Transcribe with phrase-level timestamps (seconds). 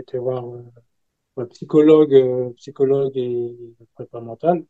[0.00, 0.62] été voir euh,
[1.36, 3.56] un psychologue, euh, psychologue et
[3.94, 4.64] prépa mental.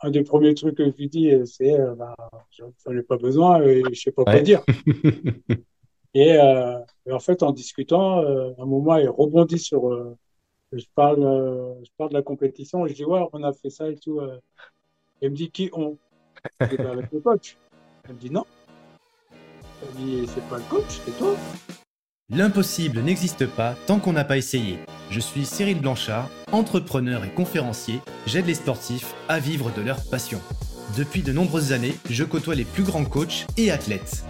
[0.00, 2.14] Un des premiers trucs que je lui dis, euh, c'est bah,
[2.50, 4.62] j'en ai pas besoin et je sais pas quoi dire.
[6.14, 6.28] Et,
[7.06, 10.14] et en fait, en discutant, à un moment, il rebondit sur.
[10.72, 12.86] je parle, euh, je parle de la compétition.
[12.86, 14.20] Je dis ouais, on a fait ça et tout.
[14.20, 14.38] euh.
[15.22, 15.96] Il me dit qui on?
[16.60, 17.56] Je dis bah, avec le coach.
[18.04, 18.44] Elle me dit non.
[19.82, 21.34] Elle me dit c'est pas le coach, c'est toi.
[22.34, 24.78] L'impossible n'existe pas tant qu'on n'a pas essayé.
[25.10, 28.00] Je suis Cyril Blanchard, entrepreneur et conférencier.
[28.26, 30.40] J'aide les sportifs à vivre de leur passion.
[30.96, 34.24] Depuis de nombreuses années, je côtoie les plus grands coachs et athlètes.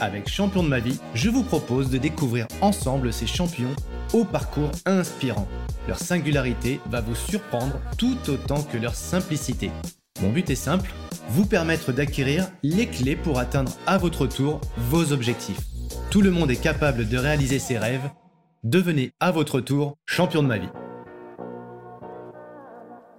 [0.00, 3.74] Avec Champion de ma vie, je vous propose de découvrir ensemble ces champions
[4.12, 5.48] au parcours inspirant.
[5.88, 9.72] Leur singularité va vous surprendre tout autant que leur simplicité.
[10.22, 10.92] Mon but est simple,
[11.30, 15.69] vous permettre d'acquérir les clés pour atteindre à votre tour vos objectifs.
[16.10, 18.10] Tout le monde est capable de réaliser ses rêves.
[18.64, 20.68] Devenez à votre tour champion de ma vie.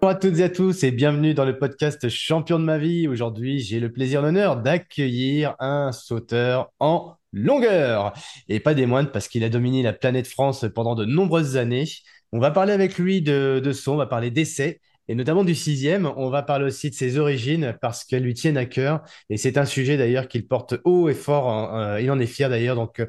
[0.01, 3.07] Bonjour à toutes et à tous et bienvenue dans le podcast Champion de ma vie.
[3.07, 8.13] Aujourd'hui, j'ai le plaisir, l'honneur d'accueillir un sauteur en longueur.
[8.47, 11.85] Et pas des moindres parce qu'il a dominé la planète France pendant de nombreuses années.
[12.31, 14.79] On va parler avec lui de, de son, on va parler d'essais
[15.11, 16.05] et notamment du sixième.
[16.17, 19.03] On va parler aussi de ses origines parce qu'elles lui tiennent à cœur.
[19.29, 21.49] Et c'est un sujet d'ailleurs qu'il porte haut et fort.
[21.49, 22.75] hein, euh, il en est fier d'ailleurs.
[22.75, 23.07] Donc, euh,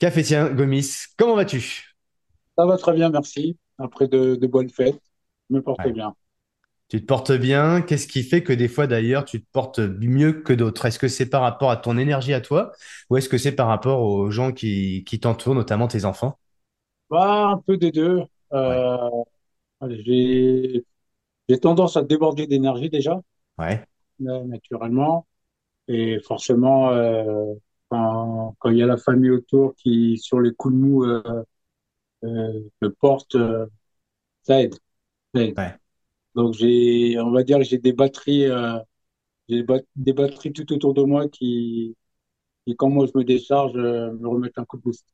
[0.00, 1.94] Cafétien Gomis, comment vas-tu?
[2.58, 3.58] Ça va très bien, merci.
[3.78, 5.00] Après de, de bonnes fêtes,
[5.48, 5.88] je me porte Ouais.
[5.88, 6.14] bien.
[6.88, 7.82] Tu te portes bien.
[7.82, 10.86] Qu'est-ce qui fait que des fois d'ailleurs tu te portes mieux que d'autres?
[10.86, 12.72] Est-ce que c'est par rapport à ton énergie à toi
[13.10, 16.38] ou est-ce que c'est par rapport aux gens qui, qui t'entourent, notamment tes enfants?
[17.10, 18.22] Bah, un peu des deux.
[18.52, 19.08] Euh,
[19.88, 20.84] j'ai
[21.48, 23.20] j'ai tendance à déborder d'énergie déjà,
[23.58, 23.86] Ouais.
[24.22, 25.26] euh, naturellement.
[25.88, 27.54] Et forcément, euh,
[27.90, 31.44] quand, quand il y a la famille autour qui, sur les coups de mou, euh,
[32.24, 33.66] euh, me porte, euh,
[34.42, 34.76] ça aide.
[35.34, 35.58] Ça aide.
[35.58, 35.78] Ouais.
[36.34, 38.78] Donc, j'ai, on va dire que j'ai des batteries, euh,
[39.48, 41.96] j'ai des, bat- des batteries tout autour de moi qui,
[42.66, 45.06] qui, quand moi je me décharge, euh, me remettent un coup de boost.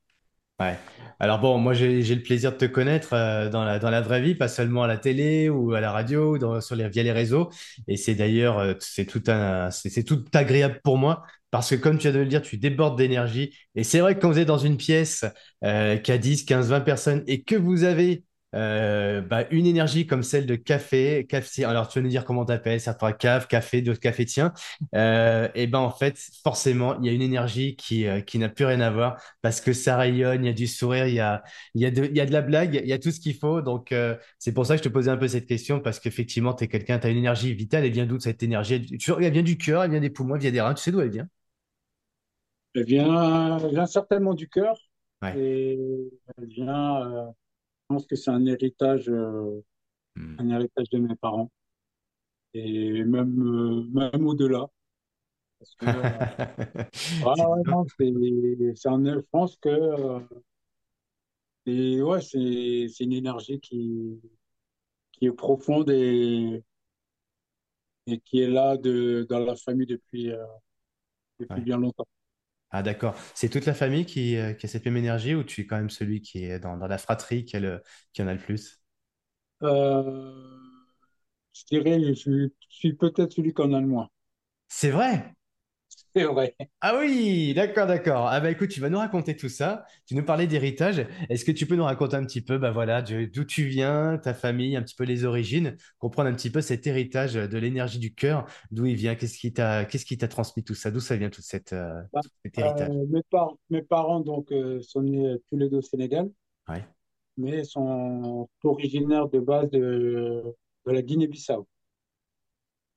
[0.59, 0.77] Ouais.
[1.19, 4.21] Alors bon, moi j'ai le plaisir de te connaître euh, dans la, dans la vraie
[4.21, 7.03] vie, pas seulement à la télé ou à la radio ou dans, sur les, via
[7.03, 7.49] les réseaux.
[7.89, 11.75] Et c'est d'ailleurs, euh, c'est tout un, c'est c'est tout agréable pour moi parce que
[11.75, 13.53] comme tu viens de le dire, tu débordes d'énergie.
[13.75, 15.25] Et c'est vrai que quand vous êtes dans une pièce
[15.65, 18.23] euh, qui a 10, 15, 20 personnes et que vous avez
[18.55, 22.45] euh, bah, une énergie comme celle de café, café, alors tu vas nous dire comment
[22.45, 24.53] t'appelles, certains cave, café, d'autres café, tiens.
[24.95, 28.49] Euh, et ben en fait, forcément, il y a une énergie qui, euh, qui n'a
[28.49, 31.19] plus rien à voir parce que ça rayonne, il y a du sourire, il y
[31.19, 31.43] a,
[31.75, 33.61] y a de, y a de la blague, il y a tout ce qu'il faut.
[33.61, 36.53] Donc, euh, c'est pour ça que je te posais un peu cette question parce qu'effectivement,
[36.53, 37.85] tu es quelqu'un, tu as une énergie vitale.
[37.85, 38.75] Elle vient d'où cette énergie?
[38.75, 40.73] Elle, tu- elle vient du cœur, elle vient des poumons, elle vient des reins.
[40.73, 41.27] Tu sais d'où elle vient?
[42.73, 44.77] Elle vient, elle vient certainement du cœur
[45.21, 45.37] Ouais.
[45.37, 45.77] et
[46.37, 47.33] elle vient,
[47.87, 49.61] pense que c'est un héritage, euh,
[50.17, 50.39] Hmm.
[50.39, 51.51] un héritage de mes parents
[52.55, 54.67] et même, euh, même au-delà.
[55.83, 56.19] Euh,
[56.93, 57.63] C'est ah ouais,
[57.97, 59.69] c'est, c'est un, je pense que,
[61.65, 64.19] c'est, ouais, c'est, c'est une énergie qui,
[65.13, 66.63] qui est profonde et,
[68.07, 70.31] et qui est là de, dans la famille depuis,
[71.39, 71.61] depuis Ouais.
[71.61, 72.07] bien longtemps.
[72.77, 73.15] Ah, d'accord.
[73.35, 75.77] C'est toute la famille qui, euh, qui a cette même énergie ou tu es quand
[75.77, 77.81] même celui qui est dans, dans la fratrie qui, a le-
[78.13, 78.81] qui en a le plus?
[79.63, 80.31] Euh,
[81.53, 84.09] je dirais, je suis peut-être celui qui en a le moins.
[84.67, 85.33] C'est vrai?
[86.23, 86.55] C'est vrai.
[86.81, 88.27] Ah oui, d'accord, d'accord.
[88.27, 89.85] Ah bah écoute, tu vas nous raconter tout ça.
[90.05, 91.07] Tu nous parlais d'héritage.
[91.29, 94.35] Est-ce que tu peux nous raconter un petit peu, bah voilà, d'où tu viens, ta
[94.35, 98.13] famille, un petit peu les origines, comprendre un petit peu cet héritage de l'énergie du
[98.13, 101.15] cœur, d'où il vient, qu'est-ce qui t'a, qu'est-ce qui t'a transmis tout ça, d'où ça
[101.17, 102.89] vient tout cette, euh, Bah, cet héritage?
[102.89, 106.31] euh, mes par- mes parents donc, euh, sont nés tous les deux au Sénégal,
[106.67, 106.85] Ouais,
[107.37, 110.43] mais sont originaires de base de,
[110.85, 111.67] de la Guinée-Bissau.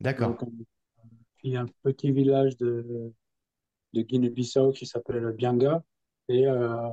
[0.00, 0.38] d'accord.
[1.38, 3.12] Donc, il y a un petit village de,
[3.94, 5.82] de Guinée-Bissau qui s'appelle Bianga.
[6.28, 6.90] Et, euh,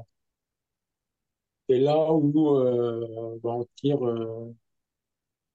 [1.67, 4.53] et là où euh, bah, on tire euh,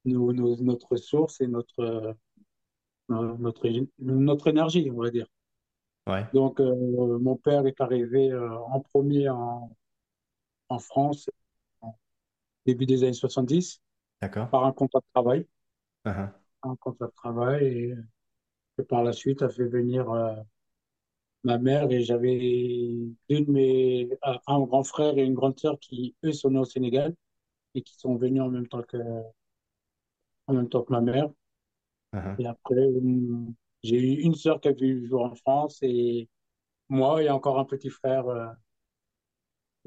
[0.04, 2.12] nos- nos- notre source et notre, euh,
[3.38, 5.26] notre, notre énergie, on va dire.
[6.06, 9.70] Ouais, Donc, euh, mon père est arrivé en premier en,
[10.68, 11.28] en France,
[11.80, 11.96] en
[12.66, 13.82] début des années 70,
[14.20, 14.50] d'accord.
[14.50, 15.46] par un contrat de travail.
[16.04, 16.30] Uh-huh.
[16.62, 17.94] Un contrat de travail et,
[18.82, 20.34] par la suite a fait venir euh,
[21.44, 22.96] ma mère et j'avais
[23.28, 26.64] deux de mes, un grand frère et une grande sœur qui, eux, sont nés au
[26.64, 27.14] Sénégal
[27.74, 28.98] et qui sont venus en même temps que,
[30.46, 31.30] en même temps que ma mère.
[32.12, 32.40] Uh-huh.
[32.40, 33.46] Et après, euh,
[33.82, 36.28] j'ai eu une sœur qui a vu le jour en France et
[36.88, 38.26] moi et encore un petit frère.
[38.28, 38.46] euh,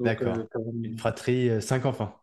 [0.00, 0.36] D'accord.
[0.38, 2.16] euh, Une fratrie, cinq enfants.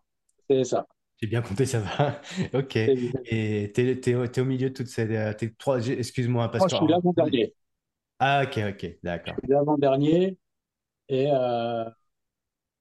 [0.50, 0.88] C'est ça.
[1.22, 2.22] J'ai bien compté, ça va.
[2.54, 2.76] Ok.
[2.86, 5.08] C'est Et t'es, t'es, t'es au milieu de toutes ces...
[5.16, 5.80] euh, trois...
[5.88, 6.72] Excuse-moi, parce que...
[6.72, 7.54] je suis l'avant-dernier.
[8.20, 9.36] Ah, ok, ok, Je d'accord.
[9.40, 10.38] suis l'avant-dernier
[11.10, 11.86] et euh,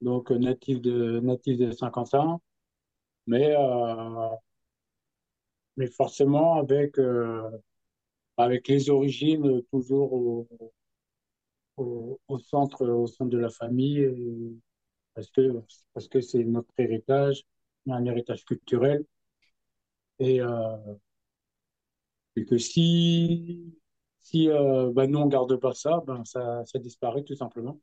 [0.03, 2.41] donc natif de, natif de Saint-Quentin,
[3.27, 4.29] mais, euh,
[5.77, 7.51] mais forcément avec, euh,
[8.39, 10.49] avec les origines toujours au,
[11.77, 14.57] au, au centre, au centre de la famille, et
[15.15, 15.63] parce que,
[15.95, 17.45] parce que c'est notre héritage,
[17.89, 19.05] un héritage culturel,
[20.19, 20.77] et, euh,
[22.49, 23.75] que si,
[24.21, 27.81] si euh, ben, nous on garde pas ça, ben ça, ça disparaît tout simplement.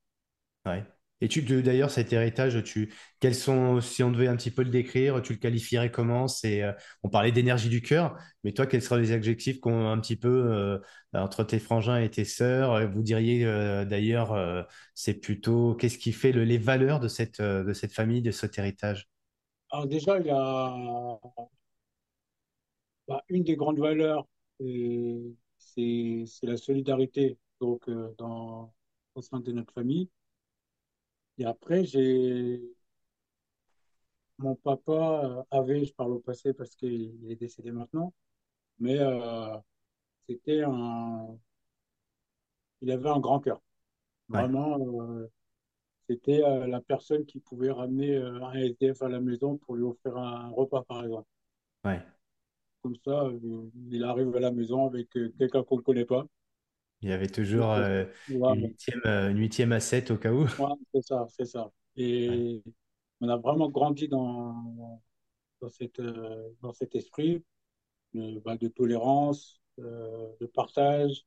[0.66, 0.84] Ouais.
[1.20, 4.70] Et tu, d'ailleurs, cet héritage, tu, quels sont, si on devait un petit peu le
[4.70, 6.28] décrire, tu le qualifierais comment?
[6.46, 10.16] Euh, on parlait d'énergie du cœur, mais toi, quels seraient les adjectifs qu'on un petit
[10.16, 10.80] peu
[11.14, 12.88] entre tes frangins et tes sœurs?
[12.92, 13.46] Vous diriez
[13.88, 17.42] d'ailleurs, c'est plutôt qu'est-ce qui fait le- les valeurs de cette
[17.94, 19.10] famille, de cet héritage?
[19.72, 21.19] Alors déjà, il y a
[23.08, 24.28] bah, une des grandes valeurs,
[24.62, 28.74] euh, c'est la solidarité donc euh, dans
[29.16, 30.10] au sein de notre famille.
[31.40, 32.62] Et après, j'ai
[34.40, 34.92] mon papa
[35.25, 38.14] euh, avait, je parle au passé parce qu'il est décédé maintenant,
[38.80, 39.58] mais euh,
[40.30, 41.38] c'était un,
[42.81, 43.62] il avait un grand cœur.
[44.30, 45.30] Ouais, Vraiment, euh,
[46.09, 49.83] c'était euh, la personne qui pouvait ramener euh, un SDF à la maison pour lui
[49.83, 51.27] offrir un repas, par exemple.
[51.83, 52.01] ouais.
[52.81, 56.25] Comme ça, euh, il arrive à la maison avec quelqu'un qu'on ne connaît pas.
[57.01, 58.07] Il y avait toujours une
[58.56, 60.48] huitième, une huitième à sept au cas où.
[60.57, 61.71] Ouais, c'est ça, c'est ça.
[61.95, 62.63] Et
[63.21, 65.01] on a vraiment grandi dans,
[65.62, 66.01] dans, cette,
[66.62, 67.44] dans cet esprit
[68.13, 71.25] de, bah, de tolérance, de partage.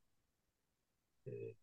[1.26, 1.56] Et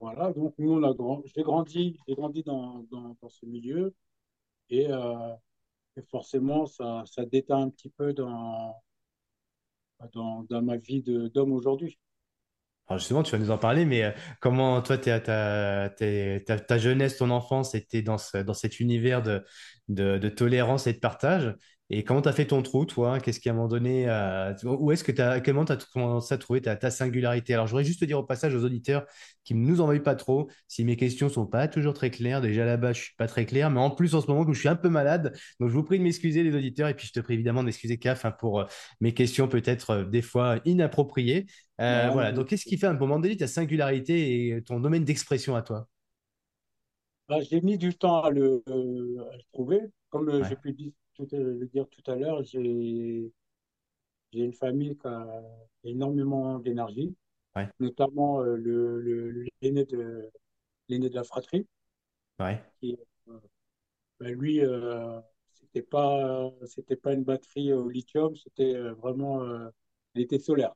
[0.00, 1.22] voilà, donc nous, on a grand...
[1.34, 3.94] j'ai grandi, j'ai grandi dans, dans, dans ce milieu
[4.70, 5.34] et, euh,
[6.10, 8.76] forcément, ça, ça déteint un petit peu dans,
[10.14, 11.98] dans, dans ma vie d'homme aujourd'hui.
[12.88, 15.88] Alors justement, tu vas nous en parler, mais euh, comment toi, ta,
[16.78, 19.42] jeunesse, ton enfance était dans, ce- dans cet univers de,
[19.88, 21.52] de tolérance et de partage?
[21.88, 23.20] Et comment tu as fait ton trou, toi?
[23.20, 25.76] Qu'est-ce qui, à un moment donné, euh, où est-ce que tu as, comment tu as
[25.92, 27.54] commencé à trouver ta, ta singularité?
[27.54, 29.06] Alors, je voudrais juste te dire au passage aux auditeurs
[29.44, 32.64] qui ne nous envoient pas trop, si mes questions sont pas toujours très claires, déjà
[32.64, 34.74] là-bas, je suis pas très clair, mais en plus, en ce moment, je suis un
[34.74, 37.34] peu malade, donc je vous prie de m'excuser, les auditeurs, et puis je te prie
[37.34, 38.64] évidemment d'excuser CAF hein, pour euh,
[39.00, 41.46] mes questions peut-être euh, des fois inappropriées.
[41.78, 45.54] Voilà, donc qu'est-ce qui fait à un moment donné ta singularité et ton domaine d'expression
[45.54, 45.86] à toi?
[47.28, 49.80] bah, j'ai mis du temps à le, à le trouver.
[50.10, 53.32] Comme j'ai pu dire tout, euh, le dire tout à l'heure, j'ai
[54.32, 55.42] j'ai une famille qui a
[55.84, 57.14] énormément d'énergie.
[57.56, 60.30] ouais, notamment euh, le, le- l'aîné de,
[60.88, 61.66] l'aîné de la fratrie,
[62.38, 62.98] ouais, qui,
[63.28, 63.38] euh,
[64.20, 65.20] ben, lui, euh,
[65.54, 69.70] c'était pas, c'était pas une batterie au lithium, c'était vraiment, euh,
[70.14, 70.74] il était solaire.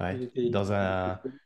[0.00, 0.18] ouais.
[0.18, 1.20] Il était, Dans il était un...
[1.22, 1.38] solaire.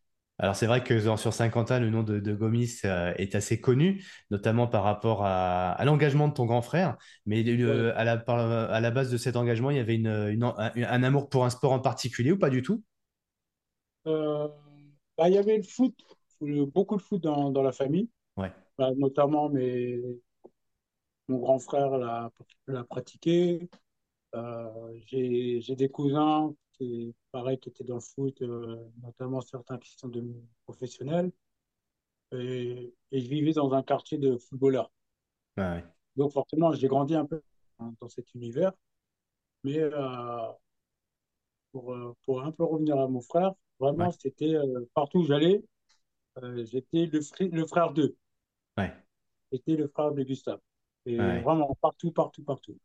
[0.43, 4.05] Alors c'est vrai que sur Saint-Quentin, le nom de, de Gomis euh, est assez connu,
[4.31, 6.97] notamment par rapport à, à l'engagement de ton grand frère.
[7.27, 7.87] Mais Ouais.
[7.97, 8.41] à la, par-
[8.71, 11.45] à la base de cet engagement, il y avait une, une- un, un amour pour
[11.47, 12.83] un sport en particulier ou pas du tout?
[14.07, 14.49] Euh,
[15.19, 15.95] ben, il y avait le foot,
[16.41, 20.01] beaucoup de foot dans, dans la famille, Ouais, Ben, notamment mes,
[21.29, 22.31] mon grand frère l'a,
[22.89, 23.69] pratiqué.
[24.35, 24.69] Euh,
[25.07, 26.55] j'ai des cousins
[27.33, 31.33] pareil, qui étaient dans le foot, euh, notamment certains qui sont devenus professionnels.
[32.33, 34.91] et, et je vivais dans un quartier de footballeurs.
[35.57, 35.85] ouais,
[36.17, 37.43] Donc forcément, j'ai grandi un peu
[38.01, 38.73] dans cet univers.
[39.65, 39.91] Mais euh,
[41.73, 43.53] pour, euh, pour un peu revenir à mon frère,
[43.97, 45.63] ouais, vraiment, c'était euh, partout où j'allais,
[46.65, 48.17] j'étais le, fri- le frère d'eux.
[48.77, 48.93] ouais,
[49.53, 50.59] J'étais le frère de Gustave.
[51.07, 52.77] Et vraiment, partout, partout, partout.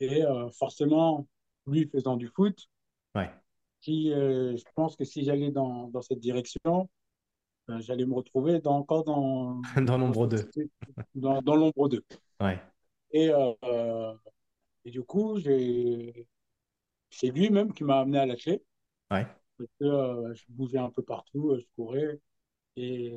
[0.00, 0.22] Et
[0.58, 1.26] forcément,
[1.66, 2.68] lui faisant du foot,
[3.14, 3.30] ouais.
[3.80, 6.88] qui, euh, je pense que si j'allais dans, dans cette direction,
[7.70, 10.52] euh, j'allais me retrouver dans, encore dans, Dans l'ombre cette- d'eux.
[11.14, 12.04] dans, dans l'ombre d'eux.
[12.40, 12.60] Ouais,
[13.12, 14.14] Et, euh,
[14.84, 15.38] et du coup,
[17.10, 18.62] C'est lui-même qui m'a amené à clé,
[19.10, 19.26] ouais,
[19.58, 22.20] parce que je bougeais un peu partout, je courais,
[22.76, 23.14] et,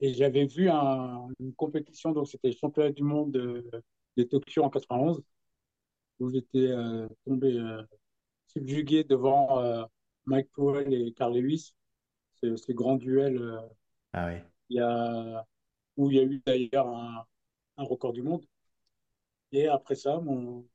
[0.00, 3.70] et j'avais vu un- une compétition, donc c'était le championnat du monde de,
[4.18, 5.22] de Tokyo en 91,
[6.20, 6.70] où j'étais
[7.26, 7.58] tombé
[8.56, 9.84] subjugué devant euh,
[10.24, 11.74] Mike Powell et Carl Lewis,
[12.42, 13.60] ce, ce grand duel euh,
[14.14, 15.46] ah ouais, il y a,
[15.96, 17.26] où il y a eu d'ailleurs un,
[17.76, 18.44] un record du monde.
[19.52, 20.66] Et après ça, mon,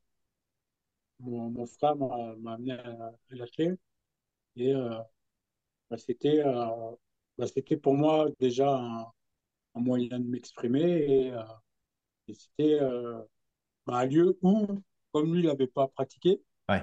[1.19, 3.71] mon, mon frère m'a m'a amené à, clé,
[4.55, 4.99] et euh,
[5.89, 6.43] bah, c'était
[7.37, 9.01] bah, c'était pour moi déjà un,
[9.75, 10.81] un moyen de m'exprimer.
[10.81, 11.33] Et,
[12.27, 12.79] et c'était
[13.85, 16.81] bah, un lieu où, comme lui, il n'avait pas pratiqué, Ouais,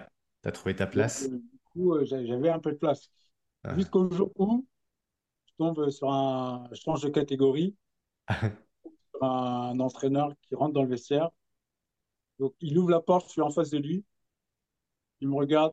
[0.48, 1.24] t'as trouvé ta place.
[1.24, 3.10] euh, du coup, euh, j'a- j'avais un peu de place.
[3.64, 3.74] Ah.
[3.76, 4.66] Jusqu'au jour où
[5.46, 7.76] je tombe sur un, je change de catégorie,
[9.14, 11.30] sur un entraîneur qui rentre dans le vestiaire.
[12.40, 14.04] Donc, il ouvre la porte, je suis en face de lui,
[15.20, 15.72] il me regarde,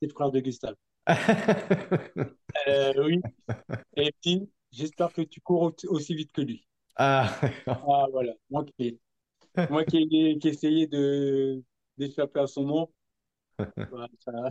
[0.00, 0.76] c'est le frère de Gustave.
[2.68, 3.20] Euh, oui,
[3.96, 6.66] et puis, j'espère que tu cours au- aussi vite que lui.
[6.96, 8.98] Ah, Ah, voilà, moi qui,
[9.70, 10.06] moi qui,
[10.86, 11.62] de,
[11.98, 12.92] d'échapper à son nom,
[14.18, 14.50] ça,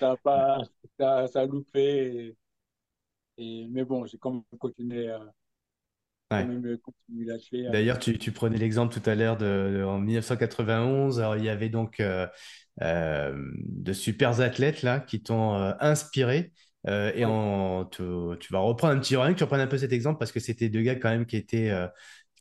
[0.00, 0.58] ça a pas,
[0.98, 2.36] ça, ça a loupé.
[3.38, 5.32] Et, et- mais bon, j'ai quand même continué, à-
[6.30, 6.48] ouais.
[7.26, 7.84] l'athlé avec.
[7.84, 11.20] D'ailleurs, tu, tu prenais l'exemple tout à l'heure de, de- en 1991.
[11.20, 12.26] Alors, il y avait donc euh,
[12.82, 16.52] euh, de super athlètes là qui t'ont euh, inspiré.
[16.86, 18.02] Euh, et Ouais, en, tu,
[18.40, 20.40] tu vas reprendre un petit rien que tu reprennes un peu cet exemple parce que
[20.40, 21.88] c'était deux gars quand même qui étaient euh,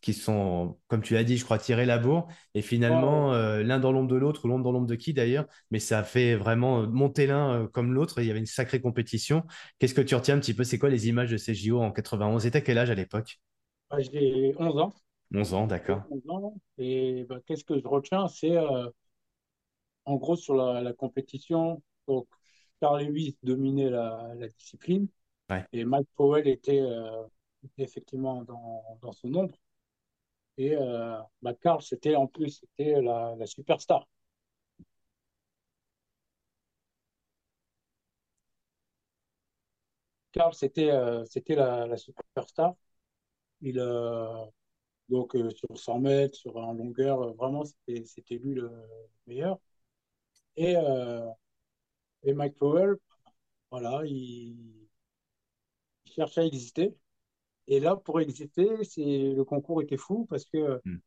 [0.01, 2.27] qui sont, comme tu l'as dit, je crois, tirés la bourre.
[2.53, 5.45] Et finalement, euh, l'un dans l'ombre de l'autre, ou l'ombre dans l'ombre de qui d'ailleurs,
[5.71, 8.19] mais ça a fait vraiment euh, monter l'un euh, comme l'autre.
[8.21, 9.43] Il y avait une sacrée compétition.
[9.79, 10.63] Qu'est-ce que tu retiens un petit peu?
[10.63, 12.45] C'est quoi les images de ces JO en 91?
[12.45, 13.39] Et t'as quel âge à l'époque?
[13.89, 14.93] Bah, j'ai 11 ans.
[15.33, 16.03] 11 ans, d'accord.
[16.09, 16.55] 11 ans.
[16.77, 18.27] Et bah, qu'est-ce que je retiens?
[18.27, 18.89] C'est euh,
[20.05, 21.81] en gros sur la, la compétition.
[22.07, 22.27] Donc,
[22.81, 25.07] Carl Lewis dominait la, la discipline
[25.49, 25.67] Ouais.
[25.73, 26.81] et Mike Powell était,
[27.63, 29.55] était effectivement dans, dans son ombre.
[30.57, 34.07] Et euh, bah, Carl, c'était en plus, c'était la, superstar.
[40.31, 42.75] Carl, c'était euh, c'était la, superstar.
[43.61, 44.45] Il, euh,
[45.09, 48.71] donc, euh, sur 100 mètres, sur en longueur, vraiment, c'était lui le
[49.27, 49.59] meilleur.
[50.57, 50.75] Et,
[52.23, 52.95] et Mike Powell,
[53.71, 54.57] voilà, il,
[56.05, 56.95] il cherchait à exister.
[57.67, 60.97] Et là, pour exister, c'est le concours était fou parce que Hmm.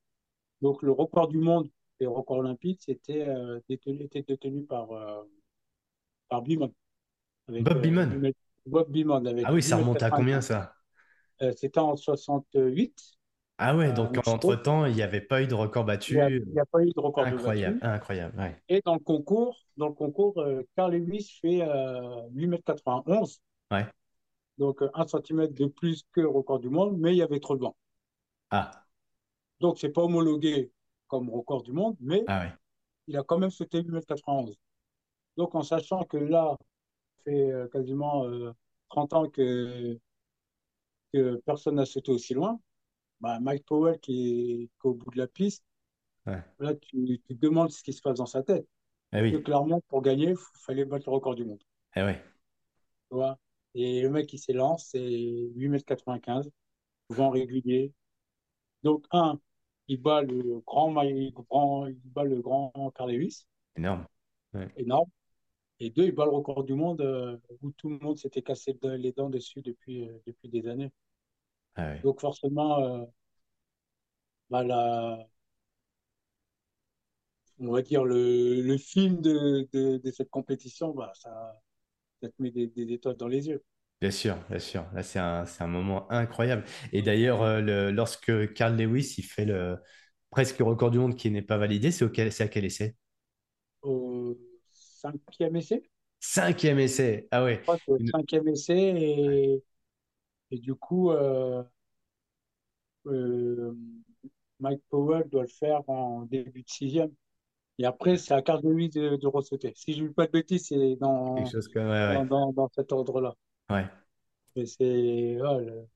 [0.63, 1.69] donc le record du monde
[2.01, 5.23] et le record olympique, c'était euh, détenu, était détenu par, euh,
[6.29, 6.43] par
[7.49, 8.11] avec Bob euh, Beamon.
[8.11, 10.47] 8 mètres- Bob Beamon Ah avec oui, 8 ça remonte à combien 95.
[10.47, 10.75] ça?
[11.43, 13.19] Euh, c'était en 68
[13.59, 16.43] Ah ouais, donc entre-temps, il n'y avait pas eu de record Il n'y a, battu.
[16.47, 17.87] il y a pas eu de record Incroyable, battu.
[17.95, 18.39] incroyable.
[18.39, 20.43] Ouais, Et dans le concours, dans le concours,
[20.77, 23.41] Carl Lewis fait euh, 8 mètres 91,
[23.71, 23.87] ouais.
[24.61, 27.41] Donc euh, 1 cm de plus que le record du monde, mais il y avait
[27.41, 27.77] trop de vent.
[28.51, 28.87] Ah,
[29.61, 30.73] Donc, c'est pas homologué
[31.09, 32.53] comme record du monde, mais ah ouais.
[33.09, 34.57] il a quand même sauté 8 mètres 91.
[35.37, 36.57] Donc, en sachant que là,
[37.19, 38.53] ça fait euh, quasiment euh,
[38.91, 39.99] 30 ans que,
[41.13, 42.61] que personne n'a sauté aussi loin,
[43.21, 45.65] bah, Mike Powell qui est, qui est au bout de la piste,
[46.27, 46.43] Ouais.
[46.61, 48.67] là, tu, tu te demandes ce qui se passe dans sa tête.
[49.13, 51.63] Eh que oui, clairement, pour gagner, il fallait battre le record du monde.
[51.97, 52.23] eh ouais.
[53.09, 53.39] Tu vois?
[53.75, 55.01] Et le mec, il s'élance, c'est
[55.57, 56.51] 8 mètres 95,
[57.11, 57.93] vent régulier.
[58.85, 59.41] Donc, un,
[59.89, 63.47] il bat le grand, grand, il bat le grand Carl Lewis,
[63.77, 64.07] Énorme.
[64.55, 65.09] Ouais, énorme.
[65.81, 68.79] Et deux, il bat le record du monde euh, où tout le monde s'était cassé
[68.83, 70.93] les dents dessus depuis, euh, depuis des années.
[71.75, 72.05] ah ouais.
[72.05, 73.05] Donc, forcément, euh,
[74.51, 75.27] bah, la-
[77.61, 81.61] on va dire le, le film de, de, de cette compétition, bah, ça,
[82.23, 83.63] ça te met des, des étoiles dans les yeux.
[84.01, 84.87] Bien sûr, bien sûr.
[84.95, 86.65] Là, c'est un, c'est un moment incroyable.
[86.93, 89.77] Et d'ailleurs, euh, lorsque Carl Lewis il fait le
[90.31, 92.05] presque record du monde qui n'est pas validé, c'est
[92.41, 92.97] à quel essai?
[93.83, 94.39] Au
[94.71, 95.83] cinquième essai,
[96.21, 97.29] Cinquième essai.
[97.31, 97.63] Ah ouais.
[97.69, 99.63] je crois que cinquième essai, et,
[100.53, 101.63] et du coup, euh,
[103.07, 103.75] euh,
[104.61, 107.13] Mike Powell doit le faire en début de sixième.
[107.81, 109.73] Et après, c'est à Carl Lewis de, de.
[109.75, 111.35] Si je ne dis pas de bêtises, c'est dans,
[111.73, 112.29] comme ouais, dans, ouais.
[112.29, 113.35] dans, dans cet ordre-là.
[113.71, 113.87] Ouais.
[114.55, 114.85] Et c'est
[115.39, 115.87] le,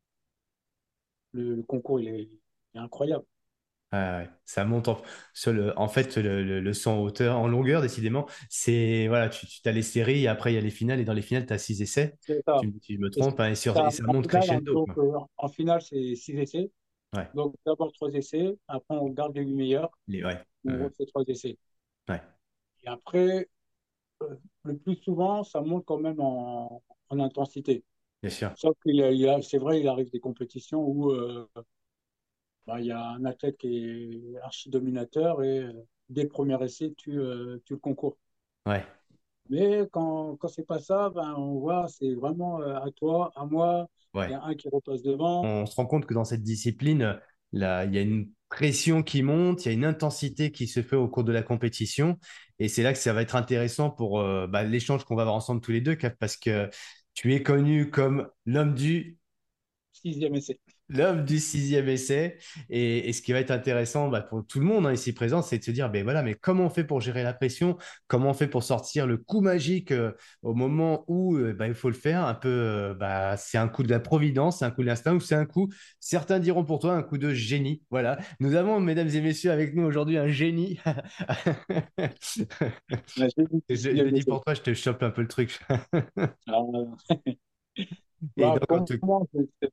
[1.32, 2.30] le, concours, il est, il
[2.74, 3.24] est incroyable.
[3.92, 4.30] Ouais, ouais.
[4.44, 5.00] Ça monte en,
[5.34, 8.26] sur le- en fait le, le, le saut en hauteur, en longueur décidément.
[8.48, 11.04] C'est voilà, tu, tu as les séries et après il y a les finales et
[11.04, 12.16] dans les finales tu as six essais.
[12.20, 12.58] C'est ça.
[12.60, 14.46] Tu, me- tu me trompes hein, et, sur- ça, et ça en monte finale, en,
[14.46, 16.70] crescendo donc, euh, en finale, c'est six essais.
[17.14, 17.28] Ouais.
[17.34, 20.40] Donc d'abord trois essais, après on garde les huit meilleurs, Les, ouais.
[20.64, 20.84] on Ouais.
[20.84, 21.58] refait trois essais.
[22.84, 23.48] Et après,
[24.22, 27.84] euh, le plus souvent, ça monte quand même en, en intensité.
[28.22, 28.56] Bien sûr.
[28.56, 31.48] Sauf qu'il y a, il y a- c'est vrai, il arrive des compétitions où euh,
[32.66, 33.78] bah, il y a un athlète qui
[34.34, 35.72] est archi dominateur et euh,
[36.08, 38.16] dès le premier essai, tu, euh, tu le concours.
[38.66, 38.84] Ouais.
[39.50, 43.44] Mais quand, quand c'est pas ça, ben, on voit, c'est vraiment euh, à toi, à
[43.46, 43.88] moi,
[44.26, 44.34] il y Ouais.
[44.34, 45.42] a un qui repasse devant.
[45.42, 47.20] On se rend compte que dans cette discipline,
[47.52, 50.82] là, il y a une pression qui monte, il y a une intensité qui se
[50.82, 52.18] fait au cours de la compétition.
[52.58, 55.36] Et c'est là que ça va être intéressant pour euh, bah, l'échange qu'on va avoir
[55.36, 56.70] ensemble tous les deux, parce que
[57.14, 59.18] tu es connu comme l'homme du
[59.92, 60.58] Sixième essai.
[60.88, 62.38] L'homme du sixième essai.
[62.70, 65.42] Et, et, ce qui va être intéressant bah, pour tout le monde hein, ici présent,
[65.42, 67.76] c'est de se dire, ben voilà, mais comment on fait pour gérer la pression?
[68.06, 70.12] Comment on fait pour sortir le coup magique euh,
[70.42, 72.24] au moment où euh, bah, il faut le faire?
[72.26, 75.14] Un peu, euh, bah, c'est un coup de la providence, c'est un coup de l'instinct
[75.14, 75.68] ou c'est un coup,
[76.00, 77.82] certains diront pour toi, un coup de génie.
[77.90, 78.18] Voilà.
[78.40, 80.78] Nous avons, mesdames et messieurs, avec nous aujourd'hui un génie.
[83.68, 85.58] Je, je dis pour toi, je te chope un peu le truc.
[88.36, 89.68] Et bah, donc, en pour tout moi, c'est-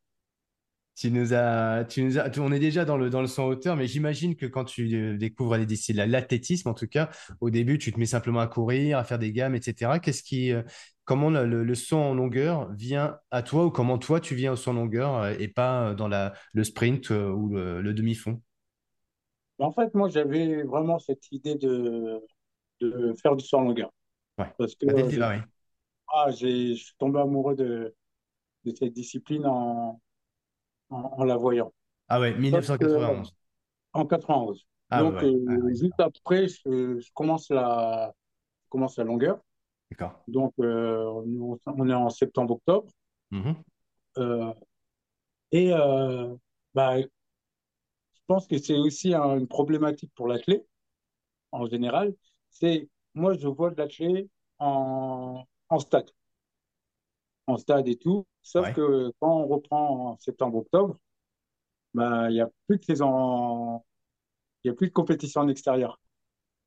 [0.95, 3.43] Tu nous as, tu nous as, tu- on est déjà dans le, dans le son
[3.43, 7.49] hauteur, mais j'imagine que quand tu euh, découvres les disciplines, l'athlétisme, en tout cas, au
[7.49, 9.99] début, tu te mets simplement à courir, à faire des gammes, etc.
[9.99, 10.61] Qu'est-ce qui, euh,
[11.05, 14.51] comment le, le- le saut en longueur vient à toi ou comment toi tu viens
[14.51, 18.41] au saut en longueur euh, et pas dans la, le sprint ou le, le demi-fond?
[19.59, 22.21] en fait, moi, j'avais vraiment cette idée de,
[22.81, 23.91] de faire du saut en longueur.
[24.37, 24.53] Ouais.
[24.57, 25.41] Parce que Ah, euh, oui.
[26.13, 27.95] ah, je suis tombé amoureux de,
[28.65, 30.01] de cette discipline en,
[30.91, 31.73] en, en la voyant.
[32.07, 32.19] Ah
[32.79, 33.33] que, euh, 1991.
[33.93, 34.65] en 91.
[34.89, 35.25] Ah Donc, ouais.
[35.25, 38.13] euh, Ah ouais, juste après, je, je commence la,
[38.65, 39.39] je commence la longueur.
[39.91, 40.23] D'accord.
[40.27, 42.89] Donc, euh, on, on est en septembre-octobre.
[43.31, 43.63] Mhm.
[44.17, 44.53] Euh,
[45.51, 46.35] et euh,
[46.73, 47.07] bah, je
[48.27, 50.65] pense que c'est aussi un- une problématique pour l'athlète
[51.51, 52.15] en général.
[52.49, 54.29] C'est, moi, je vois de l'athlète
[54.59, 56.09] en, en stade,
[57.47, 58.25] en stade et tout.
[58.41, 58.73] Sauf Ouais.
[58.73, 60.97] que quand on reprend en septembre-octobre,
[61.93, 63.83] bah, il n'y a plus de saison,
[64.63, 65.99] il y a plus de compétition en extérieur.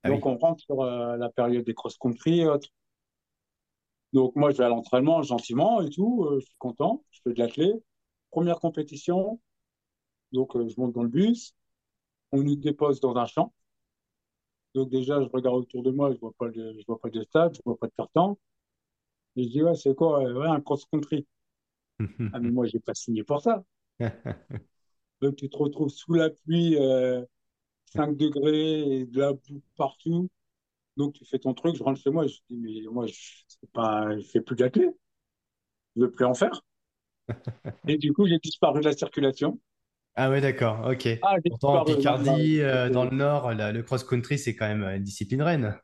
[0.03, 0.33] Ah Donc, oui.
[0.33, 2.69] on rentre sur euh, la période des cross-country et autres.
[4.13, 6.25] Donc, moi, je vais à l'entraînement gentiment et tout.
[6.25, 7.05] euh, je suis content.
[7.11, 7.83] Je fais de l'athlète.
[8.31, 9.41] Première compétition.
[10.33, 11.55] Donc, euh, je monte dans le bus.
[12.33, 13.53] On nous dépose dans un champ.
[14.75, 16.13] Donc, déjà, je regarde autour de moi.
[16.13, 17.55] Je vois pas de, je vois pas de stade.
[17.57, 18.39] Je vois pas de partant.
[19.37, 20.21] Je dis, ouais, c'est quoi?
[20.25, 21.25] Ouais, un cross-country.
[22.33, 23.65] Ah, mais moi, j'ai pas signé pour ça.
[25.21, 27.25] Donc, tu te retrouves sous la pluie, euh,
[27.87, 30.29] 5 degrés et de la boue partout.
[30.97, 31.77] Donc, tu fais ton truc.
[31.77, 32.27] Je rentre chez moi.
[32.27, 34.97] Je dis, mais moi, je, je fais plus d'athlète.
[35.97, 36.63] Je veux plus en faire.
[37.87, 39.59] Et du coup, j'ai disparu de la circulation.
[40.17, 41.09] Ah ouais, d'accord, ok.
[41.21, 45.03] Ah, Pourtant, en Picardie, euh, dans le Nord, la- le cross-country, c'est quand même une
[45.03, 45.77] discipline reine.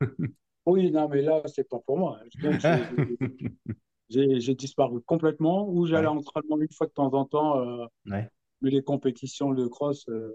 [0.66, 2.20] Oui, non, mais là, c'est pas pour moi.
[2.42, 2.60] Donc,
[4.08, 5.68] j'ai disparu complètement.
[5.68, 7.58] Ou j'allais Ouais, l'entraînement une fois de temps en temps.
[7.60, 8.30] euh, ouais.
[8.62, 10.34] mais les compétitions de cross, euh,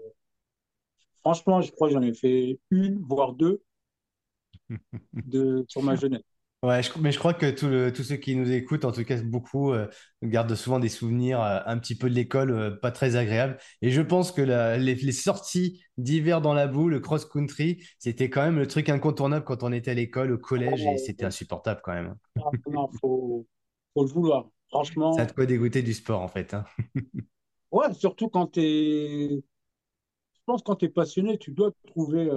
[1.20, 3.62] franchement, je crois que j'en ai fait une, voire deux
[5.24, 6.22] de, sur ma jeunesse.
[6.62, 9.04] Ouais, je- mais je crois que tout le- tous ceux qui nous écoutent, en tout
[9.04, 9.86] cas beaucoup, euh,
[10.22, 13.58] gardent souvent des souvenirs euh, un petit peu de l'école euh, pas très agréables.
[13.82, 18.30] Et je pense que la- les, les sorties d'hiver dans la boue, le cross-country, c'était
[18.30, 21.80] quand même le truc incontournable quand on était à l'école, au collège, et c'était insupportable
[21.84, 22.14] quand même.
[22.38, 23.46] ah, non, faut,
[23.94, 24.48] faut le vouloir.
[25.10, 26.54] Ça a de Franchement, quoi dégoûter du sport, en fait.
[26.54, 26.64] hein.
[27.70, 29.42] ouais, surtout quand tu es, je
[30.46, 32.28] pense que quand tu es passionné, tu dois trouver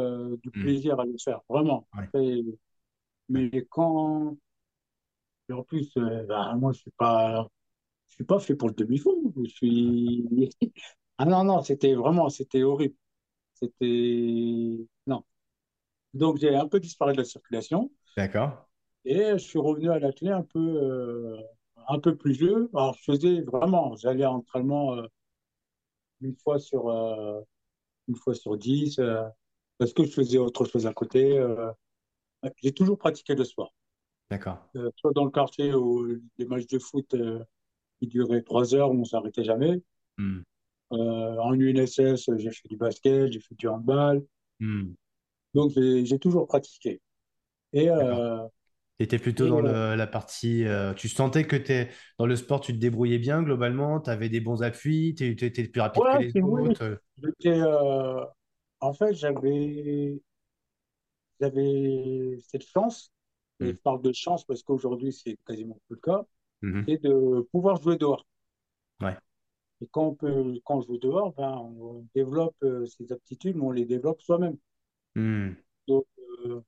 [0.43, 0.73] du Hmm.
[0.73, 1.87] plaisir à le faire, vraiment.
[1.93, 2.09] Ouais.
[3.29, 4.37] Mais quand,
[5.49, 7.47] et en plus, euh, bah, moi, je suis pas,
[8.09, 9.33] je suis pas fait pour le demi-fond.
[9.43, 10.49] Je suis,
[11.17, 12.95] ah non, non, c'était vraiment, c'était horrible.
[13.55, 15.23] C'était, non.
[16.13, 18.69] Donc, j'ai un peu disparu de la circulation D'accord.
[19.05, 21.37] et je suis revenu à l'athlète un peu, euh,
[21.87, 22.69] un peu plus vieux.
[22.73, 25.07] Alors, je faisais vraiment, j'allais à l'entraînement euh,
[26.21, 27.41] une fois sur, euh,
[28.07, 28.99] une fois sur dix,
[29.77, 31.39] parce que je faisais autre chose à côté.
[32.45, 32.49] Euh.
[32.61, 33.73] J'ai toujours pratiqué le sport.
[34.29, 34.59] D'accord.
[34.75, 36.05] Euh, soit dans le quartier où
[36.37, 37.43] les matchs de foot euh,
[37.99, 39.81] qui duraient trois heures, où on s'arrêtait jamais.
[40.17, 40.41] Hmm.
[40.91, 44.23] Euh, en UNSS, j'ai fait du basket, j'ai fait du handball.
[44.59, 44.93] Hmm.
[45.53, 47.01] Donc, j'ai toujours pratiqué.
[47.73, 48.47] Et, euh,
[48.99, 50.65] Tu étais plutôt et dans euh, le- la partie.
[50.65, 54.29] euh, tu sentais que t'es, dans le sport, tu te débrouillais bien globalement, tu avais
[54.29, 56.61] des bons appuis, tu étais plus rapide ouais, que les oui.
[56.63, 56.83] autres?
[56.83, 56.95] euh.
[57.45, 58.25] Euh,
[58.81, 60.21] en fait, j'avais,
[61.39, 63.11] j'avais cette chance,
[63.61, 63.71] et Hmm.
[63.73, 66.25] je parle de chance parce qu'aujourd'hui, c'est quasiment plus le cas,
[66.61, 66.85] Mhm.
[66.87, 68.25] c'est de pouvoir jouer dehors.
[69.01, 69.17] Ouais.
[69.81, 73.63] Et quand on peut, quand on joue dehors, ben, on développe euh, ses aptitudes, mais
[73.63, 74.57] on les développe soi-même.
[75.15, 75.53] Hmm.
[75.87, 76.05] Donc,
[76.45, 76.61] euh,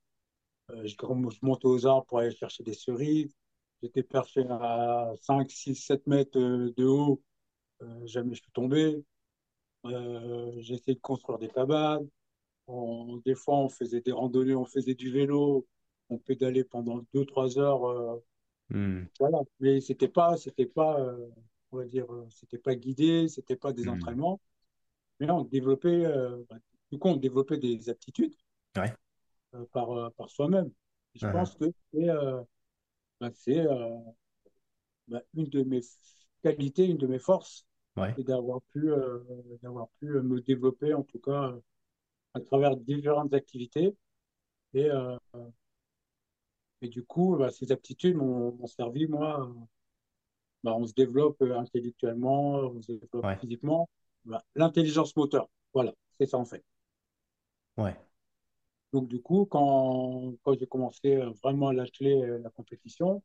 [0.72, 3.34] euh, je, je montais aux arbres pour aller chercher des cerises.
[3.82, 7.22] J'étais perché à 5, 6, 7 mètres de haut.
[7.82, 9.04] Euh, jamais je suis tombé.
[9.84, 12.08] J'ai essayé de construire des cabanes.
[12.72, 15.66] On- des fois, on faisait des randonnées, on faisait du vélo.
[16.10, 17.86] On pédalait pendant deux trois heures.
[17.88, 18.18] euh,
[18.70, 19.06] Hmm.
[19.18, 19.38] voilà.
[19.60, 21.28] Mais c'était pas, c'était pas, euh,
[21.72, 23.88] on va dire, euh, c'était pas guidé, c'était pas des Hmm.
[23.88, 24.40] entraînements.
[25.20, 26.56] Mais là, on développait, euh, bah,
[26.92, 28.34] du coup, on développait des aptitudes
[28.76, 28.96] Ouais.
[29.72, 30.70] par, par soi-même.
[31.14, 31.30] Je Mhm.
[31.30, 32.06] pense que c'est
[33.20, 33.30] bah,
[35.08, 35.80] bah, une de mes
[36.42, 37.66] qualités, une de mes forces.
[37.96, 38.90] Ouais, d'avoir pu,
[39.62, 41.54] d'avoir pu me développer, en tout cas,
[42.34, 43.94] à travers différentes activités.
[44.74, 45.16] Et, euh,
[46.82, 49.50] et du coup, bah, ces aptitudes m'ont servi, moi,
[50.64, 53.88] bah, on se développe euh, intellectuellement, on se développe ouais, physiquement.
[54.24, 56.64] Bah, l'intelligence moteur, voilà, c'est ça en fait.
[57.76, 57.96] ouais.
[58.92, 63.22] Donc du coup, quand, quand j'ai commencé euh, vraiment à lâcher la compétition,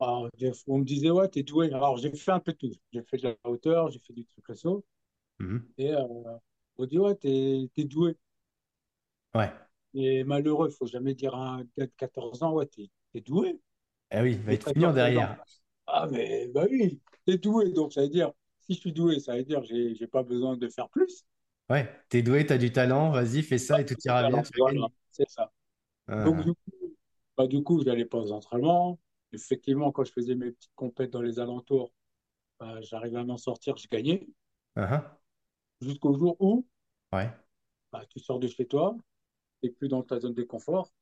[0.00, 1.72] on me disait, ouais, t'es doué.
[1.72, 2.72] Alors j'ai fait un peu tout.
[2.92, 4.84] J'ai fait de la hauteur, j'ai fait du triple saut.
[5.38, 5.66] Mhm.
[5.78, 6.04] Et euh,
[6.80, 8.16] on dit, ouais, t'es, t'es doué.
[9.34, 9.52] Ouais.
[9.94, 13.20] Et malheureux, il faut jamais dire à un gars de 14 ans, ouais, t'es, t'es
[13.20, 13.60] doué.
[14.10, 14.94] Ah oui, il va être feignant 14 ans.
[14.94, 15.44] derrière.
[15.86, 17.72] Ah, mais bah oui, t'es doué.
[17.72, 20.68] Donc ça veut dire, si je suis doué, ça veut dire, j'ai, pas besoin de
[20.68, 21.24] faire plus.
[21.68, 25.28] Ouais, t'es doué, t'as du talent, vas-y, fais ça et tout ira bien, voilà, c'est
[25.28, 25.52] ça.
[26.08, 26.96] Donc, Ah, du coup,
[27.36, 28.98] bah, du coup, je n'allais pas aux entraînements.
[29.32, 31.92] Effectivement, quand je faisais mes petites compètes dans les alentours,
[32.58, 34.26] bah, j'arrivais à m'en sortir, je gagnais.
[34.76, 35.19] ah.
[35.82, 36.66] Jusqu'au jour où
[37.12, 37.30] Ouais.
[37.92, 38.96] bah, tu sors de chez toi,
[39.62, 40.92] tu n'es plus dans ta zone de confort,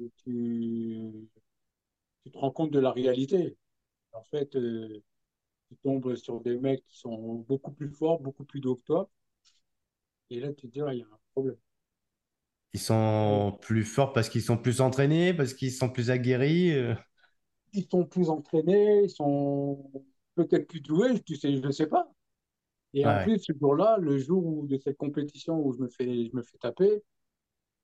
[0.00, 1.28] et tu,
[2.24, 3.56] tu te rends compte de la réalité.
[4.12, 5.02] En fait, euh,
[5.68, 9.10] tu tombes sur des mecs qui sont beaucoup plus forts, beaucoup plus hauts que toi,
[10.30, 11.56] et là, tu te dis, Ah, il y a un problème.
[12.72, 16.72] Ils sont plus forts parce qu'ils sont plus entraînés, parce qu'ils sont plus aguerris.
[16.74, 16.94] euh?
[17.72, 19.90] ils sont plus entraînés, ils sont
[20.34, 22.10] peut-être plus doués, tu sais, je ne sais pas.
[22.94, 26.26] Et en plus, ce jour-là, le jour où- de cette compétition où je me fais,
[26.26, 27.02] je me fais taper,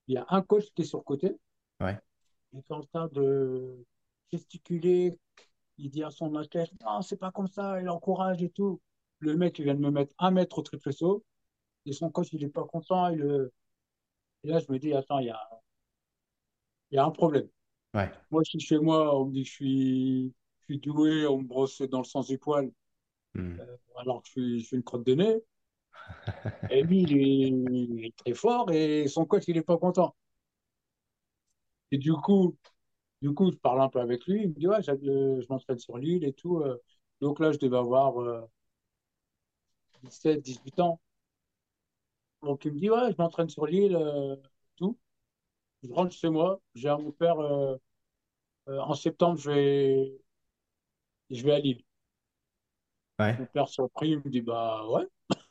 [0.08, 1.36] il y a un coach qui est sur côté,
[1.80, 1.98] ouais,
[2.52, 3.84] il est en train de
[4.32, 5.18] gesticuler,
[5.78, 8.80] il dit à son athlète, non, c'est pas comme ça, il encourage et tout.
[9.18, 11.24] Le mec, il vient de me mettre un mètre au triple saut,
[11.86, 13.08] et son coach, il est pas content.
[13.08, 13.52] il le-
[14.44, 15.40] Et là, je me dis, attends, il y a,
[16.90, 17.48] il y a un problème.
[17.94, 18.10] ouais.
[18.30, 21.38] Moi, je suis chez moi, on me dit que je suis, je suis doué, on
[21.42, 22.70] me brosse dans le sens du poil,
[23.34, 23.58] Hmm.
[23.96, 25.42] alors que je suis, une crotte de nez.
[26.70, 30.14] Et lui, il est, très fort, et son coach, il est pas content.
[31.90, 32.56] Et du coup,
[33.22, 34.42] du coup, je parle un peu avec lui.
[34.42, 36.58] Il me dit, ouais, euh, je m'entraîne sur l'île et tout.
[36.60, 36.78] euh.
[37.20, 38.42] Donc là, je devais avoir euh,
[40.04, 41.00] 17, 18 ans.
[42.42, 44.36] Donc il me dit, ouais, je m'entraîne sur l'île, euh,
[44.76, 44.98] tout.
[45.84, 46.60] Je rentre chez moi.
[46.74, 47.76] J'ai à mon père, euh,
[48.68, 50.20] euh, en septembre, je vais,
[51.30, 51.84] je vais à Lille.
[53.24, 53.38] Ouais.
[53.38, 55.06] Mon père surpris, il me dit, bah ouais,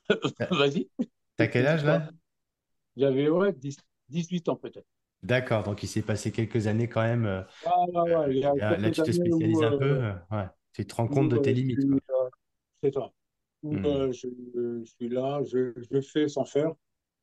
[0.51, 0.89] vas-y.
[1.35, 2.13] t'as quel âge là?
[2.97, 3.77] j'avais, ouais, 10
[4.09, 4.87] 18 ans peut-être.
[5.23, 7.25] D'accord, donc il s'est passé quelques années quand même.
[7.25, 8.35] euh, Ouais, ouais, ouais.
[8.35, 9.85] Il y a là, tu te où, spécialises un peu.
[9.85, 10.47] euh, euh, ouais.
[10.73, 11.99] Tu te rends compte de tes euh, limites, euh,
[12.83, 12.93] c'est
[13.63, 13.87] où Hmm.
[13.89, 14.27] euh, je,
[14.83, 16.71] je suis là, je, je fais sans faire.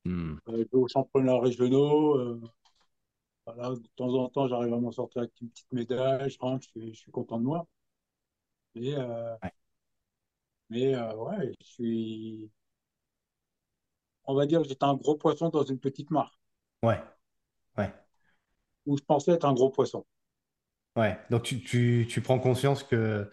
[0.04, 0.38] Hmm.
[0.48, 2.16] Euh, je vais aux championnats régionaux.
[2.18, 2.40] euh,
[3.46, 6.30] voilà, de temps en temps, j'arrive à m'en sortir avec une petite médaille.
[6.30, 7.66] Je rentre, je suis, je suis content de moi.
[8.76, 9.52] Euh, Ouais,
[10.70, 12.50] mais euh, ouais, je suis.
[14.24, 16.38] On va dire que j'étais un gros poisson dans une petite mare,
[16.84, 17.00] ouais,
[17.76, 17.92] ouais.
[18.86, 20.06] où je pensais être un gros poisson.
[20.96, 21.18] ouais.
[21.30, 23.28] Donc tu, tu, tu prends conscience que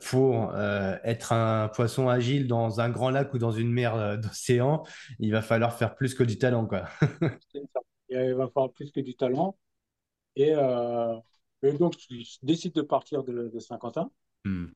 [0.00, 4.16] pour euh, être un poisson agile dans un grand lac ou dans une mer euh,
[4.16, 4.84] d'océan,
[5.20, 6.88] il va falloir faire plus que du talent, quoi.
[7.52, 7.80] C'est ça.
[8.08, 9.56] Et, il va falloir plus que du talent.
[10.34, 10.54] Et,
[11.62, 14.10] et donc, je, décide de partir de, de Saint-Quentin.
[14.44, 14.66] Hmm.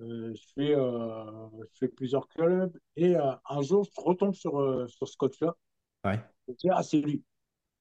[0.00, 2.76] Euh, je fais, euh, je fais plusieurs clubs.
[2.96, 5.56] Et euh, un jour, je retombe sur, sur ce coach-là.
[6.04, 7.24] Ouais, Je dis, ah, c'est lui.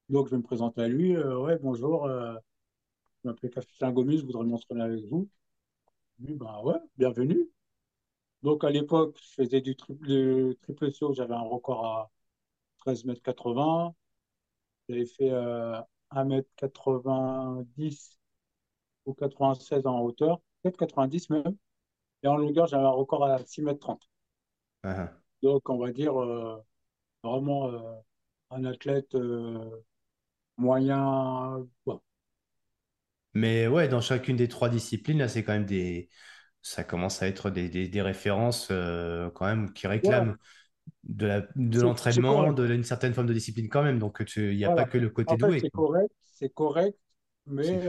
[0.10, 1.18] Donc, je vais me présenter à lui.
[1.18, 2.08] Ouais, bonjour.
[2.08, 5.28] Je m'appelle Capitaine Gomis, je voudrais m'entraîner avec vous.
[6.20, 7.50] Lui, bah ouais, bienvenue.
[8.44, 12.12] Donc à l'époque, je faisais du triple, triple saut, j'avais un record à
[12.80, 13.94] 13 mètres 80.
[14.90, 15.80] J'avais fait euh,
[16.12, 18.20] 1 mètre 90
[19.06, 21.58] ou 96 en hauteur, peut-être 90 même.
[22.24, 24.08] Et en longueur, j'avais un record à 6 mètres 30.
[24.84, 26.58] ah, Donc on va dire euh,
[27.24, 27.80] vraiment euh,
[28.52, 29.84] un athlète euh,
[30.58, 31.68] moyen.
[33.34, 36.10] Mais ouais, dans chacune des trois disciplines, là, c'est quand même des,
[36.62, 40.38] ça commence à être des, des, des références quand même qui réclament
[41.04, 41.48] de
[41.80, 42.58] l'entraînement, correct.
[42.58, 44.00] de une certaine forme de discipline quand même.
[44.00, 45.60] Donc il n'y a pas que le côté En doué.
[45.60, 46.98] c'est correct, c'est correct,
[47.46, 47.88] mais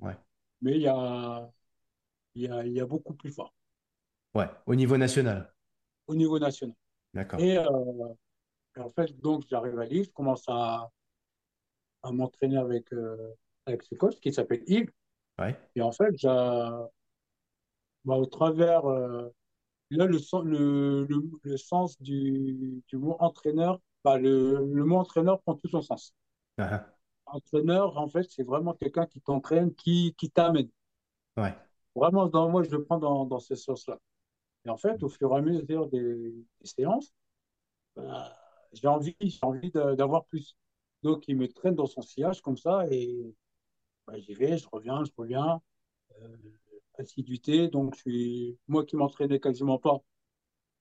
[0.00, 0.16] ouais,
[0.62, 1.50] mais il y a,
[2.36, 3.54] y a, il y a beaucoup plus fort
[4.34, 5.52] ouais, au niveau national.
[6.06, 6.74] au niveau national.
[7.14, 7.42] D'accord.
[7.42, 7.64] Et, euh,
[8.76, 10.90] et en fait, donc, j'arrive à Lille, je commence à,
[12.02, 13.34] à m'entraîner avec, euh,
[13.66, 14.90] avec ce coach qui s'appelle Yves.
[15.38, 16.28] Ouais, Et en fait, j'ai-
[18.04, 19.28] bah, au travers, euh,
[19.90, 25.40] là, le, le, le, le sens du, du mot entraîneur, bah, le, le mot entraîneur
[25.42, 26.14] prend tout son sens.
[26.58, 30.68] ah, Entraîneur, en fait, c'est vraiment quelqu'un qui t'entraîne, qui, qui t'amène.
[31.36, 31.54] ah, ouais,
[31.94, 33.98] Vraiment, dans, moi, je le prends dans, dans ce sens-là.
[34.64, 37.12] Et en fait, au fur et à mesure des, des séances,
[37.96, 38.36] bah,
[38.72, 40.56] j'ai envie, j'ai envie d'avoir plus.
[41.02, 43.34] Donc, il me traîne dans son sillage comme ça et
[44.06, 45.60] bah, j'y vais, je reviens, je reviens.
[46.22, 46.36] Euh,
[46.98, 50.02] assiduité, donc je suis, moi qui m'entraînais quasiment pas,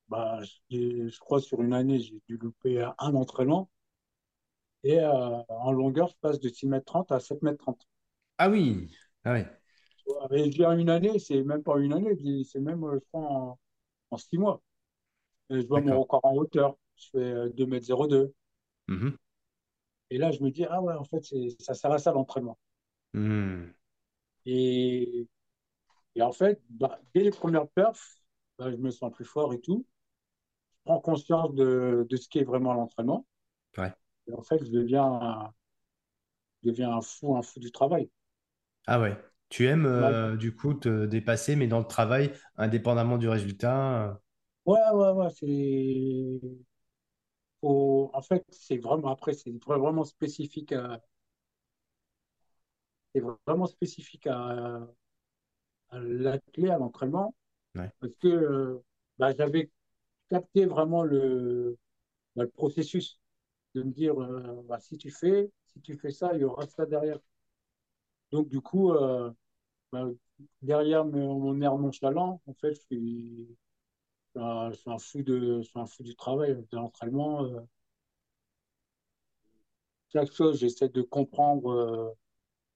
[0.08, 0.40] bah,
[0.72, 3.70] je crois sur une année, j'ai dû louper un entraînement.
[4.84, 7.88] Et euh, en longueur, je passe de six mètres trente à sept mètres trente
[8.38, 8.90] Ah oui,
[9.24, 9.40] ah
[10.32, 13.06] Et je dis en une année, c'est même pas une année, c'est même, euh, je
[13.12, 13.60] crois, en,
[14.12, 14.62] en 6 mois.
[15.52, 18.34] Et je vois mon record en hauteur, je fais euh, 2 mètres zéro deux
[18.88, 19.18] Mhm.
[20.10, 21.24] Et là, je me dis, ah ouais, en fait,
[21.60, 22.58] ça sert à ça l'entraînement.
[23.14, 23.74] Hmm.
[24.46, 25.28] Et,
[26.16, 28.18] et en fait, bah, dès les premières perfs,
[28.60, 29.86] bah, je me sens plus fort et tout.
[30.80, 33.28] Je prends conscience de, de ce qu'est vraiment l'entraînement.
[33.78, 33.94] Ouais.
[34.28, 35.54] Et en fait, je deviens, un-
[36.62, 38.12] je deviens un fou, un fou du travail.
[38.86, 39.18] Ah ouais.
[39.50, 44.04] Tu aimes Mal- euh, du coup te dépasser, mais dans le travail, indépendamment du résultat.
[44.10, 44.14] euh,
[44.66, 46.40] Ouais, ouais, ouais, c'est,
[47.62, 51.02] faut- en fait, c'est vraiment, après, c'est vraiment spécifique à,
[53.14, 54.88] c'est vraiment spécifique à,
[55.90, 57.36] à l'athlète, à l'entraînement,
[57.76, 57.92] ouais.
[58.02, 58.80] parce que euh,
[59.20, 59.72] bah, j'avais
[60.30, 61.78] capté vraiment le,
[62.36, 63.20] bah, le processus
[63.76, 66.68] de me dire, euh, bah, si tu fais, si tu fais ça, il y aura
[66.68, 67.20] ça derrière.
[68.32, 69.32] Donc, du coup, euh,
[69.92, 70.06] bah,
[70.62, 73.58] derrière mon, mon air nonchalant, en fait, je suis,
[74.36, 77.46] un, je suis un fou de, je suis un fou du travail, de l'entraînement.
[77.46, 77.62] euh.
[80.14, 82.12] chaque chose, j'essaie de comprendre, euh,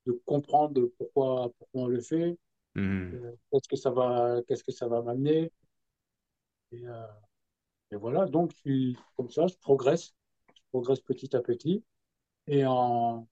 [0.07, 2.37] de comprendre pourquoi, pourquoi on le fait,
[3.13, 5.51] euh, qu'est-ce que ça va, qu'est-ce que ça va m'amener.
[6.71, 6.83] Et,
[7.91, 10.13] et voilà, donc je suis comme ça, je progresse,
[10.55, 11.83] je progresse petit à petit.
[12.47, 13.27] Et en,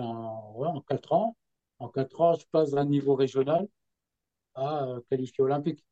[0.00, 1.36] en, ouais, en ans,
[1.78, 3.68] en quatre ans, je passe d'un niveau régional
[4.54, 5.84] à euh, qualifié olympique.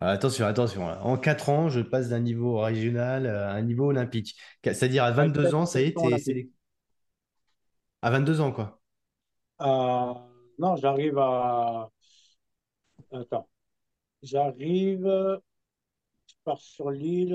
[0.00, 0.88] Ah, Attention, attention.
[0.88, 0.98] hein.
[1.02, 4.36] En 4 ans, je passe d'un niveau régional à un niveau olympique.
[4.62, 6.18] Qu- C'est-à-dire à À 22 ans, ça olympique.
[6.18, 6.50] sélec-
[8.02, 8.80] à 22 ans, quoi.
[9.60, 10.14] Euh,
[10.58, 11.90] non, j'arrive à.
[13.12, 13.48] Attends,
[14.22, 15.06] j'arrive,
[16.26, 17.34] je pars sur l'île,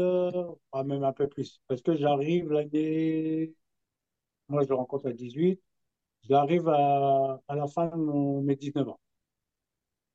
[0.72, 1.62] ah, même un peu plus.
[1.68, 3.54] Parce que j'arrive l'année.
[4.50, 5.62] Moi, je le rencontre à 18.
[6.30, 9.00] J'arrive à, à la fin de mon- mes 19 ans.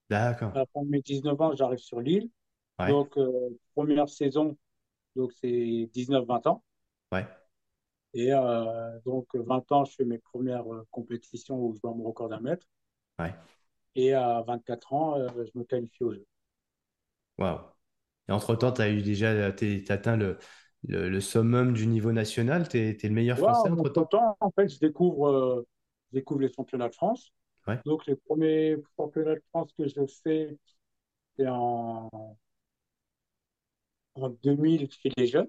[0.09, 0.55] D'accord.
[0.55, 2.31] À la fin de mes 19 ans, j'arrive sur l'île.
[2.79, 4.57] Ouais, Donc, euh, première saison,
[5.17, 6.65] donc c'est 19-20 ans.
[7.13, 7.27] ouais,
[8.15, 12.05] Et euh, donc, 20 ans, je fais mes premières euh, compétitions où je bats mon
[12.05, 12.67] record d'un mètre.
[13.19, 13.33] ouais.
[13.95, 16.27] Et à 24 ans, je me qualifie au jeu.
[17.39, 17.61] Waouh.
[18.29, 20.39] Et entre-temps, tu as eu déjà, t'as atteint le,
[20.89, 22.69] le, le summum du niveau national.
[22.69, 24.09] Tu es, le meilleur Ouais, français en entre-temps?
[24.11, 25.67] temps, en fait, je découvre, euh,
[26.13, 27.33] je découvre les championnats de France.
[27.67, 27.83] Ouais.
[27.85, 30.59] Donc, les premiers championnats de France que je fais,
[31.39, 32.11] c'est en,
[34.15, 35.49] en 2000 chez les jeunes,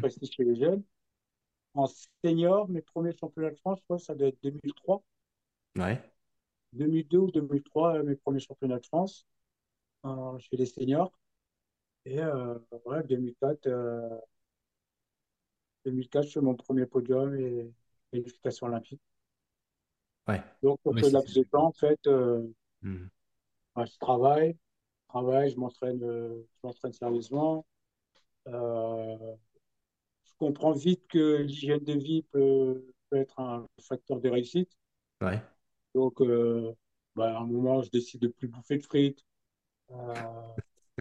[0.00, 0.82] prestige chez les jeunes.
[1.74, 1.86] En
[2.24, 5.02] senior, mes premiers championnats de France, ça doit être 2003.
[5.76, 6.00] Ouais,
[6.74, 9.26] 2002 ou 2003, euh, mes premiers championnats de France
[10.06, 11.12] euh, chez les seniors.
[12.04, 14.18] Et euh, ouais, 2004, euh,
[15.84, 17.72] 2004, je fais mon premier podium et
[18.12, 19.00] qualification olympique.
[20.28, 20.42] ouais.
[20.62, 22.46] Donc, pour Oui, ce laps de temps, en fait, euh,
[22.82, 23.10] Hmm.
[23.74, 24.52] bah, je travaille,
[25.04, 27.66] je travaille, je m'entraîne, euh, je m'entraîne sérieusement.
[28.48, 29.36] Euh,
[30.24, 34.70] je comprends vite que l'hygiène de vie peut, peut être un facteur de réussite.
[35.20, 35.42] Ouais,
[35.94, 36.20] Donc,
[37.16, 39.24] bah, à un moment, je décide de plus bouffer de frites.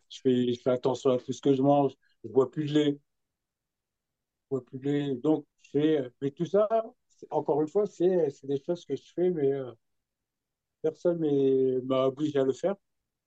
[0.10, 1.94] Je fais, je fais attention à tout ce que je mange.
[2.24, 2.92] Je bois plus de lait.
[2.94, 3.00] Je
[4.50, 5.16] bois plus de lait.
[5.16, 6.68] Donc, je fais, mais tout ça,
[7.30, 9.72] encore une fois, c'est, des choses que je fais, mais euh,
[10.82, 12.76] personne m'est- m'a obligé à le faire.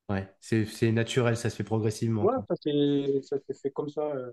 [0.09, 0.29] ouais.
[0.41, 2.47] C'est, naturel, ça se fait progressivement, Ouais, quoi.
[2.49, 3.21] ça s'est,
[3.63, 4.03] fait comme ça.
[4.03, 4.33] euh,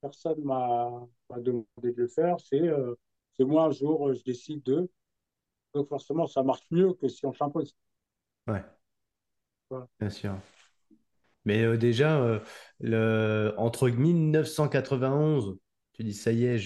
[0.00, 0.90] Personne m'a
[1.30, 2.36] m'a demandé de le faire.
[2.40, 2.94] C'est euh,
[3.40, 4.90] moi, un jour, je décide de.
[5.74, 7.74] Donc, forcément, ça marche mieux que si on s'impose.
[8.46, 8.64] Ouais,
[9.70, 9.88] Voilà.
[9.98, 10.40] bien sûr.
[11.44, 12.38] Mais euh, déjà, euh,
[12.80, 15.56] le, entre 1991,
[15.92, 16.58] tu dis, ça y est,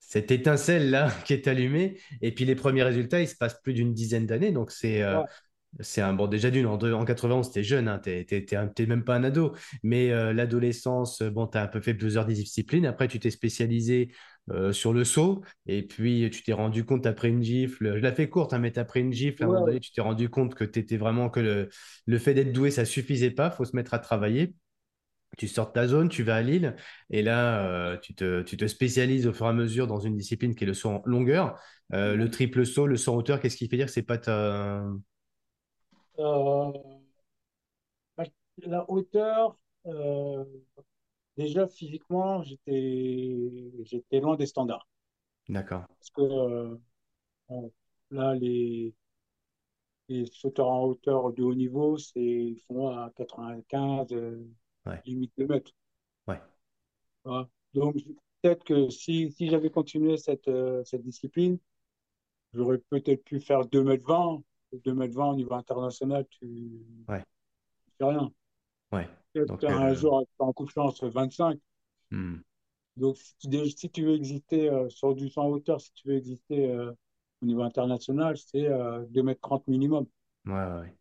[0.00, 3.94] cette étincelle-là qui est allumée, et puis les premiers résultats, il se passe plus d'une
[3.94, 5.22] dizaine d'années, donc c'est euh,
[5.80, 8.68] c'est un bon déjà d'une en, en 91 t'es jeune hein, t'es, t'es, t'es un-
[8.68, 9.54] t'es même pas un ado.
[9.82, 12.86] Mais euh, l'adolescence euh, bon t'as un peu fait plusieurs disciplines.
[12.86, 14.12] Après tu t'es spécialisé
[14.50, 15.42] euh, sur le saut.
[15.66, 17.96] Et puis tu t'es rendu compte après une gifle.
[17.96, 19.92] Je la fais courte hein, mais t'as pris une gifle à un moment donné tu
[19.92, 21.68] t'es rendu compte que t'étais vraiment que le,
[22.06, 23.50] le fait d'être doué ça suffisait pas.
[23.50, 24.54] Faut se mettre à travailler.
[25.36, 26.76] Tu sors de ta zone, tu vas à Lille,
[27.10, 30.16] et là, euh, tu te, tu te spécialises au fur et à mesure dans une
[30.16, 31.58] discipline qui est le saut en longueur.
[31.92, 34.18] Euh, le triple saut, le saut en hauteur, qu'est-ce qui fait dire que c'est pas
[34.18, 34.84] ta...
[36.18, 36.72] Euh,
[38.58, 40.44] la hauteur, euh,
[41.36, 44.88] déjà physiquement, j'étais, j'étais loin des standards.
[45.48, 45.84] D'accord.
[45.88, 46.76] Parce que euh,
[48.10, 48.94] là, les,
[50.08, 54.44] les sauteurs en hauteur de haut niveau, c'est, ils font à 95, euh,
[54.86, 55.00] Ouais.
[55.06, 55.72] limite 2 mètres.
[56.26, 56.38] Ouais.
[57.24, 57.48] Voilà.
[57.72, 57.96] Donc,
[58.42, 61.58] peut-être que si, si j'avais continué cette, euh, cette discipline,
[62.54, 64.42] j'aurais peut-être pu faire 2 mètres 20.
[64.84, 67.24] 2 mètres 20 au niveau international, tu ne Ouais.
[67.98, 68.32] fais rien.
[68.92, 69.08] Ouais.
[69.34, 71.58] Donc, un euh, jour, en coup de chance, 25.
[72.10, 72.36] hmm.
[72.96, 76.16] Donc, si tu, si tu veux exister euh, sur du 100 hauteur, si tu veux
[76.16, 76.92] exister euh,
[77.42, 80.06] au niveau international, c'est euh, 2 mètres 30 minimum.
[80.46, 80.94] Ouais.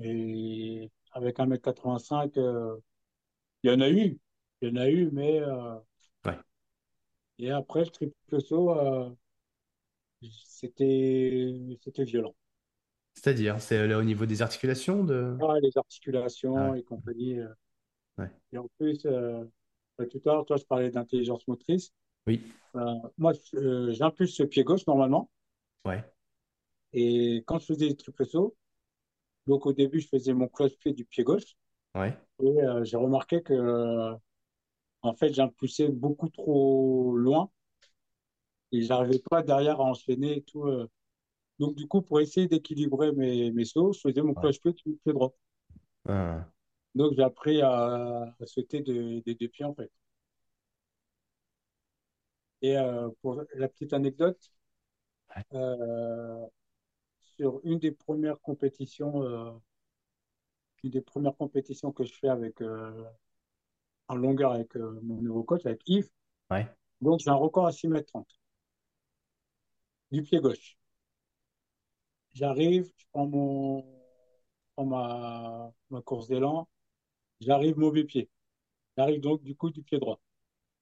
[0.00, 2.76] Et avec 1 mètre 85, euh,
[3.62, 4.18] il y en a eu.
[4.62, 5.76] Il y en a eu, mais euh,
[6.24, 6.38] Ouais.
[7.40, 9.10] et après, le triple saut, euh,
[10.22, 12.34] c'était c'était violent.
[13.22, 15.36] C'est-à-dire, c'est là au niveau des articulations de...
[15.42, 16.80] Ah, les Ah articulations ouais.
[16.80, 17.38] et compagnie.
[17.38, 17.48] euh.
[18.16, 18.30] Ouais.
[18.50, 19.44] Et en plus, euh,
[19.98, 21.92] bah, tout à l'heure, toi, je parlais d'intelligence motrice.
[22.26, 22.40] Oui.
[22.76, 25.30] Euh, moi, euh, j'impulse le pied gauche normalement.
[25.84, 26.02] Ouais.
[26.94, 28.56] Et quand je faisais les triple sauts,
[29.46, 31.56] donc au début, je faisais mon cloche-pied du pied gauche.
[31.94, 32.16] Ouais.
[32.42, 34.14] Et euh, j'ai remarqué que, euh,
[35.02, 37.50] en fait, j'impulsais beaucoup trop loin
[38.72, 40.66] et j'arrivais pas derrière à enchaîner et tout.
[41.60, 44.40] Donc, du coup, pour essayer d'équilibrer mes, mes sauts, je faisais mon Ouais.
[44.40, 45.32] cloche-pied pied droit.
[46.08, 46.44] Ah.
[46.96, 49.92] Donc, j'ai appris à, à sauter de- des deux pieds, en fait.
[52.62, 54.38] Et euh, pour la petite anecdote,
[55.54, 56.46] euh,
[57.36, 59.50] sur une des premières compétitions, euh,
[60.82, 62.62] une des premières compétitions que je fais avec,
[64.08, 66.10] en longueur avec mon nouveau coach, avec Yves,
[66.50, 66.66] Ouais.
[67.00, 68.28] donc j'ai un record à 6 mètres 30
[70.10, 70.76] du pied gauche.
[72.40, 73.84] J'arrive, je prends mon, je
[74.74, 76.66] prends ma, ma course d'élan,
[77.40, 78.30] j'arrive mauvais pied.
[78.96, 80.18] J'arrive donc du coup du pied droit.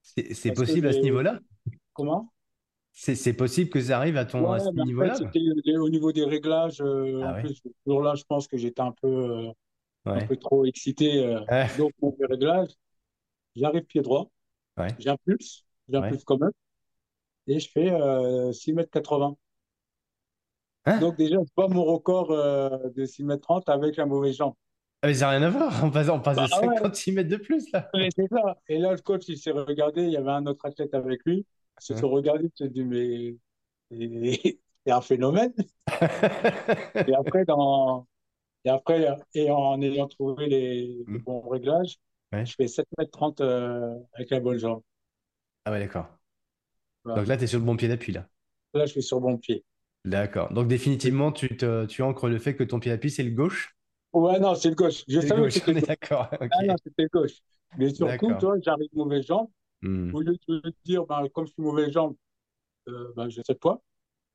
[0.03, 1.41] C'est possible à ce niveau-là?
[1.93, 2.33] comment?
[2.93, 5.17] C'est possible que ça arrive à ton à ce niveau-là?
[5.81, 6.81] au niveau des réglages.
[6.81, 7.43] euh, Ah en ouais.
[7.43, 9.51] plus, ce jour-là, je pense que j'étais un peu, euh,
[10.07, 11.25] un peu trop excité.
[11.25, 11.41] euh,
[11.77, 12.71] donc, mon réglage,
[13.57, 14.31] j'arrive pied droit,
[15.01, 16.53] j'impulse, j'impulse quand même,
[17.49, 19.37] et je fais euh, 6 mètres 80.
[20.89, 21.01] Hein?
[21.01, 24.55] Donc, déjà, je bats mon record euh, de 6 mètres 30 avec la mauvaise jambe.
[25.03, 25.85] Ah, mais ça n'a rien à voir.
[25.85, 27.93] On passe, on passe de Bah ouais, 56 mètres de plus là.
[27.95, 28.57] ouais, ça.
[28.69, 31.39] Et là, le coach, il s'est regardé, il y avait un autre athlète avec lui.
[31.81, 31.97] Ils se Hein?
[31.97, 33.37] sont regardés, ils se dit, mais
[34.87, 35.53] c'est un phénomène.
[37.07, 38.07] Et après, dans,
[38.65, 41.21] Et après, et en ayant trouvé les, les Hmm.
[41.21, 41.97] bons réglages,
[42.33, 42.49] Ouais.
[42.49, 44.83] je fais 7 mètres 30 euh, avec la bonne jambe.
[45.65, 46.19] Ah ouais, d'accord.
[47.05, 47.25] Voilà.
[47.25, 48.29] Donc là, tu es sur le bon pied d'appui là.
[48.73, 49.63] Là, je suis sur bon pied.
[50.09, 50.53] D'accord.
[50.53, 53.77] Donc définitivement, tu te, tu ancres le fait que ton pied d'appui, c'est le gauche?
[54.13, 55.05] Ouais, non, c'est le gauche.
[55.07, 56.29] Je savais que c'était d'accord.
[56.33, 57.39] Ah non, c'était le gauche.
[57.77, 59.49] Mais surtout, toi, j'arrive mauvaise jambe.
[59.83, 60.13] Hmm.
[60.15, 62.17] Au lieu de te dire, bah, comme je suis mauvaise jambe,
[62.89, 63.83] euh, bah, je saute pas.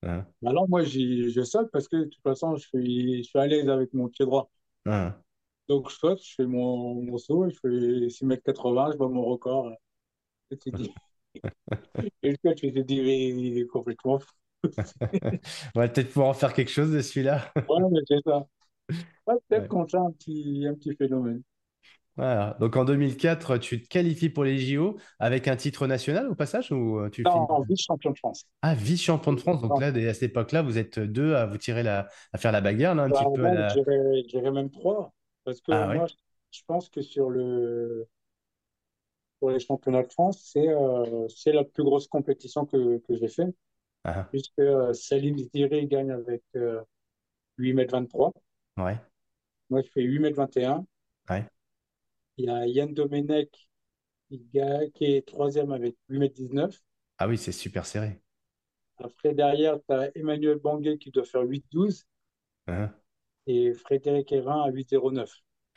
[0.04, 0.26] Hein.
[0.42, 3.48] Bah, alors, moi, je saute parce que de toute façon, je suis, je suis à
[3.48, 4.52] l'aise avec mon pied droit.
[4.86, 5.16] Hein.
[5.68, 9.08] Donc, je saute, je fais mon, mon saut, je fais 6 mètres 80, je bats
[9.08, 9.72] mon record.
[10.52, 10.58] Et
[12.22, 14.32] et le coach, il dit, mais il est complètement fou.
[15.76, 17.52] On va peut-être pouvoir en faire quelque chose de celui-là.
[17.68, 18.48] Ouais, mais c'est ça.
[19.28, 19.70] Ouais, peut-être Ouais.
[19.70, 21.44] qu'on fait un petit, un petit phénomène.
[22.16, 22.56] Voilà.
[22.60, 26.72] Donc en 2004, tu te qualifies pour les JO avec un titre national au passage
[26.72, 27.48] ou euh, tu finis?
[27.50, 28.46] Non, vice-champion de France.
[28.62, 29.62] Ah, vice-champion de France.
[29.62, 32.62] Donc là, à cette époque-là, vous êtes deux à vous tirer la, à faire la
[32.62, 33.84] bagarre, là, un bah, petit peu à non, je la.
[33.84, 35.14] dirais, je dirais même trois.
[35.44, 36.14] Parce que Ah moi, ouais?
[36.52, 38.08] je pense que sur le,
[39.40, 43.54] pour les championnats de France, c'est euh, la plus grosse compétition que, que j'ai fait.
[44.04, 46.82] Ah, Puisque euh, Salim Ziri gagne avec euh,
[47.58, 48.34] 8 mètres 23.
[48.78, 48.98] ouais.
[49.70, 50.86] Moi, je fais 8 mètres 21.
[51.30, 51.46] Ouais.
[52.38, 53.70] Il y a Yann Domenech
[54.30, 56.76] qui, est troisième avec 8 mètres 19.
[57.20, 58.20] Ah oui, c'est super serré.
[58.98, 62.06] Après, derrière, tu as Emmanuel Banguet qui doit faire 8-12
[62.68, 62.92] Hein.
[63.48, 65.30] et Frédéric Hérin à 8-09.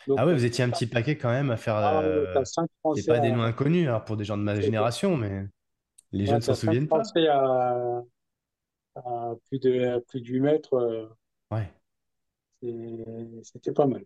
[0.07, 1.77] Donc, Ah ouais, vous étiez un petit paquet quand même à faire.
[1.77, 5.17] euh, as, cinq C'est pas des noms inconnus alors, pour des gens de ma génération,
[5.17, 5.47] mais
[6.13, 6.97] les jeunes ouais, s'en souviennent pas.
[6.97, 8.03] Français à,
[8.97, 10.75] à plus de, plus de 8 mètres.
[10.75, 11.07] euh,
[11.51, 11.73] Ouais.
[13.43, 14.05] C'était pas mal.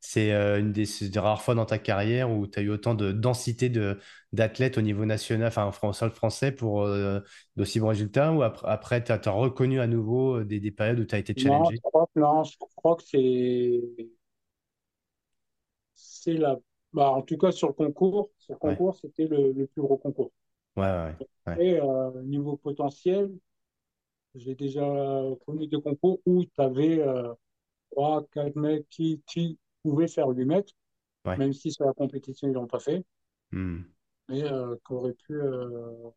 [0.00, 3.12] C'est euh, une des, rares fois dans ta carrière où tu as eu autant de
[3.12, 3.98] densité de,
[4.32, 7.20] d'athlètes au niveau national, enfin en sol français, pour euh,
[7.56, 11.04] d'aussi bons résultats, ou après, après tu as, reconnu à nouveau des, des périodes où
[11.04, 11.76] tu as été challengé?
[11.76, 13.80] je crois que, non, je crois que c'est
[15.94, 16.58] c'est la.
[16.92, 19.82] Bah, en tout cas, sur le concours, sur le Ouais, concours, c'était le, le plus
[19.82, 20.30] gros concours.
[20.76, 21.16] ouais, ouais.
[21.46, 21.58] ouais.
[21.58, 23.30] Et euh, niveau potentiel,
[24.36, 24.82] j'ai déjà
[25.46, 27.32] connu des concours où tu avais euh,
[27.92, 30.72] 3, 4 mecs qui, qui pouvaient faire 8 mètres.
[31.24, 31.38] Ouais.
[31.38, 33.04] même si sur la compétition, ils l'ont pas fait,
[33.52, 33.96] Hmm.
[34.28, 36.10] mais euh, qu'aurait pu, euh,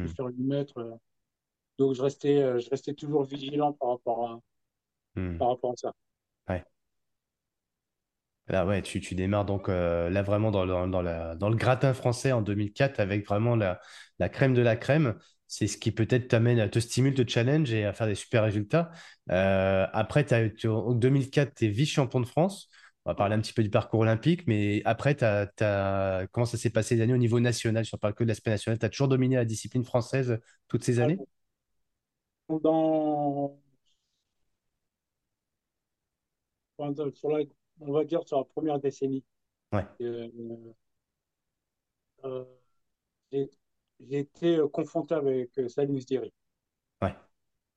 [0.00, 0.08] pu Hmm.
[0.08, 0.78] faire une mètre.
[0.78, 0.94] euh.
[1.78, 4.40] Donc, je restais, euh, je restais toujours vigilant par rapport à,
[5.16, 5.38] Hmm.
[5.38, 5.92] par rapport à ça.
[6.48, 6.64] Ouais.
[8.48, 11.56] Là, ouais, tu, tu démarres donc euh, là vraiment dans, le- dans, la- dans le
[11.56, 13.80] gratin français en 2004 avec vraiment la,
[14.20, 15.18] la crème de la crème.
[15.48, 18.42] C'est ce qui peut-être t'amène à te stimule, te challenge et à faire des super
[18.42, 18.90] résultats.
[19.30, 22.68] Euh, après, t'as, en 2004, tu es vice-champion de France.
[23.04, 26.58] On va parler un petit peu du parcours olympique, mais après, t'as, t'as- comment ça
[26.58, 27.84] s'est passé les années au niveau national?
[27.86, 30.82] Si on parle que de l'aspect national, tu as toujours dominé la discipline française toutes
[30.84, 31.22] ces années?
[32.48, 33.56] Dans,
[37.14, 37.44] sur la,
[37.80, 39.24] on va dire sur la première décennie,
[39.72, 40.28] Ouais, euh,
[42.24, 42.44] euh,
[43.32, 43.50] j'ai
[44.00, 46.32] j'ai été euh, confronté avec euh, Salim Sdiri.
[47.02, 47.16] ouais,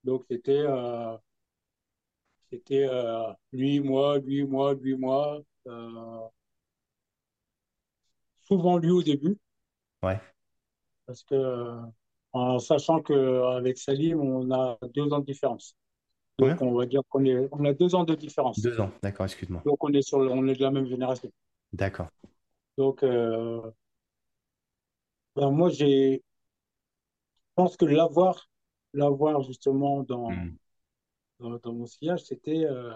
[0.04, 1.16] Donc, c'était euh,
[2.50, 5.42] c'était euh, lui, moi, lui, moi, lui, moi.
[5.68, 6.20] Euh,
[8.42, 9.38] souvent lui au début,
[10.04, 10.20] ouais.
[11.06, 11.76] parce que
[12.34, 15.76] en sachant qu'avec Salim, on a deux ans de différence.
[16.40, 16.62] Donc, Combien?
[16.62, 18.70] on va dire qu'on est, on a deux ans de différence.
[18.70, 19.66] Deux ans, d'accord, excuse-moi.
[19.66, 21.32] Donc, on est sur, le- on est de la même génération.
[21.74, 22.10] D'accord.
[22.78, 23.62] Donc, euh,
[25.36, 26.22] ben, moi, j'ai, je
[27.56, 28.50] pense que l'avoir,
[28.94, 30.56] l'avoir justement dans, Hmm.
[31.40, 32.94] dans, dans mon sillage, c'était, euh,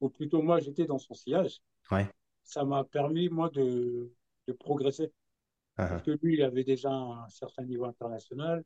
[0.00, 1.60] ou plutôt moi, j'étais dans son sillage.
[1.90, 2.06] Ouais.
[2.44, 4.12] Ça m'a permis, moi, de,
[4.46, 5.12] de progresser.
[5.76, 8.64] Parce Ah, que lui, il avait déjà un certain niveau international.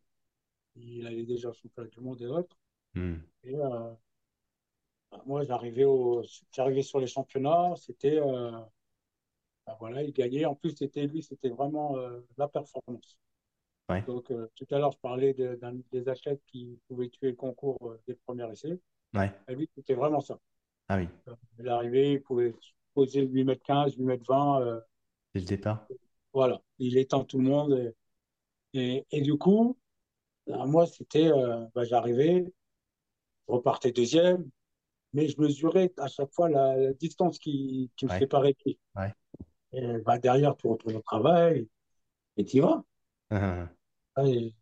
[0.77, 2.57] Il avait déjà le championnat du monde et autres.
[2.97, 2.99] ah.
[3.01, 3.17] Hmm.
[3.45, 3.95] Et euh,
[5.11, 7.75] ben, moi, j'arrivais au, j'arrivais sur les championnats.
[7.77, 8.53] C'était, euh,
[9.67, 10.45] ben voilà, il gagnait.
[10.45, 13.19] En plus, c'était lui, c'était vraiment euh, la performance.
[13.89, 15.59] Ouais, Donc, euh, tout à l'heure, je parlais de-
[15.93, 18.81] des athlètes qui pouvaient tuer le concours euh, des premiers essais.
[19.15, 19.33] ouais.
[19.49, 20.39] Et lui, c'était vraiment ça.
[20.89, 21.09] Ah oui,
[21.59, 22.55] Il arrivait, il pouvait
[22.95, 24.61] poser 8 mètres 15, 8 mètres 20.
[24.62, 24.81] euh,
[25.35, 25.87] dès le départ.
[26.33, 27.95] voilà, il étend tout le monde.
[28.75, 29.79] Et, et, et du coup,
[30.47, 32.45] ben, moi, c'était, euh, j'arrivais,
[33.49, 34.49] je repartais deuxième,
[35.15, 38.55] mais je mesurais à chaque fois la, la distance qui, qui me Ouais, séparait
[38.97, 39.15] ouais.
[39.75, 41.68] Et derrière, tu retournes au travail
[42.39, 42.85] et tu y vas.
[43.31, 43.68] Ah,
[44.16, 44.55] ah, Et-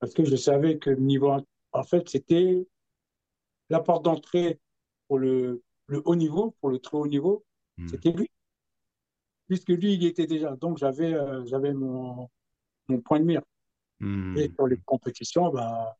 [0.00, 1.32] parce que je savais que le niveau,
[1.72, 2.66] en fait, c'était
[3.70, 4.60] la porte d'entrée
[5.08, 7.42] pour le, le haut niveau, pour le très haut niveau,
[7.78, 7.96] hmm.
[7.96, 8.28] c'était lui,
[9.48, 10.56] puisque lui, il était déjà.
[10.56, 12.28] Donc, j'avais euh, j'avais mon,
[12.88, 13.42] mon point de mire.
[14.34, 14.56] Et Hmm.
[14.56, 15.98] sur les compétitions, bah,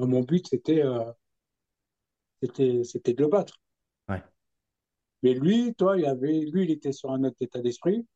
[0.00, 1.04] mon but, c'était euh,
[2.40, 3.60] c'était de le battre.
[4.08, 4.22] Ouais.
[5.22, 8.06] Mais lui, toi, il avait, lui, il était sur un autre état d'esprit.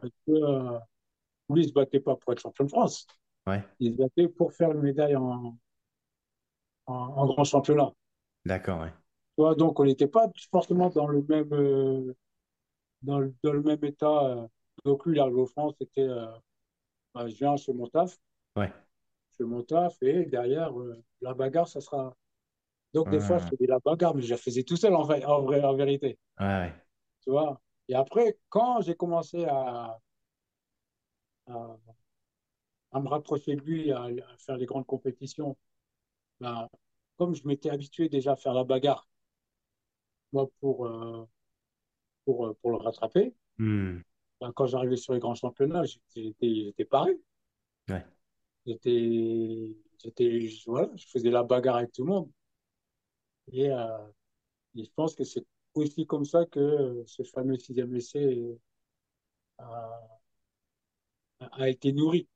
[0.00, 0.78] Parce que, euh,
[1.50, 3.06] lui, il ne se battait pas pour être champion de France.
[3.46, 5.56] Ouais, Il se battait pour faire une médaille en,
[6.86, 7.92] en, en grand championnat.
[8.44, 8.92] d'accord, ouais.
[9.36, 12.14] Tu vois, donc, on n'était pas forcément dans le même, euh,
[13.02, 14.24] dans le, dans le même état.
[14.26, 14.48] euh.
[14.84, 16.08] Donc, lui, en France, c'était,
[17.14, 18.16] bah, je viens chez mon taf,
[18.56, 18.72] Ouais.
[19.36, 20.72] chez mon taf, et derrière,
[21.22, 22.14] la bagarre, ça sera.
[22.94, 25.24] Donc, des fois, je faisais la bagarre, mais je la faisais tout seul, en, vrai,
[25.24, 26.18] en, vrai, en vérité.
[26.40, 26.72] ouais.
[27.22, 27.60] Tu vois?
[27.88, 29.98] Et après, quand j'ai commencé à,
[31.46, 31.98] à,
[32.92, 35.56] à me rapprocher de lui, à, à faire les grandes compétitions,
[36.40, 36.68] ben,
[37.18, 39.08] comme je m'étais habitué déjà à faire la bagarre,
[40.32, 41.26] moi, pour, euh,
[42.24, 43.98] pour, euh, pour le rattraper, Hmm.
[44.40, 45.84] ben, quand j'arrivais sur les grands championnats,
[46.14, 47.16] j'étais pareil.
[47.88, 48.04] Ouais,
[48.66, 49.76] j'étais,
[50.66, 52.30] voilà, je faisais la bagarre avec tout le monde.
[53.52, 53.98] Et, euh,
[54.76, 55.44] et je pense que c'est
[55.74, 58.58] aussi comme ça que euh, ce fameux sixième essai
[59.58, 60.18] a,
[61.52, 62.28] a été nourri.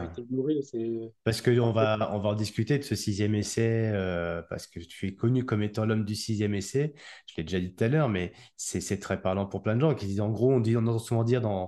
[0.00, 0.04] A Ah.
[0.04, 0.62] été nourri.
[0.64, 4.66] C'est, Parce que on va, on va en discuter de ce sixième essai, euh, parce
[4.66, 6.94] que tu es connu comme étant l'homme du sixième essai.
[7.26, 9.94] Je l'ai déjà dit tout à l'heure, mais c'est très parlant pour plein de gens
[9.94, 11.66] qui disent, en gros, on dit, on entend souvent dire dans, euh,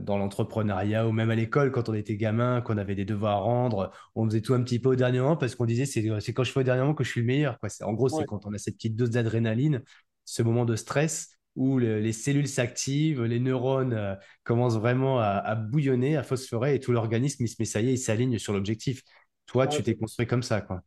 [0.00, 3.40] dans l'entrepreneuriat ou même à l'école, quand on était gamin, qu'on avait des devoirs à
[3.40, 6.32] rendre, on faisait tout un petit peu au dernier moment parce qu'on disait, c'est c'est
[6.32, 7.68] quand je fais au dernier moment que je suis le meilleur, quoi.
[7.82, 9.82] En gros, c'est quand on a cette petite dose d'adrénaline,
[10.24, 15.26] ce moment de stress où le- les cellules s'activent, les neurones euh, commencent vraiment à,
[15.26, 18.38] à bouillonner, à phosphorer et tout l'organisme, il se met, ça y est, il s'aligne
[18.38, 19.02] sur l'objectif.
[19.46, 20.82] Toi, ouais, tu t'es construit comme ça, quoi.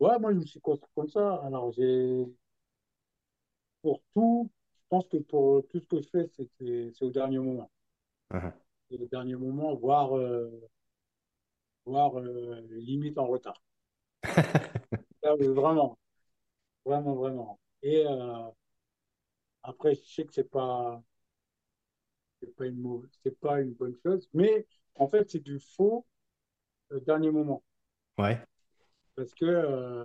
[0.00, 1.34] ouais, moi, je me suis construit comme ça.
[1.44, 2.26] Alors, j'ai,
[3.82, 6.30] pour tout, je pense que pour tout ce que je fais,
[6.98, 7.70] c'est au dernier moment.
[8.90, 10.50] C'est au dernier moment, voire, euh,
[11.86, 13.62] voire euh, limite en retard.
[15.22, 15.98] Là, vraiment,
[16.84, 17.60] vraiment, vraiment.
[17.82, 18.50] Et euh,
[19.62, 21.02] après, je sais que c'est pas,
[22.40, 26.06] c'est pas une mauvaise, c'est pas une bonne chose, mais en fait, c'est du faux
[27.06, 27.62] dernier moment.
[28.18, 28.46] Ouais,
[29.14, 30.04] Parce que, euh,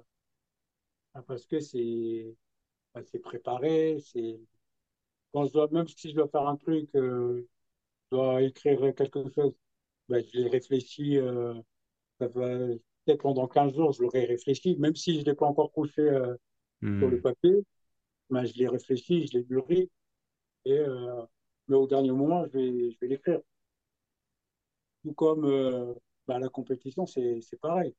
[1.28, 2.36] parce que c'est
[2.96, 4.40] bah, c'est préparé, c'est
[5.34, 7.48] quand je dois, même si je dois faire un truc, euh,
[8.12, 9.54] dois écrire quelque chose,
[10.10, 11.54] ben, je l'ai réfléchi, euh,
[12.20, 12.48] ça va,
[13.06, 16.02] peut-être pendant 15 jours, je l'aurais réfléchi, même si je ne l'ai pas encore couché
[16.04, 16.36] euh,
[17.00, 17.22] sur le Hmm.
[17.22, 17.66] papier,
[18.30, 19.92] ben, je l'ai réfléchi, je l'ai mûri,
[20.66, 21.24] et, euh,
[21.70, 23.42] mais au dernier moment, je vais, je vais l'écrire.
[25.04, 25.42] Tout comme
[26.28, 27.96] ben, la compétition, c'est, c'est pareil.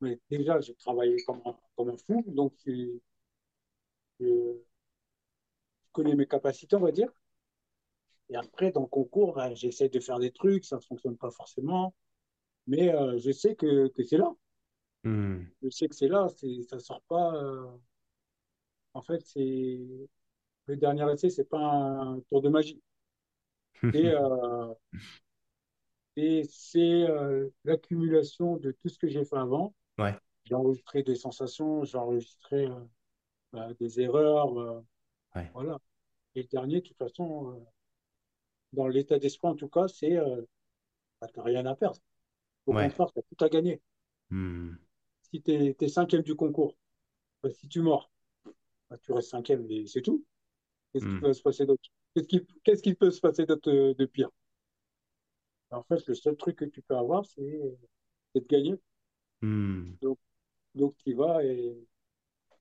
[0.00, 2.98] Mais déjà, j'ai travaillé comme un, comme un fou, donc je,
[4.20, 4.62] je
[5.92, 7.08] connais mes capacités, on va dire.
[8.30, 11.30] Et après, dans le concours, ben, j'essaie de faire des trucs, ça ne fonctionne pas
[11.30, 11.94] forcément,
[12.66, 14.32] mais euh, je sais que, que c'est là.
[15.04, 15.42] Hmm.
[15.62, 16.28] Je sais que c'est là,
[16.68, 17.34] ça sort pas.
[17.34, 17.66] euh,
[18.94, 19.78] en fait, c'est
[20.66, 22.80] le dernier essai, c'est pas un tour de magie.
[23.94, 24.74] Et, euh,
[26.16, 27.06] et c'est
[27.64, 29.74] l'accumulation de tout ce que j'ai fait avant.
[29.98, 32.68] Ouais, J'ai enregistré des sensations, j'ai enregistré
[33.52, 34.82] bah, des erreurs,
[35.34, 35.78] ouais, voilà.
[36.34, 37.66] Et le dernier, de toute façon,
[38.72, 40.42] dans l'état d'esprit en tout cas, c'est euh,
[41.20, 42.00] bah, t'as rien à perdre.
[42.66, 42.92] Au ouais.
[42.92, 43.80] contraire, t'as tout à gagner.
[44.30, 44.78] Hmm.
[45.22, 46.76] Si t'es, t'es cinquième du concours,
[47.42, 48.10] bah, si tu mords,
[48.90, 50.24] bah, tu restes cinquième, mais c'est tout.
[50.92, 51.22] Qu'est-ce qui Hmm.
[51.22, 51.82] peut se passer d'autre?
[52.14, 54.30] Qu'est-ce qui, qu'est-ce qui peut se passer d'autre de pire?
[55.72, 58.78] En fait, le seul truc que tu peux avoir, c'est de gagner.
[59.42, 59.98] Hmm.
[60.02, 60.18] Donc,
[60.74, 61.76] donc tu y vas et,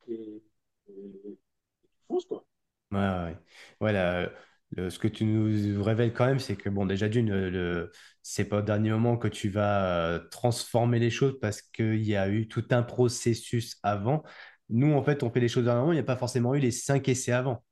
[0.07, 0.43] et,
[0.89, 1.39] et- et
[1.93, 2.45] tu fonces, quoi.
[2.91, 3.37] Ouais, ouais.
[3.81, 4.29] ouais.
[4.77, 7.91] Le- ce que tu nous révèles quand même, c'est que, bon, déjà d'une, le, le-
[8.23, 12.15] c'est pas au dernier moment que tu vas euh, transformer les choses parce qu'il y
[12.15, 14.23] a eu tout un processus avant.
[14.69, 16.71] Nous, en fait, on fait les choses moment, il n'y a pas forcément eu les
[16.71, 17.63] cinq essais avant.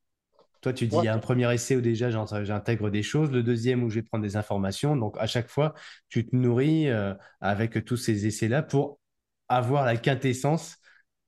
[0.62, 3.04] Toi, tu dis, il Ouais, y a un premier essai où déjà j'in- j'intègre des
[3.04, 4.95] choses, le deuxième où je vais prendre des informations.
[4.97, 5.74] Donc, à chaque fois,
[6.10, 9.00] tu te nourris euh, avec tous ces essais-là pour
[9.47, 10.78] avoir la quintessence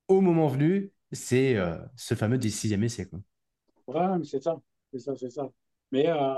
[0.10, 0.92] au moment venu.
[1.14, 3.20] C'est euh, ce fameux des sixième essai, quoi.
[3.88, 4.60] ouais, c'est ça.
[4.92, 5.50] C'est ça, c'est ça.
[5.92, 6.36] Mais euh,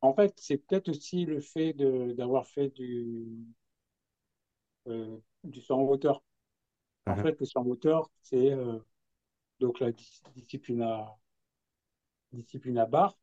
[0.00, 3.26] en fait, c'est peut-être aussi le fait d'avoir fait du,
[4.88, 6.22] euh, du saut en hauteur.
[7.08, 7.24] En Mhm.
[7.24, 8.78] fait, le saut en hauteur, c'est euh,
[9.60, 11.16] donc la dis- discipline à,
[12.32, 13.16] discipline à barre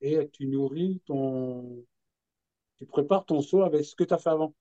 [0.00, 1.84] et tu nourris ton,
[2.78, 4.54] tu prépares ton saut avec ce que tu as fait avant.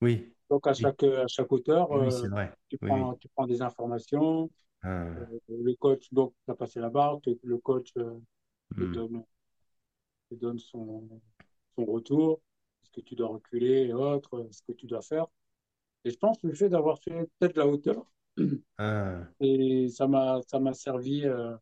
[0.00, 2.54] Oui, Donc, à oui, chaque, à chaque hauteur, oui, oui, euh, vrai.
[2.68, 3.04] tu Oui, oui.
[3.04, 4.50] prends, tu prends des informations.
[4.82, 8.18] Ah, le coach, donc, tu as passé la barre, le coach euh,
[8.78, 9.24] te hmm, donne,
[10.30, 11.08] te donne son,
[11.76, 12.40] son retour,
[12.82, 15.26] ce que tu dois reculer et autres, ce que tu dois faire.
[16.04, 18.04] Et je pense que le fait d'avoir fait peut-être la hauteur,
[18.78, 21.56] ah, et ça m'a, ça m'a servi, euh,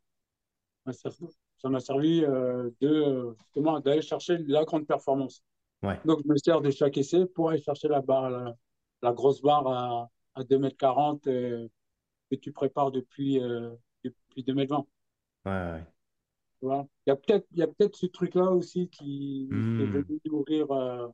[0.92, 5.42] ça m'a servi euh, de, euh, justement, d'aller chercher la grande performance.
[5.82, 8.54] ouais, Donc, je me sers de chaque essai pour aller chercher la barre, la,
[9.02, 11.68] la grosse barre à, à 2,40 m euh,
[12.30, 13.40] que tu prépares depuis,
[14.04, 14.86] depuis 2020.
[15.44, 15.93] ouais, ouais.
[16.64, 20.70] Tu vois il y a peut-être, ce truc-là aussi qui, qui est Hmm, venu nourrir,
[20.72, 21.08] euh,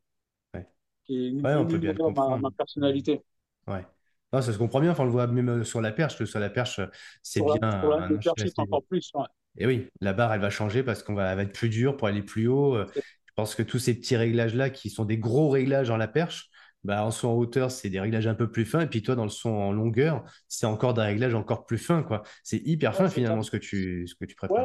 [0.55, 0.67] ouais.
[1.05, 3.23] qui est Ouais, venu nourrir ma, personnalité.
[3.67, 3.85] ouais.
[4.33, 4.93] Non, ça se comprend bien.
[4.93, 6.19] Enfin, on le voit même euh, sur la perche.
[6.19, 6.87] que Sur la perche, euh,
[7.23, 8.61] c'est bien la, sur la, un le enchaînement perchiste assez.
[8.61, 9.11] encore plus.
[9.15, 9.27] Ouais.
[9.59, 12.09] Et oui, la barre, elle va changer parce qu'on va, va être plus dure pour
[12.09, 12.77] aller plus haut.
[12.87, 16.50] Je pense que tous ces petits réglages-là, qui sont des gros réglages en la perche,
[16.85, 18.81] bah, en saut en hauteur, c'est des réglages un peu plus fins.
[18.83, 22.03] Et puis toi, dans le saut en longueur, c'est encore des réglages encore plus fins,
[22.03, 22.23] quoi.
[22.45, 24.37] C'est hyper ouais, fin finalement ce que tu, ce que tu.
[24.49, 24.65] Ouais.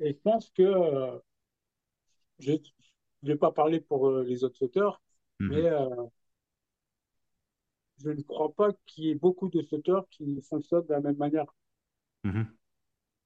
[0.00, 1.18] et je pense que euh,
[2.38, 2.58] je ne
[3.32, 5.02] vais pas parler pour euh, les autres sauteurs,
[5.48, 5.68] mais Mhm.
[5.68, 5.88] euh,
[8.04, 11.16] je ne crois pas qu'il y ait beaucoup de sauteurs qui fonctionnent de la même
[11.16, 11.46] manière.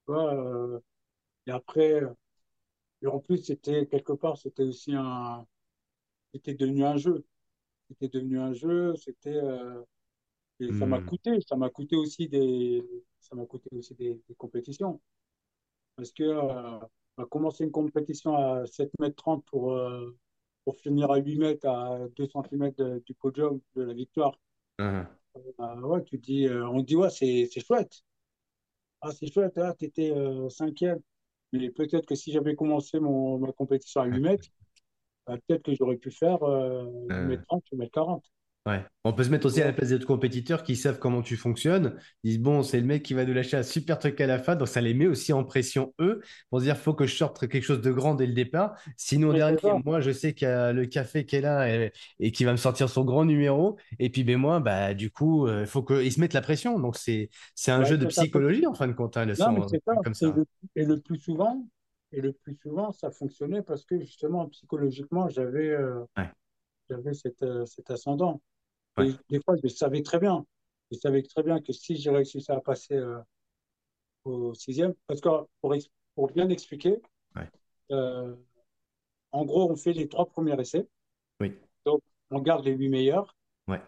[0.09, 0.79] Euh,
[1.47, 2.01] et après,
[3.01, 5.45] et en plus, c'était quelque part, c'était aussi un,
[6.33, 7.25] c'était devenu un jeu.
[7.89, 9.83] C'était devenu un jeu, c'était, euh,
[10.59, 11.05] et ça m'a Mhm.
[11.05, 12.83] coûté, ça m'a coûté aussi des,
[13.19, 15.01] ça m'a coûté aussi des, des compétitions.
[15.95, 16.79] Parce que, euh,
[17.17, 20.17] on a commencé une compétition à 7 mètres 30 pour, euh,
[20.65, 24.39] pour finir à 8 mètres à 2 centimètres du podium de la victoire.
[25.59, 28.03] Euh, ouais, tu dis, euh, on dit, ouais, c'est, c'est chouette.
[29.01, 30.13] Ah, c'est chouette, ah, tu étais
[30.49, 30.99] cinquième.
[31.53, 34.47] Mais peut-être que si j'avais commencé mon, ma compétition à 8 mètres,
[35.27, 37.27] bah, peut-être que j'aurais pu faire euh, 8 Mhm.
[37.27, 38.25] mètres 30, 8 mètres 40.
[38.65, 38.85] Ouais.
[39.03, 41.37] On peut se mettre aussi à la place des autres compétiteurs qui savent comment tu
[41.37, 41.97] fonctionnes.
[42.23, 44.37] Ils disent, bon, c'est le mec qui va nous lâcher un super truc à la
[44.37, 44.55] fin.
[44.55, 47.47] Donc, ça les met aussi en pression, eux, pour se dire, faut que je sorte
[47.47, 48.75] quelque chose de grand dès le départ.
[48.97, 52.31] Sinon, dernier, moi, je sais qu'il y a le café qui est là et, et
[52.31, 53.77] qui va me sortir son grand numéro.
[53.97, 56.77] Et puis, ben, moi, bah, du coup, il faut qu'ils se mettent la pression.
[56.79, 58.23] Donc, c'est, c'est un Ouais, jeu de ça.
[58.23, 59.93] psychologie, en fin de compte, hein, le Non, mais son, c'est ça.
[60.03, 60.31] comme Et ça.
[60.31, 60.45] le,
[60.75, 61.65] et le plus souvent,
[62.11, 66.31] et le plus souvent, ça fonctionnait parce que justement, psychologiquement, j'avais euh, Ouais,
[66.89, 68.41] j'avais cet, euh, cet ascendant.
[68.97, 70.45] ouais, Et des fois, je savais très bien.
[70.91, 73.19] Je savais très bien que si j'ai réussi à passer euh,
[74.25, 75.29] au sixième, parce que
[76.15, 76.99] pour, bien expliquer,
[77.35, 77.49] ouais.
[79.31, 80.87] en gros, on fait les trois premiers essais.
[81.39, 81.55] Oui.
[81.85, 82.01] Donc,
[82.31, 83.35] on garde les huit meilleurs,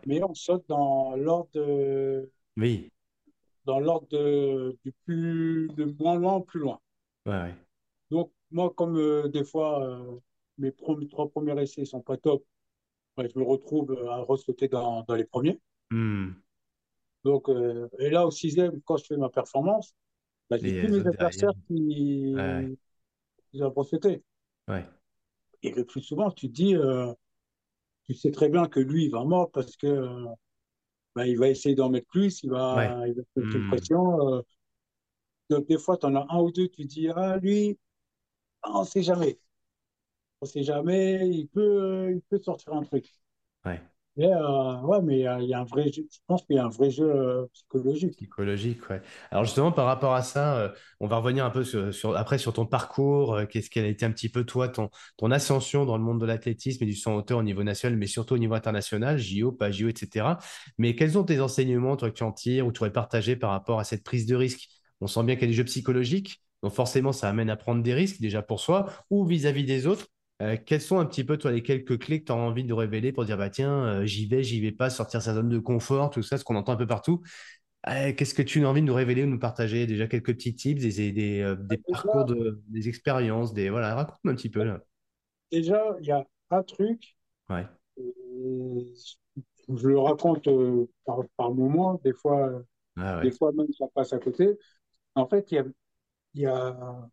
[0.05, 2.91] mais on saute dans l'ordre de- Oui.
[3.65, 6.79] dans l'ordre de- du plus de moins loin au plus loin.
[7.25, 7.55] Ouais, ouais.
[8.11, 10.19] Donc, moi, comme euh, des fois, euh,
[10.59, 12.45] mes trois premiers essais sont pas top,
[13.17, 15.59] ouais, je me retrouve euh, à ressauter dans, dans les premiers.
[15.91, 16.41] Hmm.
[17.23, 19.95] Donc, euh, et là, au sixième, quand je fais ma performance,
[20.49, 21.75] bah, j'ai tous mes adversaires qui,
[22.35, 22.71] Ouais,
[23.51, 24.23] qui ont ressauté.
[24.67, 24.85] ouais.
[25.63, 26.75] Et le plus souvent, tu te dis,
[28.05, 29.87] tu sais très bien que lui, il va mort parce que
[31.15, 33.63] bah, il va essayer d'en mettre plus, il va, il va mettre une Hmm.
[33.63, 34.43] pression.
[35.49, 37.77] donc, des fois, tu en as un ou deux, tu dis, ah, lui,
[38.63, 39.39] ah, on sait jamais.
[40.41, 43.11] On sait jamais, il peut, il peut sortir un truc.
[43.65, 43.81] Ouais.
[44.19, 46.55] Euh, ouais, mais il y a, il y a un vrai jeu, je pense qu'il
[46.55, 48.17] y a un vrai jeu euh, psychologique.
[48.17, 49.01] Psychologique, ouais.
[49.31, 52.37] Alors justement, par rapport à ça, euh, on va revenir un peu sur, sur- après
[52.37, 53.33] sur ton parcours.
[53.35, 56.19] euh, qu'est-ce qu'elle a été un petit peu toi, ton, ton ascension dans le monde
[56.21, 59.51] de l'athlétisme et du en hauteur au niveau national, mais surtout au niveau international, JO,
[59.51, 60.37] pas JO, etc.
[60.77, 63.49] Mais quels sont tes enseignements, toi, que tu en tires ou tu aurais partagé par
[63.51, 64.69] rapport à cette prise de risque?
[64.99, 67.81] On sent bien qu'il y a des jeux psychologiques, donc forcément, ça amène à prendre
[67.81, 70.07] des risques déjà pour soi ou vis-à-vis des autres.
[70.41, 72.73] Euh, quelles sont un petit peu, toi, les quelques clés que tu as envie de
[72.73, 75.59] révéler pour dire, bah tiens, euh, j'y vais, j'y vais pas, sortir sa zone de
[75.59, 77.21] confort, tout ça, ce qu'on entend un peu partout.
[77.87, 79.85] Euh, qu'est-ce que tu as envie de nous révéler ou de nous partager?
[79.85, 83.69] Déjà quelques petits tips, des, des, des parcours, de, des expériences, des...
[83.69, 84.81] Voilà, raconte-moi un petit peu là.
[85.51, 87.15] déjà, il y a un truc,
[87.49, 87.65] Ouais,
[89.67, 90.47] je le raconte
[91.05, 92.63] par, par moment, des fois,
[92.97, 94.49] ah des fois même ça passe à côté.
[95.15, 95.65] En fait, il y a,
[96.33, 97.09] il y a,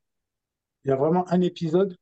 [0.85, 1.97] il y a vraiment un épisode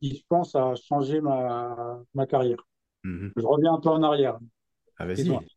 [0.00, 2.58] qui, je pense, a changé ma, ma carrière.
[3.04, 3.36] Mhm.
[3.36, 4.38] Je reviens un peu en arrière.
[4.98, 5.48] Ah vas-y.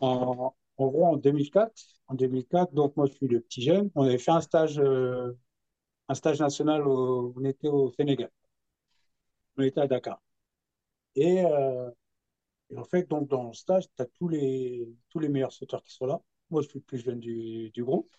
[0.00, 1.74] En, en gros, en 2004,
[2.08, 5.32] en 2004, donc moi je suis le petit jeune, on avait fait un stage, euh,
[6.08, 8.30] un stage national, au- on était au Sénégal,
[9.56, 10.20] on était à Dakar.
[11.16, 11.90] Et, euh,
[12.70, 15.82] et en fait, donc dans le stage, tu as tous les, tous les meilleurs sauteurs
[15.84, 16.20] qui sont là.
[16.50, 18.10] Moi, je suis le plus jeune du, du groupe.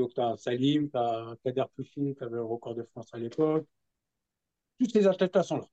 [0.00, 3.18] Donc, tu as Salim, tu as Kader Pouchy, qui avait le record de France à
[3.18, 3.66] l'époque.
[4.78, 5.66] Tous ces athlètes-là sont là.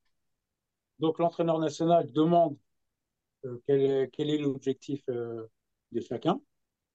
[1.00, 2.58] Donc, l'entraîneur national demande
[3.46, 5.48] euh, quel est, quel est l'objectif euh,
[5.94, 6.42] de chacun.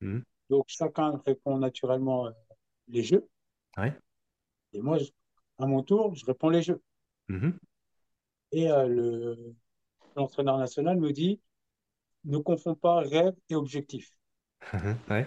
[0.03, 0.23] Mhm.
[0.51, 2.31] Donc, chacun répond naturellement euh,
[2.89, 3.27] les jeux.
[3.79, 3.97] Ouais.
[4.75, 5.11] Et moi, je-
[5.57, 6.83] à mon tour, je réponds les jeux.
[7.29, 7.59] Mhm.
[8.51, 9.55] Et le,
[10.17, 11.41] l'entraîneur national me dit,
[12.27, 14.11] ne confonds pas rêve et objectif.
[15.09, 15.27] Ouais.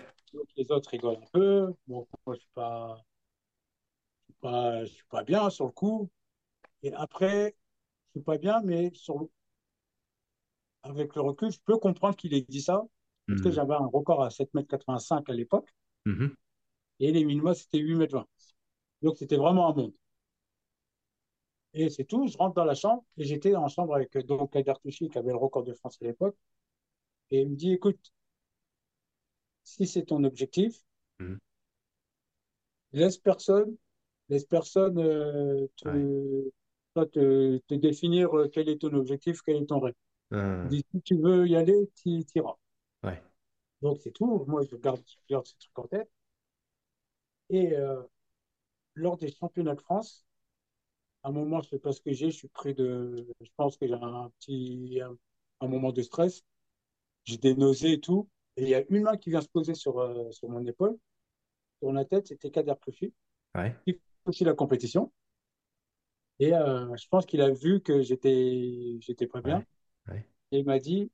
[0.55, 1.73] Les autres rigolent un peu.
[1.87, 3.03] Bon, moi, je suis pas,
[4.27, 6.09] je suis pas, je suis pas bien sur le coup.
[6.83, 7.55] Et après,
[8.15, 9.29] je suis pas bien, mais sur le-
[10.83, 12.85] avec le recul, je peux comprendre qu'il ait dit ça.
[13.27, 13.55] Parce que Mhm.
[13.55, 15.69] j'avais un record à 7,85 m à l'époque.
[16.05, 16.35] Mhm.
[16.99, 18.25] Et les minima, c'était 8,20 m.
[19.01, 19.93] Donc, c'était vraiment un monde.
[21.75, 22.27] Et c'est tout.
[22.27, 23.03] Je rentre dans la chambre.
[23.17, 26.05] Et j'étais en chambre avec donc Kader Touchy, qui avait le record de France à
[26.05, 26.35] l'époque.
[27.31, 28.13] Et il me dit, écoute,
[29.65, 30.79] si c'est ton objectif,
[31.19, 31.37] Mhm.
[32.93, 33.75] laisse personne,
[34.29, 35.91] laisse personne euh, Ouais.
[35.93, 36.49] te,
[36.93, 39.93] toi, te, te définir euh, quel est ton objectif, quel est ton rêve.
[40.65, 42.55] Dit, si tu veux y aller, tu iras.
[43.03, 43.21] ouais.
[43.81, 44.43] Donc, c'est tout.
[44.47, 46.09] Moi, je garde, je garde ce truc en tête.
[47.49, 48.01] Et euh,
[48.95, 50.25] lors des championnats de France,
[51.23, 53.27] à un moment, je sais pas ce que j'ai, je suis pris de.
[53.41, 54.99] Je pense que j'ai un petit.
[55.03, 55.17] Un,
[55.61, 56.43] un moment de stress.
[57.25, 58.29] J'ai des nausées et tout.
[58.57, 60.97] Et il y a une main qui vient se poser sur, euh, sur mon épaule,
[61.81, 63.13] sur la tête, c'était Kader Clouchy,
[63.55, 63.75] Ouais.
[63.85, 65.11] qui fait aussi la compétition.
[66.39, 69.65] Et euh, je pense qu'il a vu que j'étais j'étais pas bien.
[70.07, 70.13] Ouais.
[70.13, 70.29] Ouais.
[70.51, 71.11] Et il m'a dit,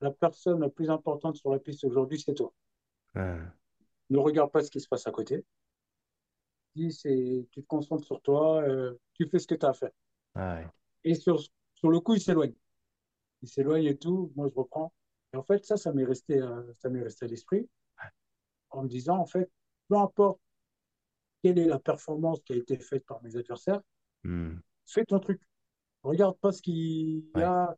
[0.00, 2.52] la personne la plus importante sur la piste aujourd'hui, c'est toi.
[3.16, 3.42] Euh,
[4.08, 5.44] Ne regarde pas ce qui se passe à côté.
[6.74, 9.72] Dis, c'est, tu te concentres sur toi, euh, tu fais ce que tu as à
[9.74, 9.90] faire.
[10.34, 10.60] ah.
[11.04, 11.40] Et sur,
[11.74, 12.54] sur le coup, il s'éloigne.
[13.42, 14.32] Il s'éloigne et tout.
[14.36, 14.92] Moi, je reprends.
[15.32, 17.68] Et en fait, ça, ça m'est resté, euh, ça m'est resté à l'esprit
[18.70, 19.48] en me disant, en fait,
[19.88, 20.40] peu importe
[21.42, 23.82] quelle est la performance qui a été faite par mes adversaires,
[24.24, 24.60] Mhm.
[24.86, 25.40] fais ton truc.
[26.02, 27.42] Regarde pas ce qu'il y Ouais.
[27.42, 27.76] a.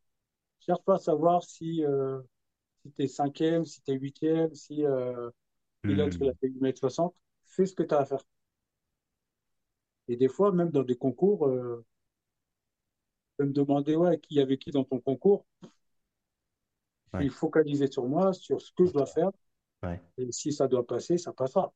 [0.61, 2.21] Cherche pas à savoir si, euh,
[2.85, 5.31] si tu es cinquième, si tu es huitième, si euh,
[5.89, 7.15] l'autre il a fait 1m60.
[7.47, 8.23] Fais ce que tu as à faire.
[10.07, 11.85] Et des fois, même dans des concours, euh,
[13.31, 15.45] tu peux me demander ouais, qui avait qui dans ton concours.
[17.19, 17.33] Je suis Ouais.
[17.35, 19.31] focalisé sur moi, sur ce que je dois faire.
[19.83, 20.01] Ouais.
[20.19, 21.73] Et si ça doit passer, ça passera.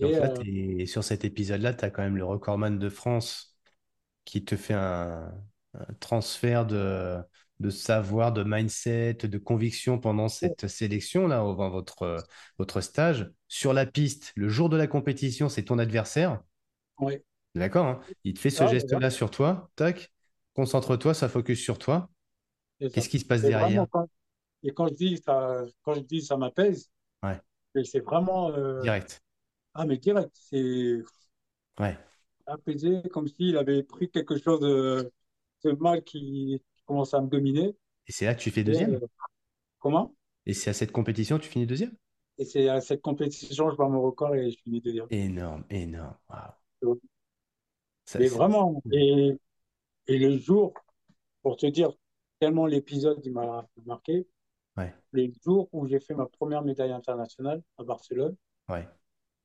[0.00, 3.56] Donc Et là, euh, sur cet épisode-là, tu as quand même le recordman de France
[4.24, 5.32] qui te fait un,
[5.74, 7.18] un transfert de,
[7.60, 12.26] de savoir, de mindset, de conviction pendant cette sélection, là, avant votre,
[12.58, 13.30] votre stage.
[13.48, 16.42] Sur la piste, le jour de la compétition, c'est ton adversaire.
[17.00, 17.22] ouais,
[17.54, 18.00] D'accord, hein.
[18.24, 20.12] Il te fait ce Ah, geste-là sur toi, tac,
[20.54, 22.10] concentre-toi, ça focus sur toi.
[22.92, 23.86] Qu'est-ce qui se passe derrière?
[23.90, 24.08] quand,
[24.62, 26.90] et quand je dis ça, quand je dis ça m'apaise,
[27.22, 27.40] Ouais,
[27.84, 29.20] c'est vraiment, euh, direct.
[29.74, 31.02] ah, mais direct, c'est
[31.78, 31.98] Ouais.
[32.46, 35.12] apaisé, comme s'il avait pris quelque chose de,
[35.64, 37.76] de mal qui, qui commence à me dominer.
[38.08, 38.96] Et c'est là que tu fais Et, deuxième?
[38.96, 39.00] euh,
[39.80, 40.14] comment?
[40.46, 41.94] Et c'est à cette compétition que tu finis deuxième?
[42.38, 45.08] Et c'est à cette compétition, je bats mon record et je finis deuxième.
[45.10, 46.16] Énorme, énorme.
[48.04, 49.32] Ça, Mais vraiment, et,
[50.08, 50.74] et le jour,
[51.42, 51.92] pour te dire,
[52.40, 54.26] tellement l'épisode m'a marqué,
[54.78, 58.36] Ouais, le jour où j'ai fait ma première médaille internationale à Barcelone,
[58.68, 58.86] ouais.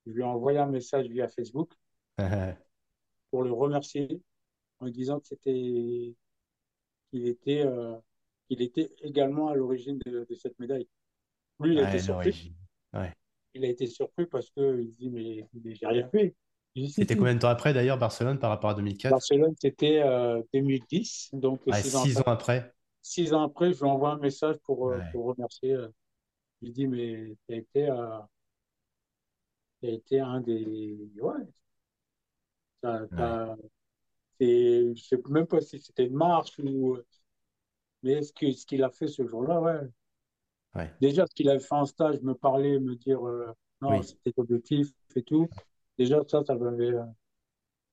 [0.05, 1.71] je lui ai envoyé un message via Facebook
[3.31, 4.21] pour le remercier
[4.79, 6.13] en lui disant que c'était
[7.09, 7.95] qu'il était, euh,
[8.47, 10.87] qu'il était également à l'origine de, de cette médaille.
[11.59, 12.53] Lui, il a été surpris.
[12.93, 13.13] Ouais.
[13.53, 16.35] Il a été surpris parce qu'il dit, mais, mais j'ai rien fait.
[16.89, 19.11] C'était combien de temps après d'ailleurs, Barcelone, par rapport à 2004?
[19.11, 22.73] Barcelone, c'était euh, 2010, donc Ouais, six ans six ans après.
[23.03, 25.73] Six ans après, je lui envoie un message pour, euh, Ouais, pour remercier.
[25.73, 25.89] euh.
[26.61, 28.19] Je lui dis, mais tu as été, euh,
[29.83, 30.97] été un des.
[31.21, 31.33] Ouais,
[32.83, 33.55] ouais,
[34.39, 36.97] je sais même pas si c'était une marche ou.
[38.03, 39.89] Mais ce que, ce qu'il a fait ce jour-là, ouais.
[40.75, 40.91] ouais.
[41.01, 44.33] Déjà, ce qu'il avait fait en stage, me parler, me dire euh, non, Oui, c'était
[44.37, 45.47] objectif et tout.
[45.97, 47.03] Déjà, ça, ça m'avait euh,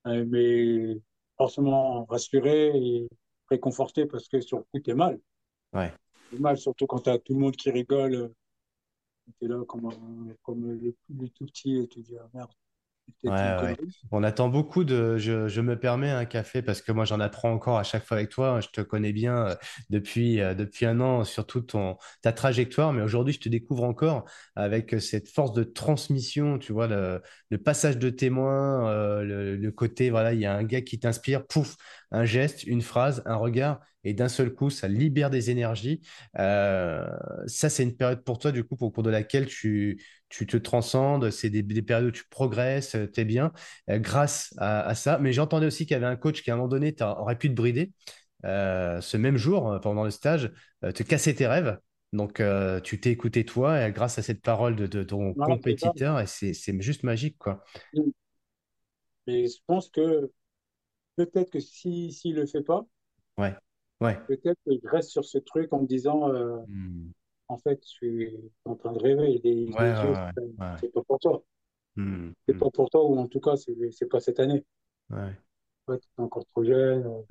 [0.09, 1.01] euh, mais
[1.37, 3.09] forcément rassuré et
[3.51, 5.21] réconforté parce que sur le coup, t'es mal.
[5.73, 5.93] ouais.
[6.31, 8.33] T'es mal, surtout quand t'as tout le monde qui rigole.
[9.39, 12.51] T'es là comme, comme le, le tout petit et tu dis, ah, merde,
[13.25, 13.77] Ouais, ouais.
[14.11, 15.17] On attend beaucoup de.
[15.19, 18.17] Je, je me permets un café parce que moi j'en apprends encore à chaque fois
[18.17, 18.61] avec toi.
[18.61, 19.55] Je te connais bien euh,
[19.91, 24.25] depuis, euh, depuis un an, surtout ton, ta trajectoire, mais aujourd'hui je te découvre encore
[24.57, 29.57] avec euh, cette force de transmission, tu vois, le, le passage de témoin, euh, le,
[29.57, 31.77] le côté, voilà, il y a un gars qui t'inspire, pouf,
[32.11, 36.01] un geste, une phrase, un regard, et d'un seul coup ça libère des énergies.
[36.39, 37.07] Euh,
[37.47, 40.57] ça, c'est une période pour toi, du coup, au cours de laquelle tu tu te
[40.57, 43.53] transcendes, c'est des, des périodes où tu progresses, tu es bien
[43.91, 45.19] euh, grâce à, à ça.
[45.19, 47.49] Mais j'entendais aussi qu'il y avait un coach qui, à un moment donné, aurait pu
[47.49, 47.93] te brider
[48.45, 50.51] euh, ce même jour, euh, pendant le stage,
[50.85, 51.79] euh, te casser tes rêves.
[52.13, 56.19] Donc, euh, tu t'es écouté toi, et grâce à cette parole de, de ton compétiteur,
[56.21, 57.63] et c'est juste magique, quoi.
[59.27, 60.31] Mais je pense que
[61.17, 62.87] peut-être que si, s'il le fait pas,
[63.37, 63.57] Ouais,
[64.01, 64.21] ouais.
[64.27, 67.13] peut-être qu'il reste sur ce truc en me disant, euh, Hmm.
[67.49, 68.37] en fait, je suis
[68.67, 69.41] en train de rêver.
[69.45, 69.95] Les, Ouais,
[70.77, 71.43] c'est pas pour toi.
[71.97, 72.59] Hmm, C'est hmm.
[72.59, 74.63] pas pour toi, ou en tout cas, c'est pas cette année.
[75.11, 75.37] Ouais.
[75.87, 77.27] Tu es encore trop jeune.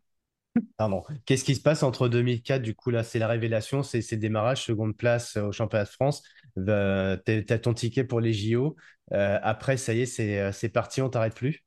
[0.77, 1.03] Pardon.
[1.25, 4.21] Qu'est-ce qui se passe entre 2004, du coup, là, c'est la révélation, c'est c'est le
[4.21, 6.23] démarrage, seconde place euh, au championnat de France.
[6.57, 8.75] Euh, t'as t'as ton ticket pour les JO.
[9.13, 11.63] Euh, après, ça y est, c'est c'est parti, on t'arrête plus?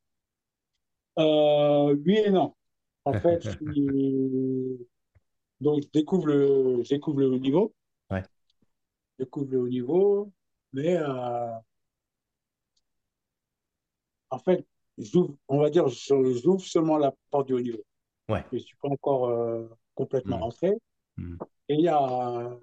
[1.19, 2.55] Euh, oui et non.
[3.05, 4.89] En fait, je suis-
[5.63, 7.75] donc je découvre le, je découvre le haut niveau,
[8.11, 8.23] Ouais,
[9.19, 10.33] je découvre le haut niveau,
[10.73, 11.51] mais euh,
[14.31, 14.67] en fait,
[15.49, 17.83] on va dire, j'ouvre seulement la porte du haut niveau.
[18.29, 18.45] ouais.
[18.53, 20.73] Je ne suis pas encore euh, complètement Hmm, rentré.
[21.19, 21.37] hmm,
[21.69, 22.59] Et il y a,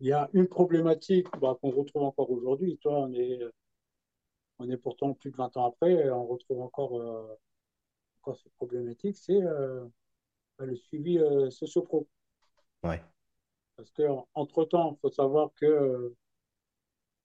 [0.00, 2.76] il y a une problématique bah, qu'on retrouve encore aujourd'hui.
[2.82, 3.40] Toi, on est,
[4.58, 7.38] on est pourtant plus de 20 ans après, et on retrouve encore, euh,
[8.22, 9.40] encore cette problématique, c'est
[10.60, 12.08] le suivi euh, socio-pro.
[12.82, 13.02] ouais.
[13.76, 14.02] Parce que
[14.34, 16.14] entre temps, il faut savoir que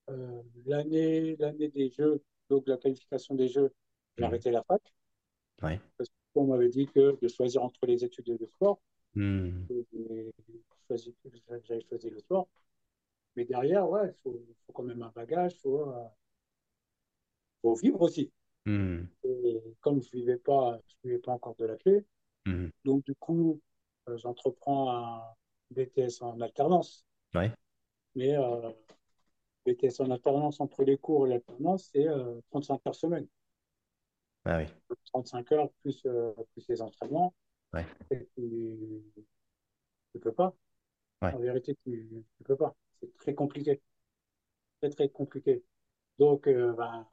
[0.10, 1.36] euh, l'année,
[1.70, 3.74] des Jeux, donc la qualification des Jeux,
[4.18, 4.82] j'ai Hmm, arrêté la fac
[5.62, 5.80] ouais.
[5.98, 8.80] parce qu'on m'avait dit que de choisir entre les études et le sport,
[9.16, 10.32] Hmm, j'avais
[11.90, 12.48] choisi le sport.
[13.36, 16.04] Mais derrière, ouais, il faut, faut quand même un bagage, il faut, euh,
[17.62, 18.32] faut vivre aussi.
[18.66, 22.06] hmm, Et comme je vivais pas, je vivais pas encore de la clé,
[22.48, 22.70] hmm.
[22.86, 23.62] donc du coup,
[24.10, 25.22] euh, j'entreprends un
[25.72, 27.06] BTS en alternance.
[27.34, 27.52] Ouais,
[28.16, 28.72] Mais euh,
[29.66, 33.28] BTS en alternance entre les cours et l'alternance, c'est euh, 35 heures semaine.
[34.46, 34.66] ah oui,
[35.14, 37.34] 35 heures plus, euh, plus les entraînements.
[37.74, 38.42] ouais, Et tu
[40.16, 40.56] ne peux pas.
[41.22, 41.34] ouais.
[41.34, 42.76] En vérité, tu ne peux pas.
[43.00, 43.82] C'est très compliqué.
[44.82, 45.64] Très, très compliqué.
[46.18, 47.08] Donc, euh, ben,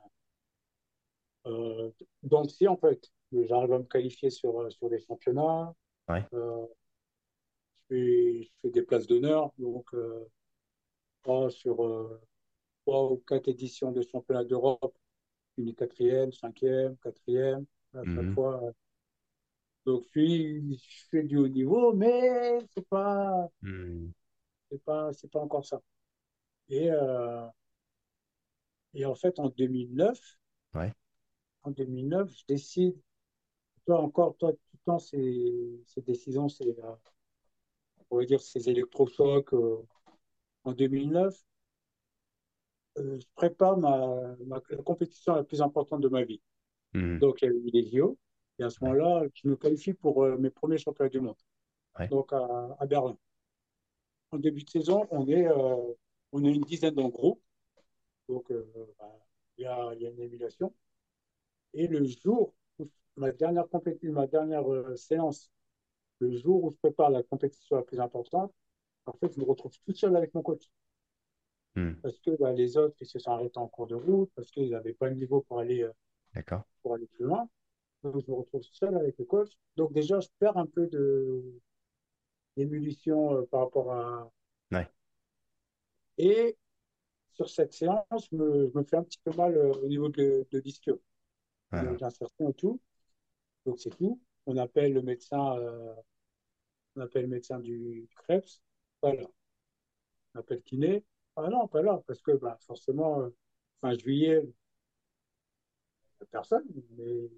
[1.47, 1.91] euh,
[2.22, 3.11] donc si, en fait,
[3.49, 5.74] j'arrive à me qualifier sur, euh, sur les championnats,
[6.09, 6.28] ouais.
[6.35, 6.66] euh,
[7.91, 9.53] je, fais, je fais des places d'honneur.
[9.59, 10.28] Donc, euh,
[11.51, 12.20] sur euh,
[12.87, 14.97] trois ou quatre éditions de championnat d'Europe,
[15.59, 18.62] une quatrième, cinquième, quatrième, à chaque Hmm, fois.
[19.87, 24.12] Donc, je, suis, je fais du haut niveau, mais c'est pas, hmm.
[24.70, 25.80] c'est pas, c'est pas encore ça.
[26.68, 27.47] Et, euh,
[28.95, 30.18] et en fait, en 2009,
[30.74, 30.95] Ouais,
[31.64, 32.97] en 2009, je décide,
[33.87, 36.93] toi encore, toi, tout le temps, ces, ces décisions, c'est, euh,
[38.11, 39.53] on va dire, ces électrochocs.
[39.53, 39.82] euh,
[40.64, 41.35] en 2009,
[42.99, 46.41] euh, je prépare ma, ma- la compétition la plus importante de ma vie.
[46.95, 47.18] Mhm.
[47.20, 48.18] Donc, il y a eu les JO.
[48.59, 48.91] Et à ce Ouais.
[48.91, 51.37] moment-là, je me qualifie pour euh, mes premiers championnats du monde,
[51.99, 52.09] Ouais.
[52.11, 53.18] donc à, à Berlin.
[54.32, 55.95] En début de saison, on est, euh,
[56.32, 57.41] on est une dizaine dans le groupe.
[58.28, 58.53] Donc,
[58.99, 59.12] bah,
[59.59, 60.74] il y a, y a une émulation.
[61.74, 62.55] Et le jour
[63.16, 65.50] ma dernière compétition, ma dernière euh, séance,
[66.20, 68.52] le jour où je prépare la compétition la plus importante,
[69.06, 70.70] en fait, je me retrouve tout seul avec mon coach.
[71.74, 72.00] Mhm.
[72.02, 74.70] Parce que bah, les autres, ils se sont arrêtés en cours de route, parce qu'ils
[74.70, 75.92] n'avaient pas le niveau pour aller, euh,
[76.82, 77.48] pour aller plus loin.
[78.02, 79.50] Donc, je me retrouve seul avec le coach.
[79.76, 81.42] Donc, déjà, je perds un peu de,
[82.56, 84.30] d'émulsion euh, par rapport à.
[84.72, 84.88] Ouais.
[86.18, 86.56] Et
[87.32, 90.08] sur cette séance, je me, je me fais un petit peu mal euh, au niveau
[90.08, 90.60] de, de
[91.70, 91.84] Ah.
[91.84, 92.80] de l'insertion et tout.
[93.66, 94.20] Donc, c'est tout.
[94.46, 95.94] On appelle le médecin, euh,
[96.96, 98.60] on appelle le médecin du Krebs.
[99.02, 99.26] Voilà.
[100.34, 101.04] On appelle kiné.
[101.36, 103.30] Ah non, pas là, parce que bah, forcément, euh,
[103.80, 104.42] fin juillet,
[106.30, 106.64] personne,
[106.96, 107.30] mais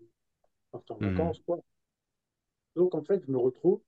[0.72, 1.06] partent en Mhm.
[1.06, 1.60] vacances, quoi.
[2.76, 3.82] Donc, en fait, je me retrouve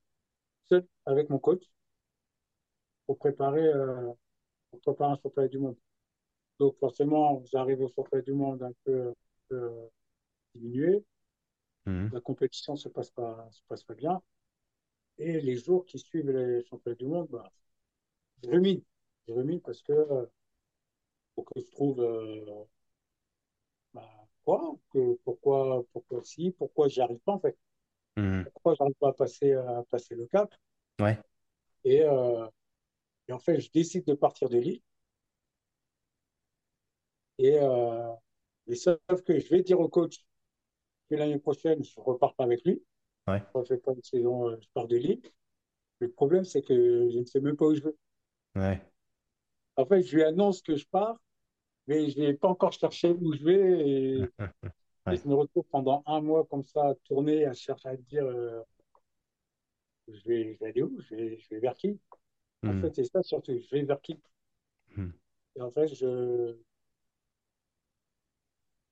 [0.68, 1.64] seul avec mon coach
[3.07, 4.12] pour préparer, euh,
[4.70, 5.76] pour préparer un championnat du monde.
[6.61, 9.14] Donc, forcément, j'arrive au championnat du monde un peu, un
[9.49, 9.70] peu,
[10.55, 11.05] diminué.
[11.89, 12.11] Mhm.
[12.12, 14.20] La compétition se passe pas, se passe pas bien.
[15.18, 17.51] Et les jours qui suivent les championnats du monde, bah,
[18.43, 18.82] je rumine.
[19.28, 20.26] Je rumine parce que, euh,
[21.34, 22.64] pour que je trouve, euh,
[23.95, 24.09] bah,
[24.45, 27.57] quoi, que, pourquoi, pourquoi si, pourquoi j'y arrive pas, en fait.
[28.16, 28.45] Mhm.
[28.53, 30.55] Pourquoi j'arrive pas à passer, à passer le cap.
[31.01, 31.18] Ouais.
[31.84, 32.47] Et, euh,
[33.28, 34.82] et en fait, je décide de partir de l'île.
[37.39, 38.12] Et, euh,
[38.66, 40.24] et sauf que je vais dire au coach
[41.11, 42.83] que l'année prochaine, je repars pas avec lui.
[43.27, 43.43] Ouais.
[43.55, 45.23] Je ne refais pas une saison, euh, je pars de l'île.
[46.01, 47.95] Le problème, c'est que je ne sais même pas où je vais.
[48.55, 48.81] Ouais.
[49.77, 51.19] En fait, je lui annonce que je pars,
[51.89, 53.89] mais je n'ai pas encore cherché où je vais.
[53.89, 54.23] Et,
[55.17, 58.63] je me retrouve pendant un mois comme ça à tourner, à chercher à dire euh,
[60.09, 61.01] je vais, je vais aller où?
[61.09, 61.99] Je vais, je vais vers qui?
[62.67, 62.81] En Mhm.
[62.81, 64.21] fait, c'est ça surtout, je vais vers qui?
[64.97, 65.13] Mhm.
[65.57, 66.57] Et en fait, je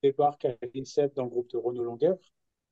[0.03, 2.17] débarque à l'INSEP dans le groupe de Renaud Longueur.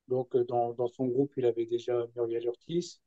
[0.08, 3.02] Donc, euh, dans, dans son groupe, il avait déjà Muriel Ortiz,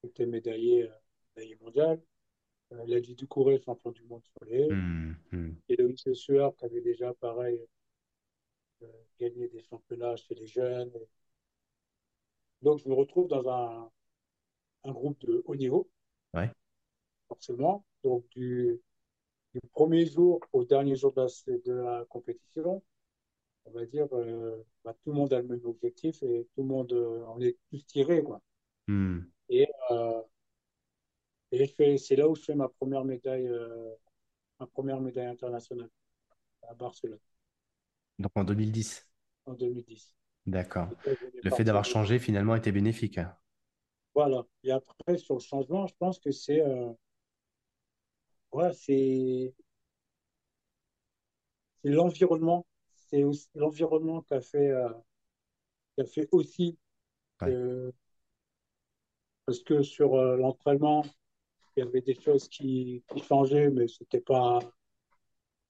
[0.00, 0.94] qui était médaillé, euh,
[1.36, 2.00] médaillé mondial.
[2.72, 4.68] Euh, Ladji Doucouré, champion du monde haies.
[4.68, 5.16] Mhm.
[5.32, 5.56] Mhm.
[5.68, 7.60] Et Loïc Sueur, qui avait déjà, pareil,
[8.82, 8.86] euh,
[9.18, 10.92] gagné des championnats chez les jeunes.
[12.62, 13.90] Donc, je me retrouve dans un,
[14.84, 15.88] un groupe de haut niveau,
[16.34, 16.50] Ouais.
[17.28, 17.84] forcément.
[18.04, 18.80] Donc, du,
[19.54, 22.82] du premier jour au dernier jour de la, de la compétition,
[23.72, 26.68] on va dire, euh, bah, tout le monde a le même objectif et tout le
[26.68, 28.40] monde, euh, on est tous tirés, quoi.
[28.88, 29.30] Mhm.
[29.48, 30.22] Et, euh,
[31.52, 33.94] et c'est là où je fais ma première médaille, euh,
[34.58, 35.90] ma première médaille internationale
[36.68, 37.18] à Barcelone
[38.18, 39.06] Donc en 2010.
[39.46, 40.14] en 2010.
[40.46, 40.88] D'accord.
[41.42, 43.18] Le fait d'avoir changé finalement était bénéfique.
[43.18, 43.34] hein.
[44.14, 44.44] Voilà.
[44.64, 46.92] Et après, sur le changement, je pense que c'est euh,
[48.52, 49.52] ouais, c'est
[51.82, 52.66] c'est l'environnement.
[53.12, 54.88] C'est aussi l'environnement qui a fait, euh,
[55.94, 56.76] qui a fait aussi
[57.42, 57.48] Ouais.
[57.48, 57.92] que,
[59.44, 61.04] parce que sur euh, l'entraînement,
[61.76, 64.60] il y avait des choses qui, qui changeaient, mais c'était pas,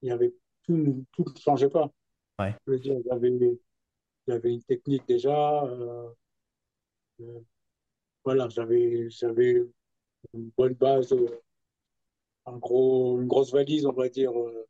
[0.02, 0.34] il y avait
[0.64, 1.90] tout, tout ne changeait pas.
[2.38, 2.54] Ouais.
[2.66, 3.58] Je veux dire, il y avait, il
[4.28, 5.64] y avait une technique déjà.
[5.64, 6.10] euh,
[7.20, 7.40] euh,
[8.24, 9.64] voilà, j'avais, j'avais
[10.34, 11.42] une bonne base, euh,
[12.46, 14.32] un gros, une grosse valise, on va dire.
[14.38, 14.66] euh,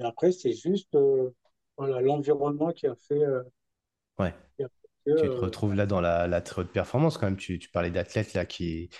[0.00, 1.30] Et après, c'est juste euh,
[1.78, 3.42] voilà, l'environnement qui a fait, euh,
[4.18, 4.34] Ouais.
[4.56, 7.18] qui a fait que, Tu te euh, retrouves là dans la, la très haute performance
[7.18, 7.36] quand même.
[7.38, 8.90] Tu, tu parlais d'athlète là qui,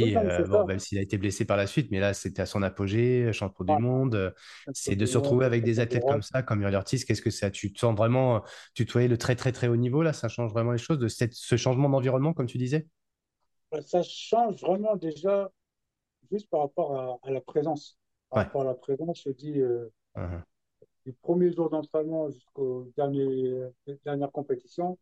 [0.00, 2.42] non, mais euh, bon, même s'il a été blessé par la suite, mais là c'était
[2.42, 4.34] à son apogée, champion du monde.
[4.72, 7.04] C'est de se retrouver avec des athlètes comme ça, comme Uriel Ortiz.
[7.04, 8.42] Qu'est-ce que ça, tu te sens vraiment
[8.74, 10.12] tutoyer le très très très haut niveau là?
[10.12, 12.88] Ça change vraiment les choses de cette, ce changement d'environnement, comme tu disais?
[13.70, 15.50] Bah, Ça change vraiment déjà
[16.30, 17.98] juste par rapport à, à la présence.
[18.30, 18.46] Par Ouais.
[18.46, 19.90] rapport à la présence, je dis euh.
[21.06, 23.68] Du premier jour d'entraînement jusqu'au dernier,
[24.04, 24.98] dernière compétition,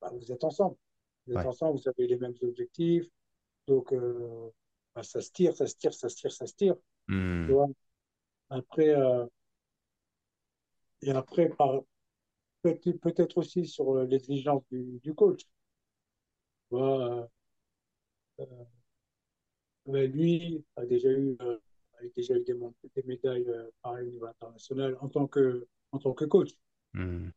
[0.00, 0.76] bah, vous êtes ensemble.
[1.26, 1.46] Vous êtes Ouais.
[1.46, 3.06] ensemble, vous avez les mêmes objectifs.
[3.68, 4.50] Donc, euh,
[4.94, 6.76] bah, ça se tire, ça se tire, ça se tire, ça se tire.
[7.46, 7.52] Tu Mhm.
[7.52, 7.68] vois?
[8.50, 9.26] Après, euh,
[11.02, 11.80] et après, par,
[12.62, 15.42] peut- peut-être aussi sur euh, l'exigence du, du coach.
[15.42, 15.48] Tu
[16.70, 17.28] vois,
[18.40, 18.46] euh,
[19.86, 21.36] euh, lui a déjà eu,
[22.02, 25.98] euh, a déjà eu des, médailles euh, pareil au niveau international en tant que, en
[25.98, 26.50] tant que coach.
[26.94, 27.32] Mhm.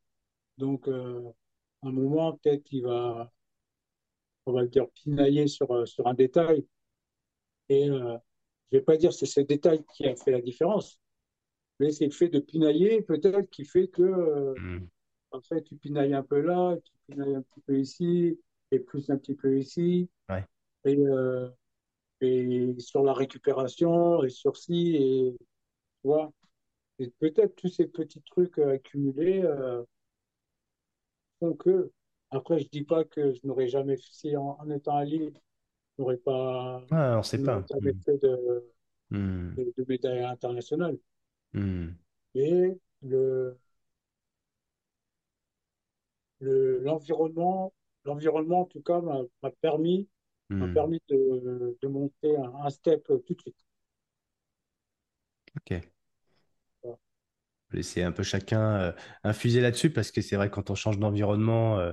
[0.57, 1.21] Donc, euh,
[1.83, 3.31] à un moment, peut-être qu'il va,
[4.45, 6.65] on va dire, pinailler sur, euh, sur un détail.
[7.69, 8.17] Et euh,
[8.71, 10.99] je ne vais pas dire que c'est ce détail qui a fait la différence,
[11.79, 14.87] mais c'est le fait de pinailler peut-être qui fait que, euh, Hmm.
[15.31, 18.39] en fait, tu pinailles un peu là, tu pinailles un petit peu ici,
[18.71, 20.45] et plus un petit peu ici, Ouais.
[20.85, 21.49] et, euh,
[22.23, 26.31] et sur la récupération, et sur ci, et tu vois.
[26.99, 29.83] Et peut-être tous ces petits trucs euh, accumulés euh,
[31.39, 31.91] font que,
[32.31, 35.31] après, je dis pas que je n'aurais jamais, si en, en étant à Lille,
[35.97, 37.69] je n'aurais pas, Ah, on sait pas.
[37.69, 38.65] jamais fait de,
[39.11, 39.53] Hmm.
[39.57, 40.97] de, de médaille internationale.
[41.53, 41.95] Hmm.
[42.35, 43.57] Et le,
[46.39, 47.73] le, l'environnement,
[48.05, 49.51] l'environnement, en tout cas, m'a m'a
[50.49, 50.73] permis, m'a Hmm.
[50.73, 53.57] permis de, de monter un, un step tout de suite.
[55.57, 55.83] Ok.
[56.81, 56.97] Voilà.
[57.71, 58.91] Laisser un peu chacun euh,
[59.23, 61.91] infuser là-dessus parce que c'est vrai que quand on change d'environnement, euh,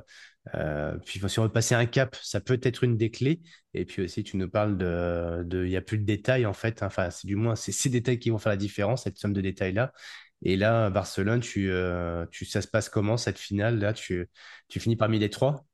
[0.55, 3.41] euh, puis si on veut passer un cap, ça peut être une des clés.
[3.73, 6.83] Et puis aussi, tu nous parles de, il y a plus de détails en fait.
[6.83, 9.41] Enfin, c'est du moins c'est ces détails qui vont faire la différence, cette somme de
[9.41, 9.93] détails là.
[10.43, 13.93] Et là, à Barcelone, tu, euh, tu, ça se passe comment cette finale là?
[13.95, 14.29] Tu,
[14.69, 15.65] tu finis parmi les trois?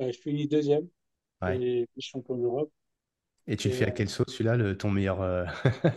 [0.00, 0.88] Euh, je finis deuxième
[1.42, 1.60] Ouais.
[1.60, 2.70] et champion d'Europe
[3.48, 5.44] Et tu le fais à quelle sauce celui-là, le, ton meilleur, euh.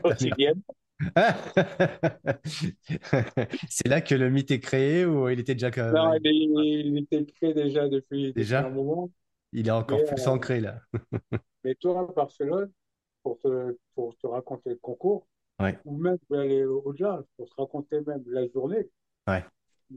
[3.70, 7.54] C'est là que le mythe est créé ou il était déjà Non, il, était prêt
[7.54, 8.70] déjà depuis, depuis un Déjà?
[8.70, 9.10] moment.
[9.54, 10.82] Il est Mais, encore plus euh, ancré là.
[11.64, 12.72] mais toi, à Barcelone,
[13.24, 15.26] pour te, pour te raconter le concours,
[15.60, 18.90] Ouais, ou même vais aller au-delà, pour te raconter même la journée,
[19.28, 19.44] ouais,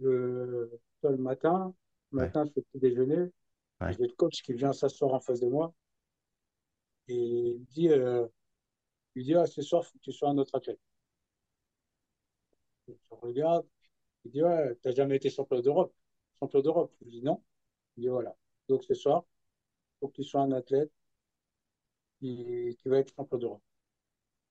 [0.00, 0.70] le,
[1.02, 1.74] le matin,
[2.12, 3.30] le ouais, matin, petit déjeuner,
[3.82, 3.92] ouais.
[3.92, 5.72] j'ai le coach qui vient s'asseoir en face de moi
[7.08, 8.26] et il me dit, euh,
[9.14, 10.80] il ah, ce soir, il faut que tu sois un autre athlète.
[12.88, 13.66] Je regarde,
[14.24, 15.94] il dit, ouais, t'as jamais été champion d'Europe.
[16.40, 16.92] Champion d'Europe.
[17.02, 17.42] Je dis non.
[17.96, 18.36] Il dit, voilà.
[18.68, 19.24] Donc ce soir,
[19.96, 20.92] il faut que tu sois un athlète
[22.20, 23.62] qui, va être champion d'Europe.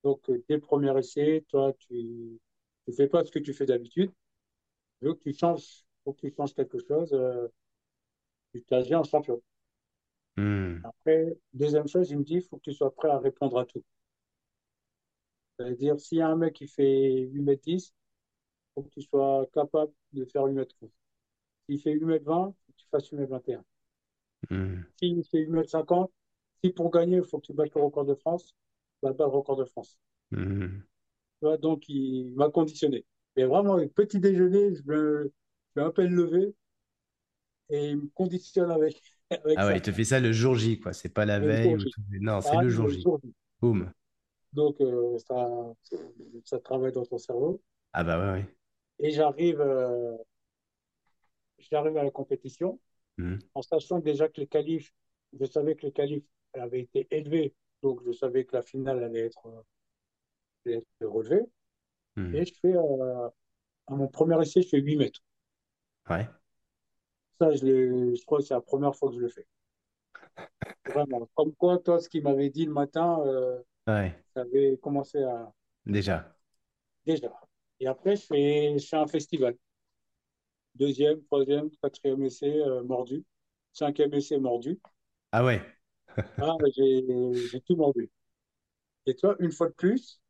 [0.04, 2.40] Donc, euh, dès le premier essai, toi, tu
[2.88, 4.12] ne fais pas ce que tu fais d'habitude.
[5.34, 7.14] Changes, faut que tu changes quelque chose.
[7.14, 7.48] Euh,
[8.54, 9.42] tu t'agis en champion.
[10.38, 13.58] Hmm, Après, deuxième chose, il me dit, il faut que tu sois prêt à répondre
[13.58, 13.84] à tout.
[15.58, 19.02] C'est-à-dire, s'il y a un mec qui fait 8 mètres 10, il faut que tu
[19.02, 20.92] sois capable de faire 8 mètres 11.
[21.70, 23.66] S'il fait 8 mètres 20, il faut que tu fasses 8 mètres 21.
[24.50, 26.12] hmm, S'il fait 8 mètres 50,
[26.64, 28.56] si pour gagner, il faut que tu battes le record de France,
[29.04, 29.98] bah, bats le record de France.
[31.40, 33.06] Tu vois, donc, il m'a conditionné.
[33.36, 35.32] Mais vraiment, le petit déjeuner, je me,
[35.76, 36.54] je peine lever
[37.72, 40.80] et il me conditionne avec, avec Ah ouais, il te fait ça le jour J,
[40.80, 40.94] quoi.
[40.94, 42.02] C'est pas la Le veille ou tout.
[42.20, 43.02] Non, c'est le jour le J.
[43.02, 43.34] jour J.
[43.62, 43.92] Boum.
[44.54, 45.48] Donc, euh, ça,
[46.44, 47.62] ça travaille dans ton cerveau.
[47.94, 48.56] Ah bah ouais, ouais.
[49.00, 50.16] Et j'arrive euh,
[51.60, 52.80] j'arrive à la compétition
[53.18, 54.94] Hmm, en sachant déjà que les qualifs,
[55.40, 57.54] je savais que les qualifs avaient été élevés.
[57.84, 59.62] Donc, je savais que la finale allait être, euh,
[60.66, 61.42] allait être relevée.
[62.16, 62.36] hmm.
[62.36, 65.20] Et je fais, à mon premier essai, je fais 8 mètres.
[66.10, 66.28] Ouais,
[67.42, 69.48] Ça, je, je crois que c'est la première fois que je le fais.
[70.86, 71.28] Vraiment.
[71.34, 74.16] Comme quoi, toi, ce qu'il m'avait dit le matin, euh, ouais.
[74.36, 75.52] ça avait commencé à...
[75.84, 76.38] Déjà.
[77.04, 77.34] Déjà.
[77.80, 79.58] Et après, je fais, je fais un festival.
[80.76, 83.26] Deuxième, troisième, quatrième essai, euh, mordu.
[83.74, 84.80] Cinquième essai, mordu.
[85.32, 85.64] Ah ouais.
[86.38, 88.12] Ah, j'ai tout mordu.
[89.08, 90.22] Et toi, une fois de plus,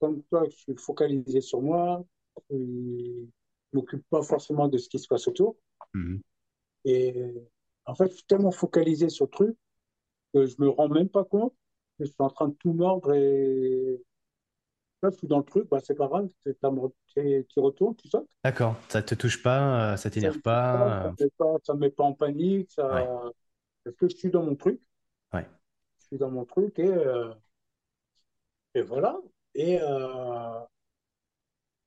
[0.00, 2.04] comme toi, je suis focalisé sur moi,
[2.50, 3.26] je ne
[3.72, 5.56] m'occupe pas forcément de ce qui se passe autour.
[5.94, 6.16] Hmm.
[6.84, 7.14] Et
[7.86, 9.56] en fait, je suis tellement focalisé sur le truc
[10.34, 11.54] que je me rends même pas compte
[11.98, 14.02] que je suis en train de tout mordre et
[15.02, 16.28] là, je suis dans le truc, bah, c'est pas grave,
[17.14, 18.28] tu retournes, tu sautes.
[18.42, 18.76] D'accord.
[18.88, 21.06] Ça te touche pas, euh, ça t'énerve touche pas, ça pas.
[21.06, 23.22] euh, me met pas, ça me met pas en panique, Ouais, ça...
[23.84, 24.80] parce que je suis dans mon truc,
[25.32, 25.46] ouais,
[25.98, 27.34] je suis dans mon truc et, euh,
[28.74, 29.18] et voilà.
[29.54, 30.60] Et, euh,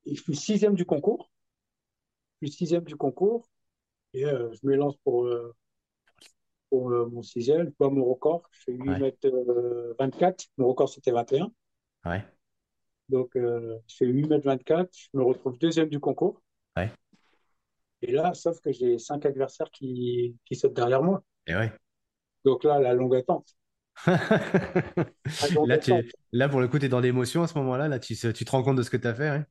[0.08, 1.30] et je suis sixième du concours,
[2.42, 3.48] je suis sixième du concours
[4.18, 5.54] et euh, je me lance pour, euh,
[6.70, 10.68] pour euh, mon sixième, pas mon record, je fais 8 ouais, mètres euh, 24, mon
[10.70, 11.52] record c'était 21.
[12.06, 12.26] ouais,
[13.10, 16.42] Donc, je fais 8 mètres 24, je me retrouve deuxième du concours.
[16.78, 16.92] ouais.
[18.02, 21.24] Et là, sauf que j'ai cinq adversaires qui, qui sautent derrière moi.
[21.48, 21.72] Et ouais.
[22.46, 23.56] Donc là, la longue attente.
[25.42, 26.04] La longue Là, attente.
[26.04, 27.88] tu, là, pour le coup, tu es dans l'émotion à ce moment-là.
[27.88, 29.28] Là, tu, tu te rends compte de ce que tu as fait.
[29.28, 29.46] hein?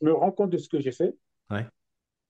[0.00, 1.16] Je me rends compte de ce que j'ai fait.
[1.50, 1.66] Ouais,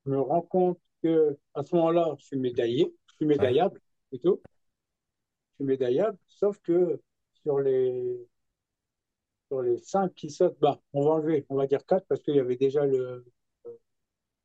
[0.07, 2.95] Je me rends compte que à ce moment-là, je suis médaillé.
[3.09, 4.43] Je suis médaillable, plutôt.
[4.45, 6.19] Je suis médaillable.
[6.27, 7.01] Sauf que
[7.43, 8.27] sur les,
[9.49, 12.35] sur les cinq qui sautent, bah, on va enlever, on va dire quatre parce qu'il
[12.35, 13.25] y avait déjà le,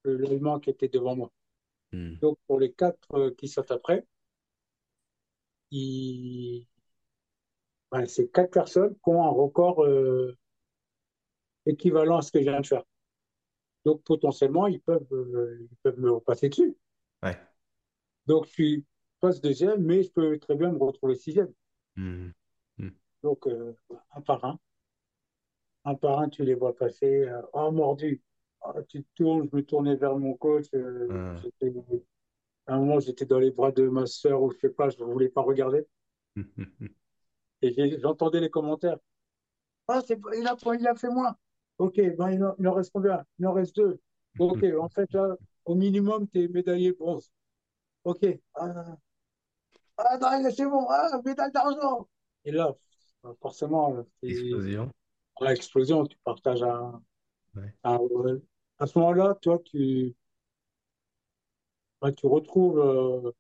[0.04, 1.32] le l'Allemand qui était devant moi.
[1.92, 2.16] Hmm.
[2.22, 4.06] Donc, pour les quatre euh, qui sautent après,
[5.72, 6.66] il...
[7.92, 10.38] ouais, c'est quatre personnes qui ont un record euh,
[11.66, 12.84] équivalent à ce que je viens de faire.
[13.86, 16.76] Donc, potentiellement, ils peuvent, euh, ils peuvent me repasser dessus.
[17.24, 17.38] Ouais.
[18.28, 18.86] Donc, je suis
[19.20, 21.52] passe deuxième, mais je peux très bien me retrouver sixième.
[21.96, 22.30] Hmm.
[22.78, 22.90] Hmm.
[23.24, 23.74] Donc, euh,
[24.16, 24.60] un par un.
[25.86, 27.28] Un par un, tu les vois passer.
[27.28, 28.22] euh, oh, mordu.
[28.62, 30.66] Ah, tu te tournes, je me tournais vers mon coach.
[31.42, 31.74] j'étais-
[32.68, 35.00] à un moment, j'étais dans les bras de ma sœur ou je sais pas, je
[35.00, 35.86] ne voulais pas regarder.
[37.62, 38.98] Et j'entendais les commentaires.
[39.88, 41.36] Ah, c'est, pas- il a, il a fait moins.
[41.80, 43.26] Ok, ben, il, en, il en reste combien?
[43.40, 44.00] Il en reste deux.
[44.38, 47.32] Ok, en fait, là, au minimum, tu es médaillé bronze.
[48.04, 48.26] Ok.
[48.56, 48.96] Ah,
[49.98, 50.86] ah non, c'est bon.
[50.90, 52.08] Ah, médaille d'argent.
[52.46, 52.74] Et là,
[53.42, 54.92] forcément, c'est Explosion.
[55.42, 57.02] à l'explosion, tu partages un,
[57.56, 57.74] Ouais.
[57.84, 58.00] un-
[58.78, 60.16] à ce moment-là, toi, tu,
[62.02, 63.32] ben, tu retrouves euh,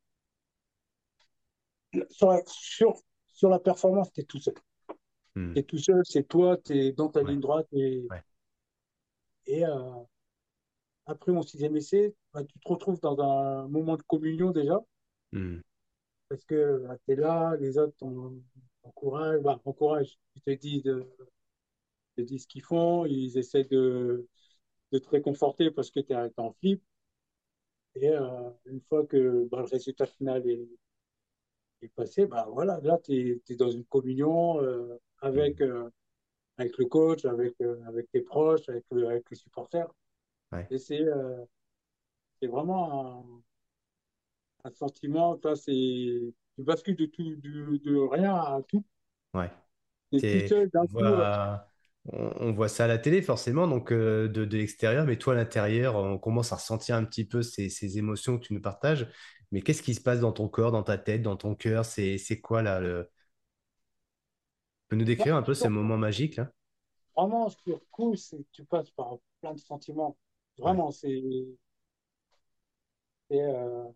[2.10, 2.94] sur, la- sur,
[3.28, 4.56] sur la performance, tu es tout seul.
[5.36, 5.54] Hmm.
[5.54, 7.32] Tu es tout seul, c'est toi, tu es dans ta Ouais.
[7.32, 7.68] ligne droite.
[7.74, 8.22] Et, Ouais.
[9.50, 9.91] Et euh,
[11.08, 14.80] après mon sixième essai, ben, tu te retrouves dans un moment de communion déjà,
[15.34, 15.60] Hmm.
[16.30, 17.95] parce que tu es là, les autres
[18.84, 20.84] t'encouragent, t'encouragent, ils te disent,
[22.16, 24.28] te disent ce qu'ils font, ils essaient de,
[24.91, 26.84] de te réconforter parce que tu es en flip.
[27.93, 30.68] Et euh, une fois que ben, le résultat final est,
[31.82, 35.89] est passé, ben, voilà, là, tu es, dans une communion euh, avec, euh,
[36.60, 39.88] avec le coach, avec, euh, avec tes proches, avec, euh, avec les supporters.
[40.51, 40.68] Ouais.
[40.70, 41.43] Et c'est euh,
[42.39, 43.43] c'est vraiment
[44.64, 48.84] un, un sentiment, toi, c'est, tu bascules de, tout, de, de rien à tout.
[49.34, 49.49] Ouais.
[50.12, 51.66] Es tout seul on voit,
[52.12, 55.34] on, on voit ça à la télé forcément, donc euh, de, de l'extérieur, mais toi
[55.34, 58.62] à l'intérieur, on commence à ressentir un petit peu ces, ces émotions que tu nous
[58.62, 59.07] partages.
[59.51, 61.86] Mais qu'est-ce qui se passe dans ton corps, dans ta tête, dans ton cœur?
[61.86, 63.10] C'est, c'est quoi là le...
[64.90, 66.52] Peux nous décrire un peu ce sur- moment magique là?
[67.16, 70.18] vraiment, sur coup, c'est- tu passes par plein de sentiments.
[70.58, 70.64] Ouais.
[70.64, 71.22] Vraiment, c'est.
[73.32, 73.92] euh,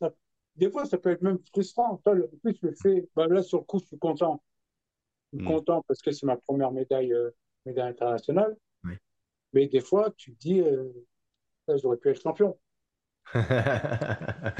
[0.00, 0.12] ça-
[0.56, 1.96] des fois, ça peut être même frustrant.
[1.98, 4.42] Toi, le- plus, le fait, bah, là, sur le coup, je suis content.
[5.32, 5.48] Je suis Hmm.
[5.48, 7.30] content parce que c'est ma première médaille, euh,
[7.66, 8.56] médaille internationale.
[9.52, 10.90] Mais des fois, tu te dis, euh,
[11.76, 12.58] j'aurais pu être champion.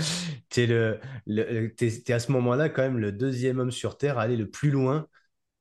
[0.49, 4.23] T'es le, le- t'es à ce moment-là quand même le deuxième homme sur Terre à
[4.23, 5.07] aller le plus loin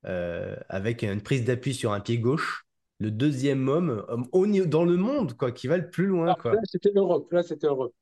[0.06, 2.66] euh, avec une prise d'appui sur un pied gauche.
[3.00, 6.36] Le deuxième homme, homme au dans le monde quoi, qui va le plus loin Ah,
[6.36, 6.52] quoi.
[6.52, 7.32] là, c'était Europe.
[7.32, 7.94] Là, c'était Europe.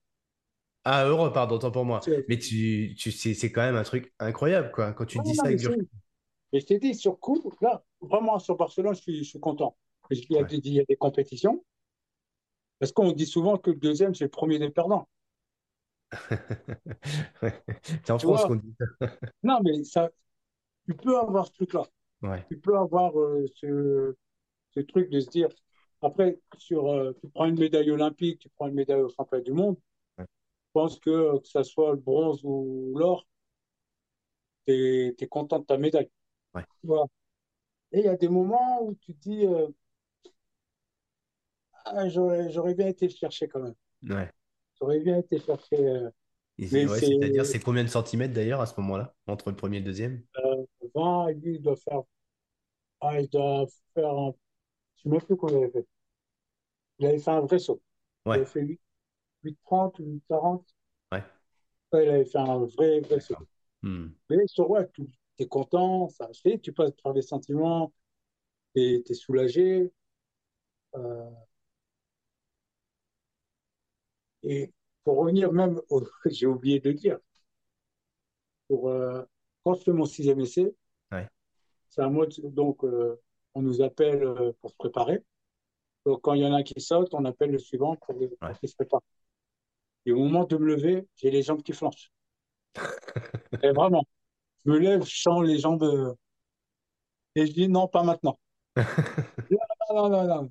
[0.85, 2.09] Ah, heureux, pardon, tant pour moi.
[2.27, 4.93] Mais tu, tu, c'est, quand même un truc incroyable, quoi.
[4.93, 5.61] Quand tu Non, dis non, ça avec
[6.53, 9.77] je t'ai dit, sur coup, là, vraiment, sur Barcelone, je suis, je suis content.
[10.09, 10.49] Parce qu'il Ouais.
[10.75, 11.65] y a des compétitions.
[12.83, 15.09] Parce qu'on dit souvent que le deuxième, c'est le premier des perdants.
[17.41, 18.87] C'est en Tu France qu'on dit ça.
[19.45, 20.11] Non, mais ça,
[20.89, 21.85] tu peux avoir ce truc-là.
[22.23, 22.45] Ouais.
[22.49, 24.17] Tu peux avoir euh, ce,
[24.75, 25.47] ce truc de se dire,
[26.01, 29.53] après, sur, euh, tu prends une médaille olympique, tu prends une médaille au championnat du
[29.53, 29.77] monde,
[30.19, 30.25] Ouais.
[30.27, 33.25] je pense que, euh, que ça soit le bronze ou l'or,
[34.67, 36.11] tu es, content de ta médaille.
[36.53, 36.65] Ouais.
[37.93, 39.69] Et il y a des moments où tu te dis, euh,
[41.85, 43.75] ah, j'aurais, bien été le chercher quand même.
[44.09, 44.31] Ouais.
[44.81, 45.79] J'aurais bien été le chercher.
[45.79, 46.11] euh,
[46.61, 49.87] ouais, c'est-à-dire, c'est combien de centimètres d'ailleurs à ce moment-là, entre le premier et le
[49.87, 50.23] deuxième?
[50.45, 50.65] euh,
[50.95, 52.03] 20, et lui, il doit faire,
[53.01, 54.35] ah, il doit faire un,
[54.97, 55.87] je ne sais même plus combien il avait fait.
[56.99, 57.83] Il avait fait un vrai saut.
[58.27, 58.81] Il avait fait 8,
[59.45, 60.67] 8,30 ou 8,40.
[61.13, 61.25] ouais,
[61.93, 63.37] Ouais, il avait fait un vrai, vrai saut.
[63.83, 64.09] Hmm.
[64.31, 65.07] Mais sur ouais, tu
[65.39, 67.93] es content, ça a fait, tu passes par des sentiments,
[68.75, 69.93] tu es, soulagé.
[70.95, 71.31] euh,
[74.45, 74.73] et
[75.05, 77.19] pour revenir même, au- j'ai oublié de dire,
[78.69, 79.23] pour, euh,
[79.65, 80.75] quand je fais mon sixième essai,
[81.13, 81.29] Ouais,
[81.91, 83.21] c'est un mode, donc euh,
[83.55, 85.23] on nous appelle euh, pour se préparer.
[86.07, 88.57] Donc quand il y en a qui sautent, on appelle le suivant pour, pour ouais.
[88.57, 89.01] se prépare.
[90.07, 92.13] Et au moment de me lever, j'ai les jambes qui flanchent.
[93.63, 94.05] Et vraiment,
[94.67, 96.15] je me lève, je sens les jambes, euh,
[97.35, 98.39] et je dis non, pas maintenant.
[99.51, 99.59] Non,
[99.95, 100.51] non, non, non.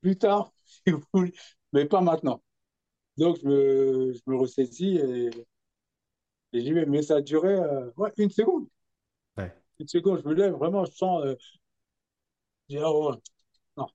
[0.00, 1.32] Plus tard, si vous voulez,
[1.72, 2.42] mais pas maintenant.
[3.16, 5.30] Donc, je me, je me ressaisis et,
[6.52, 6.86] et j'y vais.
[6.86, 8.66] Mais ça a duré euh, ouais, une seconde.
[9.36, 11.22] Ouais, Une seconde, je me lève, vraiment, je sens.
[11.26, 11.34] euh,
[12.68, 13.16] je dis, ouais,
[13.76, 13.86] non,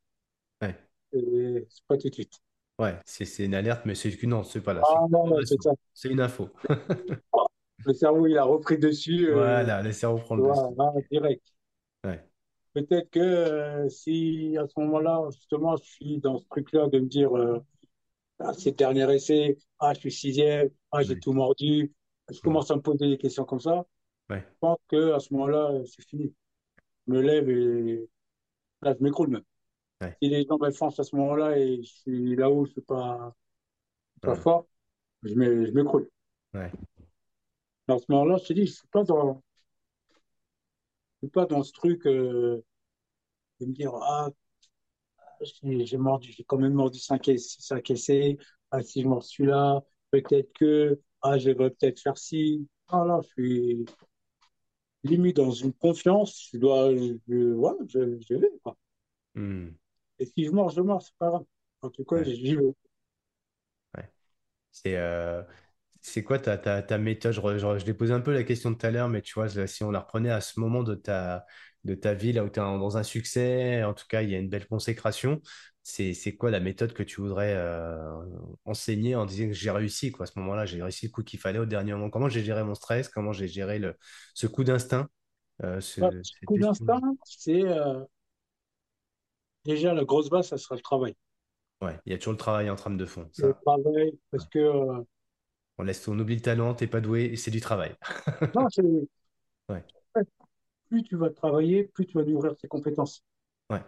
[1.12, 2.40] c'est pas tout de suite.
[2.80, 2.96] ouais.
[3.06, 4.82] C'est c'est une alerte, mais c'est non, c'est pas là.
[4.84, 5.06] Ah
[5.94, 6.50] C'est une info.
[7.86, 10.76] Le cerveau, il a repris dessus, euh, Voilà, le cerveau prend le vois, dessus.
[10.78, 11.44] là, direct.
[12.04, 12.24] Ouais.
[12.74, 17.36] peut-être que si à ce moment-là, justement, je suis dans ce truc-là de me dire,
[18.42, 21.94] euh, ah, c'est le dernier essai, ah, je suis sixième, ah, j'ai tout mordu,
[22.30, 22.42] je Mm.
[22.42, 23.86] commence à me poser des questions comme ça,
[24.30, 24.44] Ouais.
[24.50, 26.34] je pense que à ce moment-là, c'est fini.
[27.08, 28.08] Je me lève et
[28.82, 29.44] là, je m'écroule même.
[30.02, 30.16] Ouais.
[30.22, 33.34] Si les gens me foncent à ce moment-là et je suis là-haut, je suis pas,
[34.22, 34.68] pas fort,
[35.24, 36.10] je m'é- je m'écroule.
[36.54, 36.72] Ouais.
[37.88, 39.42] À ce moment-là, je te dis, je suis pas dans,
[41.22, 42.64] je suis pas dans ce truc euh,
[43.60, 44.30] de me dire, ah,
[45.42, 48.38] j'ai j'ai mordu, j'ai quand même mordu 5 essais, cinq essais.
[48.72, 52.68] Ah, si je mords celui-là, peut-être que, ah, je vais peut-être faire ci.
[52.90, 53.86] Ah là, je suis
[55.04, 56.50] limite dans une confiance.
[56.54, 58.78] Je dois, je, voilà, je, je vais, quoi.
[59.36, 59.78] Mm.
[60.20, 61.46] Et si je mords, je mords, c'est pas grave.
[61.82, 62.24] En tout cas, Ouais.
[62.24, 62.74] j'y vais.
[63.96, 64.12] Ouais.
[64.72, 65.44] C'est euh,
[66.02, 67.34] c'est quoi ta, ta, ta méthode?
[67.34, 69.50] Je, je, je l'ai posé un peu la question tout à l'heure, mais tu vois,
[69.68, 71.46] si on la reprenait à ce moment de ta,
[71.84, 74.36] de ta vie, là où tu es dans un succès, en tout cas, il y
[74.36, 75.42] a une belle consécration,
[75.84, 78.12] c'est, quoi la méthode que tu voudrais euh,
[78.66, 81.40] enseigner en disant que j'ai réussi, quoi, à ce moment-là, j'ai réussi le coup qu'il
[81.40, 82.10] fallait au dernier moment.
[82.10, 83.10] Comment j'ai géré mon stress?
[83.10, 83.96] Comment j'ai géré le,
[84.34, 85.08] ce coup d'instinct,
[85.64, 86.04] euh, ce-
[86.46, 88.04] coup d'instinct, c'est euh,
[89.66, 91.16] déjà la grosse base, ça sera le travail.
[91.82, 93.56] Ouais, il y a toujours le travail en trame de fond, Le ça.
[93.64, 94.44] travail, Ouais.
[94.44, 95.04] parce que,
[95.80, 97.96] On laisse, on oublie le talent, t'es pas doué, c'est du travail.
[98.54, 98.84] non, c'est,
[99.70, 99.84] Ouais,
[100.88, 103.24] plus tu vas travailler, plus tu vas nourrir tes compétences.
[103.70, 103.84] ouais.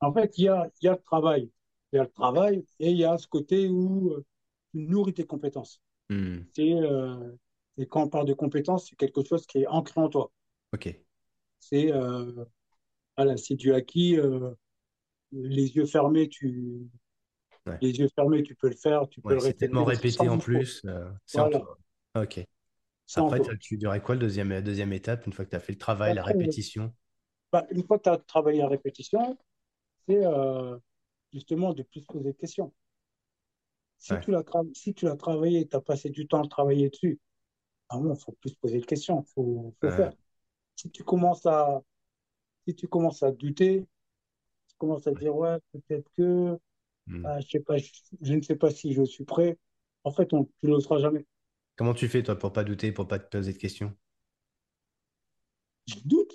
[0.00, 1.50] En fait, il y a, il y a le travail.
[1.92, 4.24] Il y a le travail et il y a ce côté où euh,
[4.72, 5.80] tu nourris tes compétences.
[6.08, 6.46] Hmm.
[6.58, 7.32] Euh,
[7.76, 10.30] et quand on parle de compétences, c'est quelque chose qui est ancré en toi.
[10.72, 10.86] Ok,
[11.60, 12.44] C'est euh,
[13.16, 14.18] voilà, c'est du acquis.
[14.18, 14.52] euh,
[15.32, 16.88] les yeux fermés, tu,
[17.66, 17.80] ouais.
[17.80, 20.38] les yeux fermés, tu peux le faire, tu peux le c'est tellement répéter répété en
[20.38, 20.82] plus,
[21.26, 21.78] c'est en Voilà, toi.
[22.16, 22.46] Ok.
[23.14, 25.72] Après, tu dirais quoi le deuxième, la deuxième étape, une fois que tu as fait
[25.72, 26.94] le travail, la répétition?
[27.52, 29.38] bah, une fois que tu as travaillé à répétition,
[30.08, 30.78] c'est euh,
[31.32, 32.72] justement de plus poser de questions.
[33.98, 34.20] Si Ouais.
[34.20, 37.18] tu l'as tra- si tu l'as travaillé, tu as passé du temps à travailler dessus,
[37.90, 40.12] ah bon, faut plus se poser de questions, faut, faut faire.
[40.76, 41.82] Si tu commences à,
[42.68, 43.86] si tu commences à douter,
[44.68, 45.24] tu commences à ouais.
[45.24, 46.58] dire, ouais, peut-être que,
[47.08, 47.24] Hmm.
[47.24, 47.90] ah, je sais pas, je,
[48.22, 49.58] je ne sais pas si je suis prêt.
[50.04, 51.26] En fait, on, tu n'oseras jamais.
[51.76, 53.96] Comment tu fais, toi, pour pas douter, pour pas te poser de questions?
[55.86, 56.32] Je doute.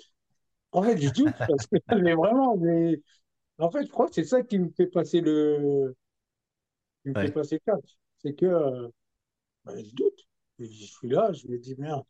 [0.72, 3.00] En fait, je doute parce que, mais vraiment, mais,
[3.58, 5.96] en fait, je crois que c'est ça qui me fait passer le,
[7.02, 7.80] qui me fait passer le cap.
[8.18, 8.88] C'est que, euh,
[9.64, 10.28] bah, je doute.
[10.60, 12.04] Et je suis là, je me dis, merde,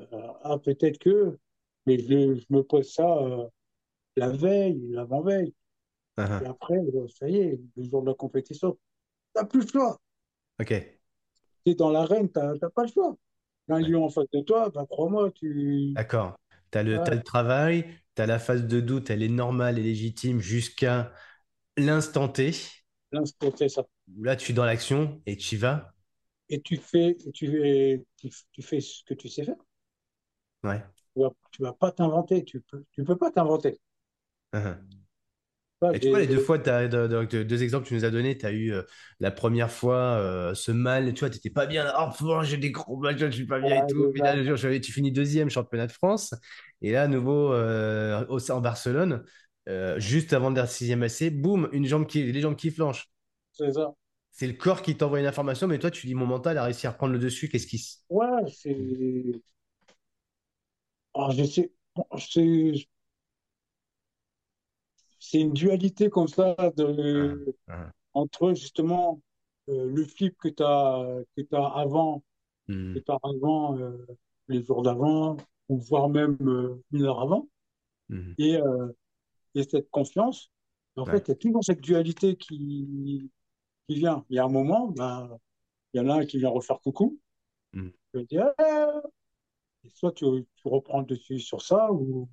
[0.00, 1.38] euh, ah, peut-être que,
[1.86, 3.46] mais je, je me pose ça, euh,
[4.16, 5.54] la veille, l'avant-veille.
[6.40, 6.46] Et Uh-huh.
[6.46, 8.78] après, euh, ça y est, le jour de la compétition,
[9.34, 10.00] t'as plus le choix.
[10.58, 10.72] Ok.
[11.64, 13.16] Tu es dans l'arène, t'as t'as pas le choix.
[13.68, 15.92] Un lion en face de toi, ben, crois-moi, tu.
[15.94, 16.38] D'accord.
[16.70, 20.40] Tu as le, travail, tu as la phase de doute, elle est normale et légitime
[20.40, 21.12] jusqu'à
[21.76, 22.52] l'instant T,
[23.12, 23.86] l'instant, c'est ça.
[24.20, 25.94] là, tu es dans l'action et tu y vas.
[26.48, 29.56] Et tu fais, tu, fais- tu, tu fais ce que tu sais faire.
[30.64, 30.82] Ouais.
[31.14, 32.44] Tu vas, tu vas pas t'inventer.
[32.44, 33.80] Tu peux, tu peux pas t'inventer.
[34.52, 35.01] Uh-huh.
[35.90, 38.04] Et tu vois, les deux fois, t'as, de- de- de- deux exemples que tu nous
[38.04, 38.82] as donnés, tu as eu euh,
[39.20, 42.56] la première fois euh, ce mal, tu vois, tu n'étais pas bien, oh, pff, j'ai
[42.56, 44.06] des gros matchs, je suis pas bien et tout.
[44.06, 46.34] des- Puis là, le jour, je- tu finis deuxième championnat de France.
[46.80, 49.24] Et là, à nouveau, euh, au, en Barcelone,
[49.98, 53.08] juste avant le sixième essai, boum, une jambe qui, les jambes qui flanchent.
[53.52, 53.94] c'est ça.
[54.32, 56.86] C'est le corps qui t'envoie une information, mais toi, tu dis, mon mental a réussi
[56.86, 57.96] à reprendre le dessus, qu'est-ce qui se...
[58.08, 59.42] Ouais, c'est.
[61.14, 62.72] Alors, je sais, bon, c'est
[65.22, 66.72] c'est une dualité comme ça Ah,
[67.68, 69.22] ah, entre justement
[69.68, 72.24] euh, le flip que tu as, que avant,
[72.66, 74.04] que hmm, tu avant euh,
[74.48, 75.36] les jours d'avant,
[75.68, 77.48] ou voire même euh, une heure avant,
[78.08, 78.58] hmm, et,
[79.54, 80.50] et cette confiance.
[80.96, 83.30] En ouais, fait, il y a toujours cette dualité qui,
[83.88, 84.24] qui vient.
[84.28, 85.38] Il y a un moment, ben,
[85.94, 87.16] il y en a un qui vient refaire coucou,
[87.74, 87.90] hmm.
[88.12, 90.26] tu vas dire, Eh et soit tu,
[90.56, 92.28] tu reprends le dessus sur ça, ou,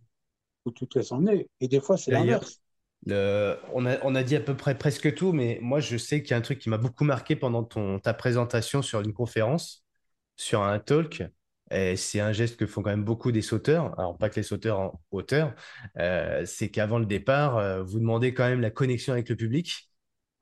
[0.66, 1.48] ou tu te laisses emmener.
[1.60, 2.60] Et des fois, c'est l'inverse.
[3.06, 6.22] Le- on a, on a dit à peu près presque tout, mais moi je sais
[6.22, 9.14] qu'il y a un truc qui m'a beaucoup marqué pendant ton, ta présentation sur une
[9.14, 9.86] conférence,
[10.38, 11.24] sur un talk.
[11.72, 14.44] Et c'est un geste que font quand même beaucoup des sauteurs, alors pas que les
[14.44, 15.54] sauteurs en hauteur,
[16.00, 19.90] euh, c'est qu'avant le départ, euh, vous demandez quand même la connexion avec le public.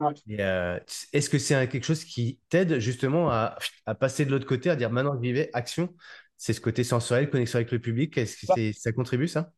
[0.00, 0.14] Ouais.
[0.40, 0.78] Euh,
[1.12, 4.76] est-ce que c'est quelque chose qui t'aide justement à, à passer de l'autre côté, à
[4.76, 5.94] dire maintenant j'y vais, action?
[6.36, 8.18] C'est ce côté sensoriel, connexion avec le public.
[8.18, 9.52] Est-ce que Bah, ça contribue ça?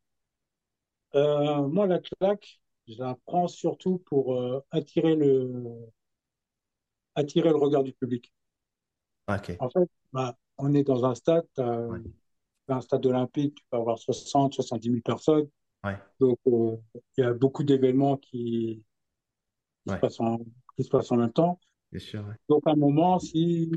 [1.15, 2.60] moi, la claque,
[2.91, 5.51] je la prends surtout pour euh, attirer le,
[7.15, 8.33] attirer le regard du public.
[9.61, 12.01] En fait, bah, on est dans un stade, Ouais.
[12.69, 15.49] un stade olympique, tu peux avoir 60, 70 000 personnes.
[15.85, 16.77] Ouais, Donc, euh,
[17.19, 18.85] il y a beaucoup d'événements qui,
[19.85, 20.39] qui se passent en,
[20.77, 21.61] qui se passent en même temps.
[21.93, 22.35] bien sûr, ouais.
[22.49, 23.71] Donc, à un moment, si,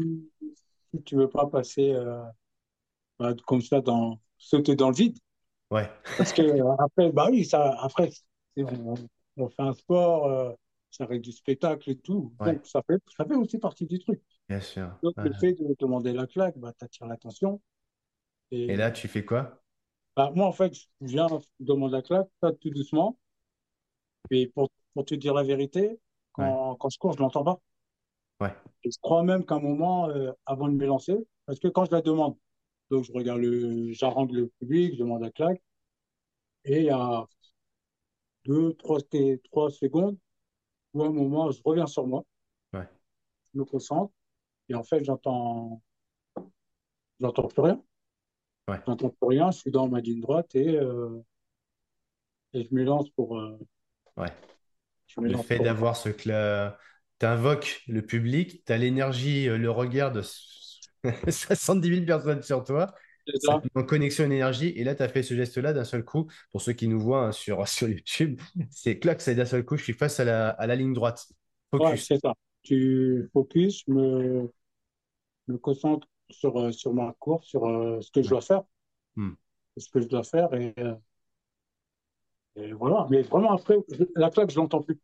[0.93, 2.23] si tu veux pas passer euh,
[3.19, 5.17] bah, comme ça, dans, sauter dans le vide,
[5.71, 6.43] Ouais, parce que
[6.83, 8.09] après, bah oui, ça, après,
[8.57, 8.95] on,
[9.37, 10.53] on fait un sport, euh,
[10.91, 12.33] ça reste du spectacle et tout.
[12.39, 14.21] ouais, Donc, ça fait, ça fait aussi partie du truc.
[14.49, 14.91] bien sûr.
[15.03, 15.23] Donc, Ouais.
[15.23, 17.61] le fait de demander la claque, bah, t'attires l'attention.
[18.51, 19.63] Et Et là, tu fais quoi?
[20.15, 21.27] bah, moi, en fait, je viens
[21.59, 23.17] demander la claque, pas tout doucement.
[24.31, 25.97] Et pour, pour te dire la vérité,
[26.37, 27.61] Ouais, quand, quand je cours, je l'entends pas.
[28.39, 28.53] ouais,
[28.85, 31.15] Et je crois même qu'un moment, euh, avant de me lancer,
[31.45, 32.37] parce que quand je la demande,
[32.91, 35.61] donc je regarde le, j'arrange le public, je demande la claque,
[36.65, 37.25] et il y a
[38.45, 38.99] deux, trois,
[39.51, 40.17] trois secondes
[40.93, 42.25] où à un moment, je reviens sur moi,
[42.73, 42.87] ouais,
[43.53, 44.13] je me concentre,
[44.69, 45.81] et en fait, j'entends,
[47.19, 47.83] j'entends plus rien.
[48.67, 51.21] ouais, J'entends plus rien, je suis dans ma ligne droite et, euh,
[52.53, 53.57] et je m'élance pour, euh,
[54.17, 54.31] ouais.
[55.07, 55.61] je Le fait pour.
[55.61, 56.23] d'avoir ce que
[57.19, 60.21] tu invoques le public, tu as l'énergie, euh, le regard de
[61.29, 62.93] 70 000 personnes sur toi,
[63.39, 66.27] ça en connexion énergie, et là, tu as fait ce geste-là d'un seul coup.
[66.51, 68.39] Pour ceux qui nous voient hein, sur, sur YouTube,
[68.71, 71.27] c'est clac, c'est d'un seul coup, je suis face à la, à la ligne droite.
[71.77, 72.05] Ouais, Focus.
[72.07, 72.33] c'est ça.
[72.63, 74.51] Tu focus, je me,
[75.47, 78.63] me concentre sur, euh, sur ma course, sur euh, ce que je dois faire,
[79.15, 79.33] Hmm.
[79.77, 80.95] ce que je dois faire, et, euh,
[82.55, 83.07] et voilà.
[83.09, 84.99] Mais vraiment, après, je- la claque, je l'entends plus.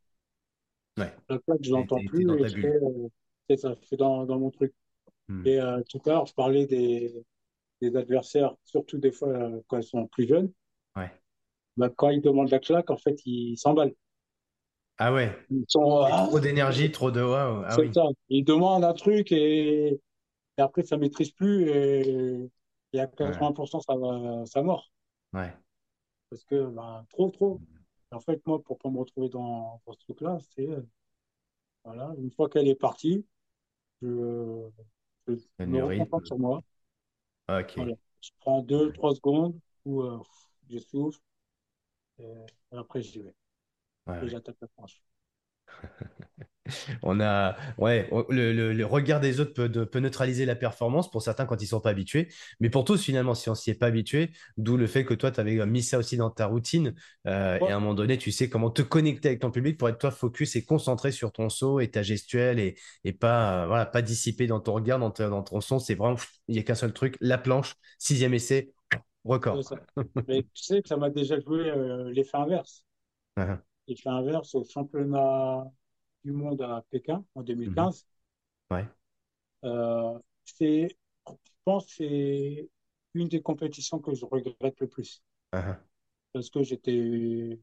[0.98, 1.12] Ouais.
[1.30, 2.32] La claque, je l'entends plus, bulle.
[2.32, 3.08] euh,
[3.50, 4.74] c'est ça, je dans, dans mon truc.
[5.30, 5.46] Hmm.
[5.46, 5.60] Et
[5.90, 7.14] tout à l'heure, je parlais des,
[7.82, 10.52] des adversaires, surtout des fois euh, quand ils sont plus jeunes.
[10.96, 11.12] Ouais.
[11.78, 13.96] Bah, quand ils demandent la claque, en fait, ils s'emballent.
[14.98, 15.36] Ah ouais.
[15.50, 17.64] Ils sont, Et ah, trop d'énergie, trop de waouh.
[17.68, 17.92] Ah c'est oui.
[17.94, 18.04] ça.
[18.30, 19.90] Ils demandent un truc et,
[20.58, 22.50] et après, ça maîtrise plus et,
[22.94, 23.44] et à Ouais.
[23.44, 24.92] 80%, ça, va- ça mord.
[25.34, 25.54] Ouais.
[26.30, 27.62] Parce que, bah, trop, trop.
[28.12, 30.82] En fait, moi, pour pas me retrouver dans, dans ce truc-là, c'est, euh,
[31.84, 33.26] voilà, une fois qu'elle est partie,
[34.02, 34.70] je,
[35.28, 35.34] je
[35.66, 36.26] me rythme.
[36.26, 36.62] sur moi.
[37.58, 37.74] Ok.
[37.76, 37.94] Voilà.
[38.22, 40.20] Je prends deux, trois secondes où euh,
[40.70, 41.20] je souffle
[42.20, 42.34] et,
[42.72, 43.36] après, j'y vais.
[44.08, 44.30] Ouais, Et ouais.
[44.30, 45.02] j'attaque la planche.
[47.04, 51.10] On a, ouais, le, le- le regard des autres peut, de- peut neutraliser la performance
[51.10, 52.30] pour certains quand ils sont pas habitués,
[52.60, 55.32] mais pour tous finalement, si on s'y est pas habitué, d'où le fait que toi,
[55.32, 56.94] tu avais mis ça aussi dans ta routine,
[57.28, 59.90] euh, et à un moment donné, tu sais comment te connecter avec ton public pour
[59.90, 63.68] être toi focus et concentré sur ton saut et ta gestuelle et, et pas, euh,
[63.68, 66.18] voilà, pas dissipé dans ton regard, dans, ta- dans ton son, c'est vraiment,
[66.48, 68.74] il y a qu'un seul truc, la planche, sixième essai,
[69.26, 69.66] record.
[70.28, 72.86] Mais tu sais que ça m'a déjà joué euh, l'effet inverse.
[73.90, 73.96] Mhm.
[73.96, 75.72] L'effet inverse au championnat
[76.24, 77.46] du monde à Pékin en Mhm.
[77.46, 78.06] 2015.
[78.72, 78.86] Ouais.
[79.64, 80.96] Euh, c'est,
[81.28, 81.34] je
[81.66, 82.70] pense que c'est
[83.14, 85.24] une des compétitions que je regrette le plus.
[85.54, 85.78] Mhm.
[86.34, 87.60] Parce que j'étais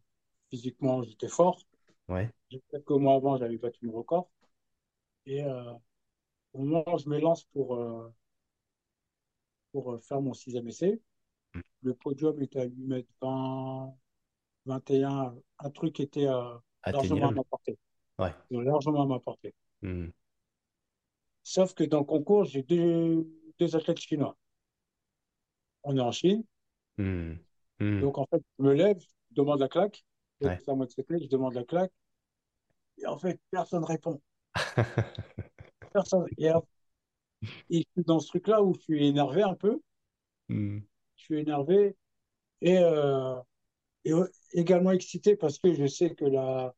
[0.50, 1.60] physiquement, j'étais fort.
[2.08, 2.30] Ouais.
[2.70, 4.30] Quelques mois avant, j'avais battu mon record.
[5.26, 5.72] Et euh,
[6.52, 8.12] au moment où je me lance pour, euh,
[9.72, 11.00] pour faire mon sixième essai,
[11.82, 13.94] le podium était à 8 mètres 20,
[14.66, 16.54] 21, un truc qui était euh,
[16.86, 17.78] largement à ma portée.
[18.18, 18.34] Ouais.
[18.50, 19.54] Largement à ma portée.
[19.82, 20.12] Mhm.
[21.42, 23.26] Sauf que dans le concours, j'ai deux,
[23.58, 24.36] deux athlètes chinois.
[25.84, 26.44] On est en Chine.
[26.98, 27.38] Mhm.
[27.80, 28.00] Mhm.
[28.00, 30.04] Donc, en fait, je me lève, je demande la claque.
[30.40, 30.58] Donc, Ouais.
[30.68, 31.92] à je demande la claque.
[32.98, 34.20] Et en fait, personne ne répond.
[35.92, 36.26] Personne.
[36.38, 36.50] Et,
[37.70, 39.80] et je suis dans ce truc-là où je suis énervé un peu.
[41.16, 41.96] Je suis énervé
[42.60, 43.36] et, euh,
[44.04, 44.12] et
[44.56, 46.74] également excité parce que je sais que la,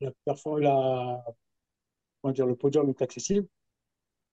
[0.00, 0.12] la,
[0.60, 1.24] la,
[2.22, 3.46] comment dire, le podium est accessible.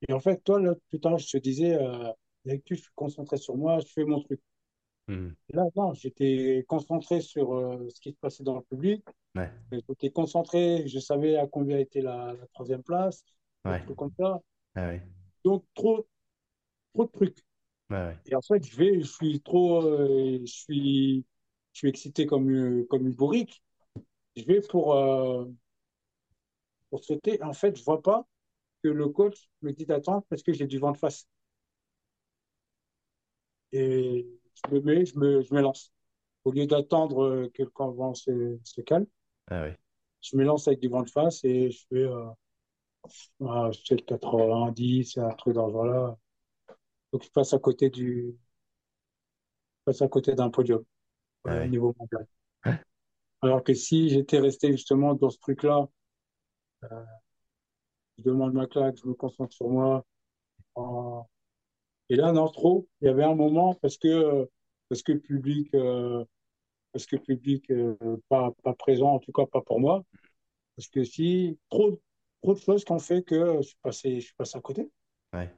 [0.08, 2.12] Et en fait, toi, là, tout à l'heure, je te disais, euh,
[2.46, 4.42] je suis concentré sur moi, je fais mon truc.
[5.50, 9.04] Et là, non, j'étais concentré sur euh, ce qui se passait dans le public.
[9.36, 9.50] Ouais.
[9.72, 13.24] J'étais concentré, je savais à combien était la, la troisième place,
[13.66, 13.84] Ouais.
[13.98, 14.40] comme ça.
[14.76, 14.94] Ah.
[15.44, 16.08] Donc, trop,
[16.94, 17.40] trop de trucs.
[18.26, 21.26] Et en fait, je vais, je suis trop, euh, je suis,
[21.78, 23.64] je suis excité comme, une- comme une bourrique.
[24.38, 25.46] Je vais pour, euh,
[26.90, 27.42] pour sauter.
[27.44, 28.26] En fait, je vois pas
[28.84, 31.28] que le coach me dit d'attendre parce que j'ai du vent de face.
[33.72, 35.94] Et je me mets, je me, je me lance.
[36.46, 39.08] Au lieu d'attendre euh, que le vent se, se calme,
[39.50, 39.76] Ah
[40.22, 42.30] je me lance avec du vent de face et je fais, euh,
[43.48, 46.18] ah, je fais le 90, un truc dans ce genre-là.
[47.14, 48.36] Donc, je passe à côté du,
[49.80, 50.84] je passe à côté d'un podium
[51.48, 51.68] Euh, au ouais.
[51.68, 52.28] niveau mondial.
[53.42, 55.88] Alors que si j'étais resté justement dans ce truc-là,
[58.18, 60.06] je demande ma claque, je me concentre sur moi.
[60.78, 61.22] euh,
[62.10, 62.88] et là, non, trop.
[63.02, 64.46] Il y avait un moment parce que, euh,
[64.90, 66.26] parce que public, euh,
[66.94, 67.96] parce que public euh,
[68.30, 70.04] pas, pas présent, en tout cas pas pour moi.
[70.78, 72.02] Parce que si trop,
[72.44, 74.92] trop de choses qui ont fait que je suis passé, je suis passé à côté.
[75.34, 75.50] Ouais.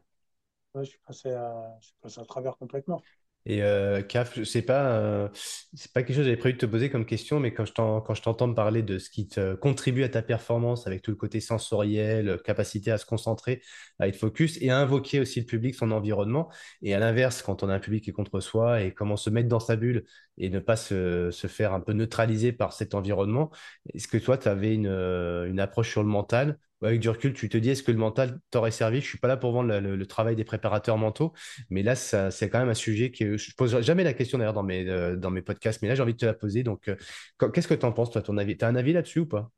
[0.74, 3.02] Ouais, je suis passé à, je suis passé à travers complètement.
[3.50, 5.28] Et euh, CAF, je sais pas, euh,
[5.74, 7.74] c'est pas quelque chose que j'avais prévu de te poser comme question, mais quand je
[7.74, 11.18] quand je t'entends parler de ce qui te contribue à ta performance avec tout le
[11.18, 13.64] côté sensoriel, euh, capacité à se concentrer,
[13.98, 16.52] à être focus et à invoquer aussi le public, son environnement.
[16.84, 19.32] Et à l'inverse, quand on a un public qui est contre soi et comment se
[19.32, 20.06] mettre dans sa bulle
[20.38, 23.50] et ne pas se, faire un peu neutraliser par cet environnement,
[23.96, 26.60] est-ce que toi, tu avais une approche sur le mental?
[26.81, 29.01] Ou Avec du recul, tu te dis, est-ce que le mental t'aurait servi?
[29.01, 31.34] Je suis pas là pour vendre le le- le travail des préparateurs mentaux.
[31.69, 34.64] Mais là, c'est quand même un sujet que je pose jamais la question d'ailleurs dans
[34.64, 36.64] mes, euh, dans mes podcasts, mais là, j'ai envie de te la poser.
[36.64, 36.95] Donc, euh,
[37.39, 38.57] qu- qu'est-ce que tu en penses, toi, ton avis?
[38.57, 39.51] Tu as un avis là-dessus ou pas?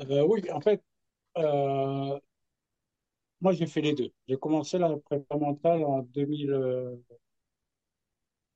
[0.00, 0.82] Euh, oui, en fait,
[3.40, 4.10] moi j'ai fait les deux.
[4.28, 6.96] J'ai commencé la prépa mentale en 2000, euh,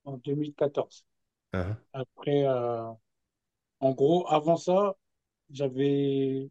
[0.04, 1.04] en 2014.
[1.52, 2.44] Hein, Après,
[3.80, 4.94] en gros, avant ça,
[5.50, 6.50] j'avais,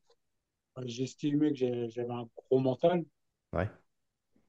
[0.87, 3.05] j'estimais que j'avais un gros mental
[3.53, 3.69] Ouais,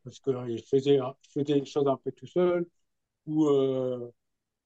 [0.04, 2.66] parce que euh, je faisais, je faisais les choses un peu tout seul
[3.26, 4.10] ou, euh,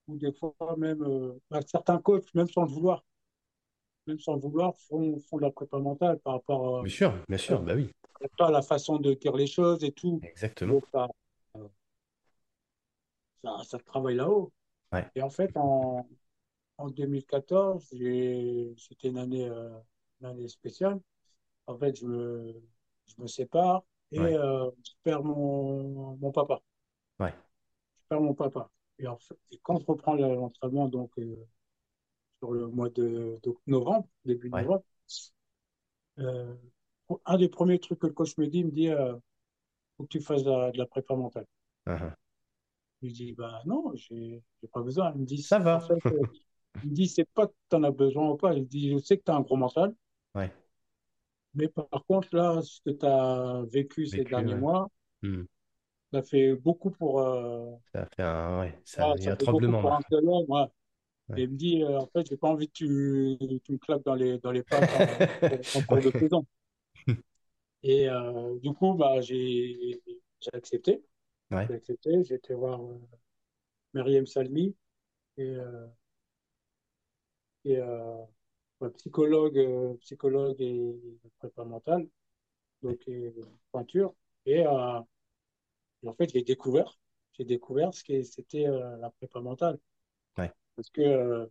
[0.09, 3.05] ou des fois même euh, bah, certains coachs, même sans le vouloir,
[4.07, 7.39] même sans le vouloir, font, font de la prépa mentale par rapport bien sûr, bien
[7.51, 7.91] euh, sûr, bah oui,
[8.41, 10.23] à la façon de dire les choses et tout.
[10.23, 10.77] exactement.
[10.77, 11.09] Donc, ça,
[13.43, 14.53] ça, ça travaille là-haut.
[14.93, 16.09] Ouais, Et en fait, en,
[16.79, 19.71] en 2014, j'ai- c'était une année, euh,
[20.21, 21.01] une année spéciale.
[21.67, 22.55] En fait, je me,
[23.07, 26.61] je me sépare et ouais, euh, je perds mon, mon papa.
[27.19, 27.35] ouais,
[27.99, 28.71] Je perds mon papa.
[28.99, 31.37] Et, en fait, et quand je reprends l'entraînement, donc euh,
[32.39, 34.85] sur le mois de, de novembre, début ouais, novembre,
[36.19, 36.55] euh,
[37.27, 38.91] un des premiers trucs que le coach me dit, il me dit,
[39.99, 41.47] faut que tu fasses de la, de la prépa mentale.
[41.87, 42.17] hein,
[43.03, 45.13] Je lui dis, bah non, j'ai pas besoin.
[45.15, 45.81] Il me dit, Ça en va.
[45.81, 46.03] fait,
[46.83, 48.55] il me dit, c'est pas que tu en as besoin ou pas.
[48.55, 49.95] Il me dit, je sais que tu as un gros mental,
[50.35, 50.53] Ouais,
[51.57, 54.63] mais par contre, là, ce que tu as vécu ces vécu, derniers ouais.
[54.65, 54.91] mois,
[55.23, 55.45] Hmm.
[56.13, 59.35] ça fait beaucoup pour, euh, Ça fait un, ouais, ça, ah, il y a ça
[59.35, 60.45] un fait tremblement pour un seul homme.
[60.49, 60.65] ouais.
[61.37, 61.45] Et Ouais.
[61.45, 64.15] il me dit, euh, en fait, j'ai pas envie que tu, tu me claques dans
[64.17, 65.27] les, dans les pattes en,
[65.75, 66.47] en cours de Ouais, saison.
[67.83, 70.01] Et euh, du coup, bah, j'ai
[70.41, 71.03] j'ai accepté.
[71.51, 72.25] ouais, J'ai accepté.
[72.25, 72.99] J'ai été voir euh,
[73.95, 74.77] Myriam Salmi
[75.39, 75.57] et,
[77.65, 78.27] et ouais,
[78.97, 80.95] psychologue, euh, psychologue et
[81.39, 82.09] prépa mentale,
[82.83, 83.35] donc et,
[83.73, 84.15] peinture.
[84.47, 85.01] Et, euh,
[86.03, 86.99] et en fait, j'ai découvert,
[87.35, 89.79] j'ai découvert ce que c'était euh, la prépa mentale.
[90.39, 91.47] ouais, Parce que euh,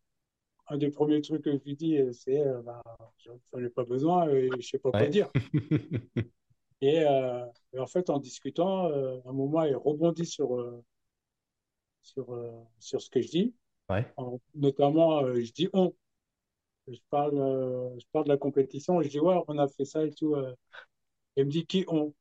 [0.70, 2.82] un des premiers trucs que je lui dis, euh, c'est euh, bah,
[3.26, 5.30] j'en ai pas besoin et je sais pas quoi dire.
[6.82, 10.84] Et, euh, et en fait, en discutant, euh, à un moment, il rebondit sur, euh,
[12.02, 13.54] sur, euh, sur ce que je dis.
[13.90, 15.96] ouais, En- notamment, euh, je dis on.
[16.88, 19.02] Je parle, euh, je parle de la compétition.
[19.02, 20.36] Je dis, ouais, on a fait ça et tout.
[20.36, 20.54] euh.
[21.36, 22.14] Elle me dit, qui on?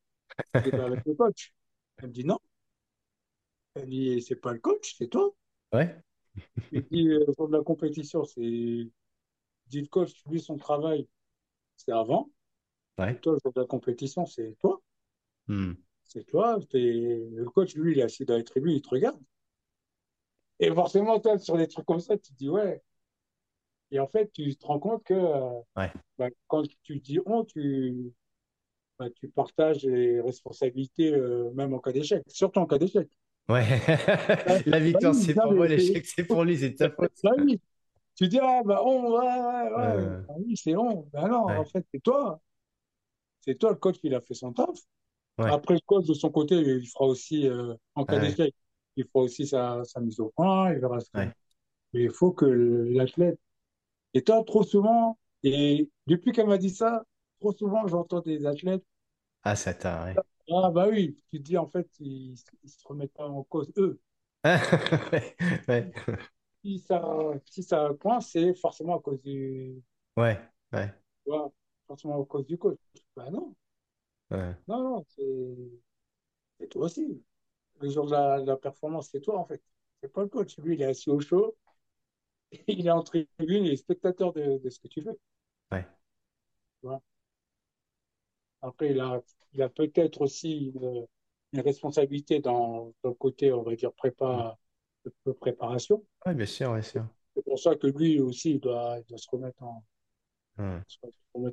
[0.54, 1.52] Je dis, bah, avec le coach.
[1.98, 2.38] Elle me dit, non.
[3.74, 5.34] Elle dit, c'est pas le coach, c'est toi.
[5.72, 5.96] ouais,
[6.72, 8.40] Il dit, euh, sur de la compétition, c'est.
[8.40, 11.08] Dit le coach, lui, son travail,
[11.76, 12.30] c'est avant.
[12.98, 13.18] Ouais.
[13.20, 14.80] toi, sur de la compétition, c'est toi.
[15.48, 15.72] Hmm.
[16.04, 16.58] C'est toi.
[16.72, 19.20] Le coach, lui, il est assis dans les tribunes, il te regarde.
[20.60, 22.82] Et forcément, toi, sur des trucs comme ça, tu te dis, ouais.
[23.90, 27.44] Et en fait, tu te rends compte que euh, Ouais, bah, quand tu dis on,
[27.44, 28.12] tu,
[28.98, 33.08] bah, tu partages les responsabilités, euh, même en cas d'échec, surtout en cas d'échec.
[33.48, 33.64] ouais.
[34.66, 37.12] La victoire, c'est pour moi, l'échec, c'est pour lui, c'est de ta faute.
[37.22, 37.60] bah oui.
[38.16, 41.02] Tu dis, ah, bah, on, ouais, ouais, Euh, bah oui, c'est on.
[41.12, 42.40] Bah non, en fait, c'est toi.
[43.40, 44.68] C'est toi, le coach, il a fait son taf.
[45.46, 48.54] Après, le coach, de son côté, il fera aussi, euh, en cas d'échec,
[48.96, 51.10] il fera aussi sa, sa mise au point, il verra ce.
[51.94, 53.38] Mais il faut que l'athlète.
[54.14, 57.04] Et toi, trop souvent, et depuis qu'elle m'a dit ça,
[57.40, 58.84] trop souvent, j'entends des athlètes
[59.42, 60.24] Ah, ça t'a, ouais.
[60.50, 63.72] Ah bah oui, tu te dis en fait, ils, ils se remettent pas en cause
[63.76, 64.00] eux.
[65.12, 65.36] Ouais,
[65.68, 65.92] ouais,
[66.64, 67.00] Si ça,
[67.46, 69.82] si ça coince, c'est forcément à cause du,
[70.16, 70.38] ouais,
[70.72, 70.92] ouais,
[71.24, 71.52] tu vois,
[71.86, 72.78] forcément à cause du coach.
[73.16, 73.54] Bah non,
[74.30, 74.54] ouais.
[74.68, 75.24] non, non, c'est
[76.60, 77.22] c'est toi aussi.
[77.80, 79.62] Le jour de la, de la performance, c'est toi en fait.
[80.02, 80.58] C'est pas le coach.
[80.58, 81.56] Lui, il est assis au chaud,
[82.68, 85.16] il est en tribune, il est spectateur de, de ce que tu fais.
[86.82, 87.00] ouais.
[88.62, 89.22] Après, il a,
[89.52, 91.06] il a peut-être aussi une,
[91.52, 94.58] une responsabilité dans, dans le côté, on va dire, prépa,
[95.26, 96.04] de préparation.
[96.26, 97.06] Ouais, bien sûr, bien sûr.
[97.36, 99.84] C'est pour ça que lui aussi, il doit, il doit se remettre en,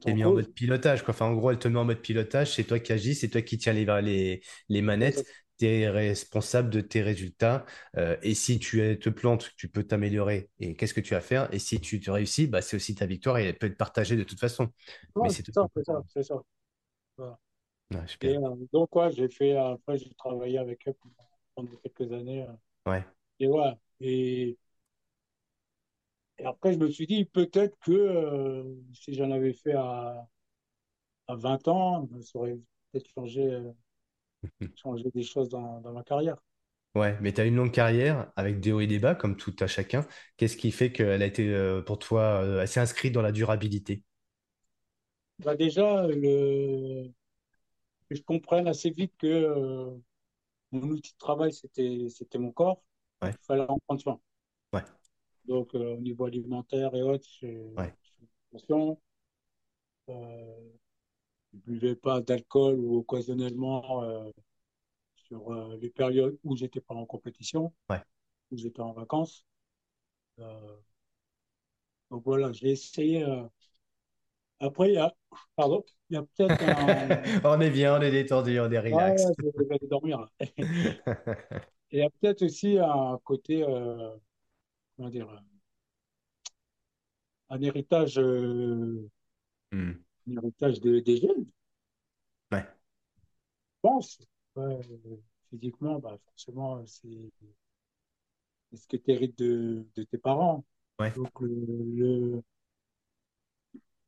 [0.04, 1.14] T'es mis en mode pilotage, quoi.
[1.14, 3.42] Enfin, en gros, elle te met en mode pilotage, c'est toi qui agis, c'est toi
[3.44, 5.24] qui tiens les, les, les manettes.
[5.62, 7.66] Tu es responsable de tes résultats.
[7.98, 10.50] Euh, et si tu te plantes, tu peux t'améliorer.
[10.60, 11.54] Et qu'est-ce que tu vas faire?
[11.54, 14.16] Et si tu te réussis, bah, c'est aussi ta victoire et elle peut être partagée
[14.18, 14.70] de toute façon.
[15.22, 15.54] Mais Ouais, c'est c'est tout.
[15.54, 16.42] ça, c'est ça, c'est ça.
[17.18, 17.40] Voilà.
[17.94, 18.38] Ouais, Et super.
[18.38, 20.96] euh, donc, quoi, j'ai fait, après, j'ai travaillé avec eux
[21.56, 22.44] pendant quelques années.
[22.44, 22.54] euh,
[22.86, 23.06] Ouais.
[23.40, 23.74] et ouais.
[24.02, 24.58] Et,
[26.40, 28.64] et après, je me suis dit, peut-être que euh,
[28.94, 30.28] si j'en avais fait à,
[31.28, 32.58] à 20 ans, ça aurait
[32.92, 33.42] peut-être changé,
[34.76, 36.36] changé des choses dans, dans ma carrière.
[36.96, 39.56] Ouais, mais tu as une longue carrière avec des hauts et des bas, comme tout
[39.62, 40.06] à chacun.
[40.38, 44.04] Qu'est-ce qui fait qu'elle a été euh, pour toi euh, assez inscrite dans la durabilité?
[45.40, 47.12] Bah déjà, le,
[48.10, 49.98] que je comprenne assez vite que euh,
[50.72, 52.84] mon outil de travail, c'était, mon corps.
[53.22, 54.22] Ouais, il fallait en prendre soin.
[54.74, 54.84] ouais,
[55.46, 59.00] Donc, euh, au niveau alimentaire et autres, j'ai ouais, fait attention.
[60.10, 60.91] Euh, je
[61.54, 64.30] buvais pas d'alcool ou occasionnellement euh,
[65.16, 68.02] sur euh, les périodes où j'étais pas en compétition, ouais.
[68.52, 69.46] où j'étais en vacances.
[70.40, 70.78] Euh,
[72.10, 73.26] donc voilà, j'ai essayé.
[74.60, 75.14] Après, il y a,
[75.56, 77.42] pardon, il y a peut-être un.
[77.46, 79.24] On est bien, on est détendu, on est Ah, relax.
[79.40, 80.28] je vais dormir.
[80.58, 83.64] il y a peut-être aussi un côté,
[84.98, 85.28] comment dire,
[87.52, 89.10] un héritage, euh,
[90.28, 90.36] Hmm.
[90.36, 91.52] un héritage de- des jeunes, je
[92.52, 92.66] Ouais,
[93.82, 94.20] pense.
[94.56, 94.80] Ouais,
[95.50, 97.08] physiquement, bah, forcément, c'est
[98.74, 100.66] ce que tu hérites de, de tes parents.
[101.00, 101.50] ouais, Donc, le,
[101.96, 102.44] le-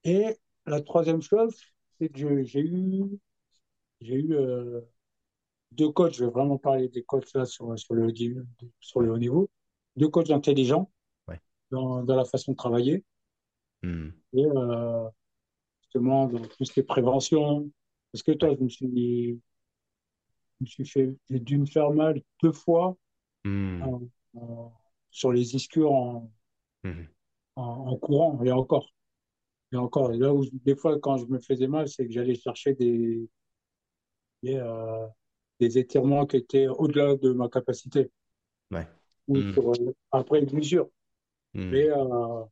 [0.03, 1.55] Et la troisième chose,
[1.97, 3.03] c'est que je- j'ai eu,
[4.01, 4.81] j'ai eu euh,
[5.73, 8.13] deux coachs, je vais vraiment parler des coachs là sur, sur le,
[8.81, 9.49] sur le haut niveau,
[9.97, 10.91] deux coachs intelligents
[11.27, 11.41] ouais.
[11.71, 13.03] dans, dans la façon de travailler
[13.83, 14.13] Hmm.
[14.33, 15.09] et euh,
[15.93, 17.69] justement dans tout ce qui est prévention.
[18.11, 19.39] Parce que toi, je me suis,
[20.59, 22.95] je me suis fait, j'ai dû me faire mal deux fois
[23.45, 23.81] Hmm.
[23.81, 24.01] en-
[24.35, 24.73] en-
[25.11, 26.31] sur les ischios en,
[26.83, 27.07] Hmm.
[27.55, 28.89] en, en courant et encore.
[29.73, 32.35] Et encore, et là où des fois, quand je me faisais mal, c'est que j'allais
[32.35, 33.27] chercher des,
[34.43, 35.07] des, euh,
[35.59, 38.11] des étirements qui étaient au-delà de ma capacité.
[38.71, 38.87] Ouais.
[39.27, 39.53] Ou Hmm.
[39.53, 40.49] sur, euh, après une.
[41.53, 41.69] Hmm.
[41.71, 42.43] Mais euh,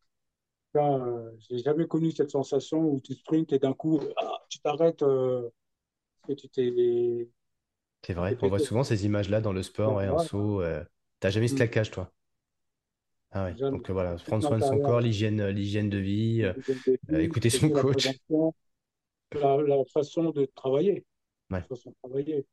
[0.74, 4.60] là, euh, j'ai jamais connu cette sensation où tu sprints et d'un coup, ah, tu
[4.60, 5.50] t'arrêtes euh,
[6.28, 7.30] parce que tu t'es
[8.06, 10.62] C'est vrai, on voit souvent ces images-là dans le sport, ouais, en saut.
[10.62, 10.84] euh,
[11.20, 11.56] T'as jamais ce Mm.
[11.56, 12.12] claquage, toi?
[13.32, 13.58] Ah ouais.
[13.58, 13.78] Jamais.
[13.78, 16.54] Donc euh, voilà, prendre soin de son corps, l'hygiène, euh, l'hygiène de vie, euh,
[17.14, 18.22] euh, écouter son coach.
[19.34, 21.06] la, la façon de travailler.
[21.62, 22.46] La façon de travailler.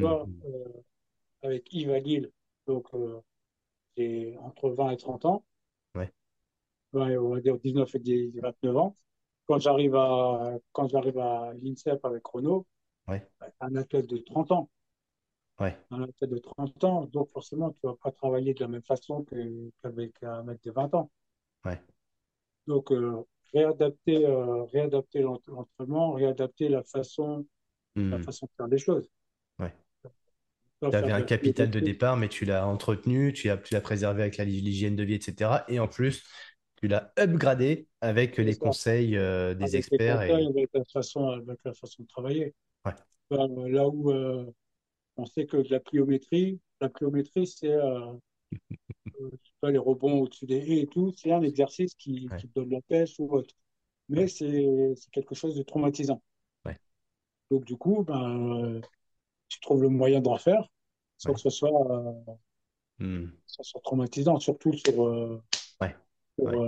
[0.00, 0.64] Vois, euh,
[1.42, 2.30] avec Yves
[2.66, 3.20] donc euh,
[3.96, 5.44] j'ai entre 20 et 30 ans.
[6.92, 8.94] Ouais, on va dire 19 et 29 ans.
[9.46, 12.66] Quand j'arrive à, quand j'arrive à l'INSEP avec Renault,
[13.08, 14.70] ouais, bah, un athlète de 30 ans.
[15.60, 18.66] ouais, Un athlète de 30 ans, donc forcément, tu ne vas pas travailler de la
[18.66, 21.08] même façon qu'avec un mec de 20 ans.
[21.64, 21.82] ouais.
[22.66, 23.24] Donc, euh,
[23.54, 27.46] réadapter, euh, réadapter l'ent- l'entraînement, réadapter la façon,
[28.10, 28.22] la Hmm.
[28.22, 29.10] façon de faire des choses.
[29.58, 29.72] Ouais.
[30.90, 34.94] Tu avais un capital de départ, mais tu l'as entretenu, tu l'as préservé avec l'hygiène
[34.96, 35.64] de vie, etc.
[35.68, 36.22] Et en plus,
[36.82, 38.58] tu l'as upgradé avec les ça.
[38.58, 40.22] conseils euh, des Avec les experts.
[40.26, 40.48] conseils, Et...
[40.48, 42.54] avec la façon, avec la façon de travailler.
[42.84, 42.94] Ouais,
[43.30, 44.44] là où euh,
[45.16, 48.12] on sait que de la pliométrie, la pliométrie, c'est euh,
[49.64, 52.70] euh, les rebonds au-dessus des haies et tout, c'est un exercice qui, ouais, qui donne
[52.70, 53.54] la pêche ou autre.
[54.08, 56.22] Mais ouais, c'est quelque chose de traumatisant.
[57.50, 58.80] Donc, du coup, ben,
[59.48, 60.68] tu trouves le moyen d'en faire
[61.18, 61.34] sans ouais.
[61.34, 61.70] que ce soit,
[62.98, 63.34] Hmm.
[63.46, 65.40] ça soit traumatisant, surtout sur,
[66.40, 66.62] euh, Ouais,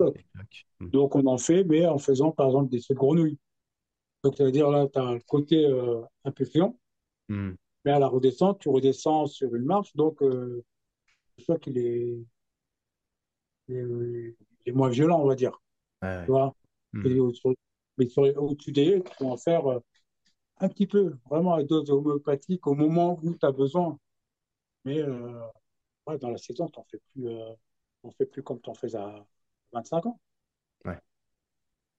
[0.00, 0.12] euh.
[0.80, 0.90] Hmm.
[0.92, 3.38] Donc, on en fait, mais en faisant, par exemple, des sauts de grenouille.
[4.24, 6.78] Donc, ça veut dire, là, tu as le côté euh, impulsion,
[7.28, 7.54] Hmm.
[7.84, 9.94] mais à la redescente, tu redescends sur une marche.
[9.96, 10.64] Donc, euh,
[11.38, 12.18] le choc, il est,
[13.68, 15.60] il moins violent, on va dire.
[16.02, 16.54] Ouais, Tu vois?
[16.92, 17.06] Hmm.
[17.06, 17.54] Et au- sur-
[17.98, 19.80] mais sur, au-dessus des tu peux en faire euh,
[20.60, 23.98] un petit peu, vraiment à dose homéopathique au moment où tu as besoin.
[24.84, 25.40] Mais euh,
[26.06, 27.28] ouais, dans la saison, tu n'en fais plus,
[28.02, 29.26] t'en fais plus comme tu en faisais à
[29.72, 30.20] 25 ans.
[30.84, 31.00] Ouais.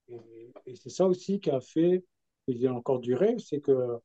[0.10, 2.04] Et, et c'est ça aussi qui a fait
[2.48, 3.98] que j'ai encore duré, c'est que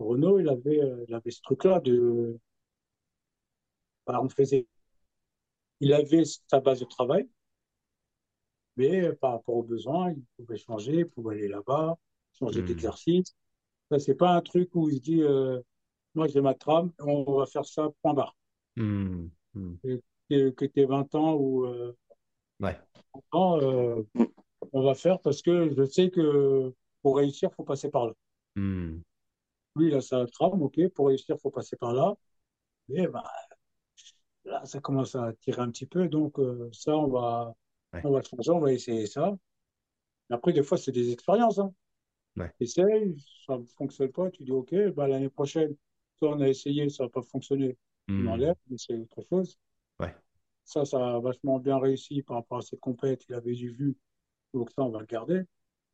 [0.00, 2.38] Renault, il avait, il avait ce truc-là de,
[4.06, 4.66] bah, on faisait,
[5.80, 7.26] il avait sa base de travail,
[8.76, 11.96] mais par rapport aux besoins, il pouvait changer, il pouvait aller là-bas,
[12.32, 12.62] changer Hmm.
[12.62, 13.34] d'exercice.
[13.90, 15.60] Ça, c'est pas un truc où il se dit, euh,
[16.14, 18.36] moi j'ai ma trame, on va faire ça, point barre.
[18.76, 19.30] Hmm.
[19.54, 19.76] Hmm.
[20.30, 21.96] Que, tu aies 20 ans ou euh,
[22.60, 22.78] Ouais,
[23.12, 24.02] 30 ans, euh,
[24.72, 26.72] on va faire parce que je sais que
[27.02, 28.12] pour réussir, il faut passer par là.
[28.56, 29.02] Hmm.
[29.76, 32.14] Lui, il a sa trame, ok, pour réussir, il faut passer par là.
[32.88, 33.24] Mais bah,
[34.44, 37.54] là, ça commence à tirer un petit peu, donc euh, ça, on va,
[37.92, 39.36] Ouais, on va le changer, on va essayer ça.
[40.30, 41.58] Mais après, des fois, c'est des expériences.
[41.58, 41.72] Hein.
[42.36, 42.52] ouais.
[42.60, 43.16] Essaye,
[43.46, 45.76] ça ne fonctionne pas, tu dis ok, bah, l'année prochaine,
[46.20, 47.76] toi, on a essayé, ça n'a pas fonctionné,
[48.18, 48.28] on Hmm.
[48.28, 49.58] enlève, mais c'est autre chose.
[50.66, 53.96] Ça, ça a vachement bien réussi par rapport à ses compètes, il avait du vu,
[54.54, 55.44] donc ça, on va le garder.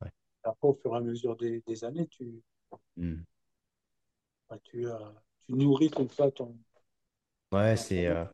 [0.01, 0.11] ouais.
[0.43, 2.41] Après, au fur et à mesure des, des années, tu,
[2.97, 3.23] Hmm.
[4.49, 4.97] bah, tu, euh,
[5.41, 6.57] tu nourris comme ça ton,
[7.53, 8.25] Ouais, c'est euh,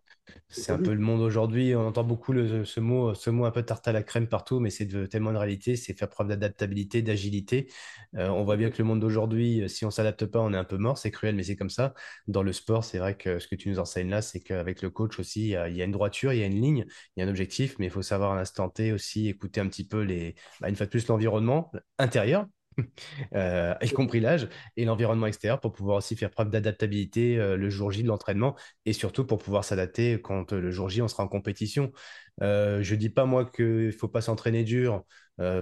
[0.50, 1.76] c'est un peu le monde aujourd'hui.
[1.76, 4.60] On entend beaucoup le- ce mot, ce mot un peu tarte à la crème partout,
[4.62, 5.76] mais c'est de- tellement une réalité.
[5.76, 7.70] C'est faire preuve d'adaptabilité, d'agilité.
[8.18, 10.58] Euh, on voit bien que le monde d'aujourd'hui, euh, si on s'adapte pas, on est
[10.58, 10.98] un peu mort.
[10.98, 11.94] C'est cruel, mais c'est comme ça.
[12.28, 14.90] Dans le sport, c'est vrai que ce que tu nous enseignes là, c'est qu'avec le
[14.92, 16.86] coach aussi, il y a, il y a une droiture, il y a une ligne,
[17.18, 19.68] il y a un objectif, mais il faut savoir à l'instant T aussi écouter un
[19.68, 22.48] petit peu les, bah, une fois de plus, l'environnement intérieur
[23.36, 24.48] euh, y compris l'âge,
[24.78, 28.56] et l'environnement extérieur pour pouvoir aussi faire preuve d'adaptabilité euh, le jour J de l'entraînement
[28.86, 31.92] et surtout pour pouvoir s'adapter quand euh, le jour J on sera en compétition.
[32.42, 35.04] Euh, je dis pas moi qu'il ne faut pas s'entraîner dur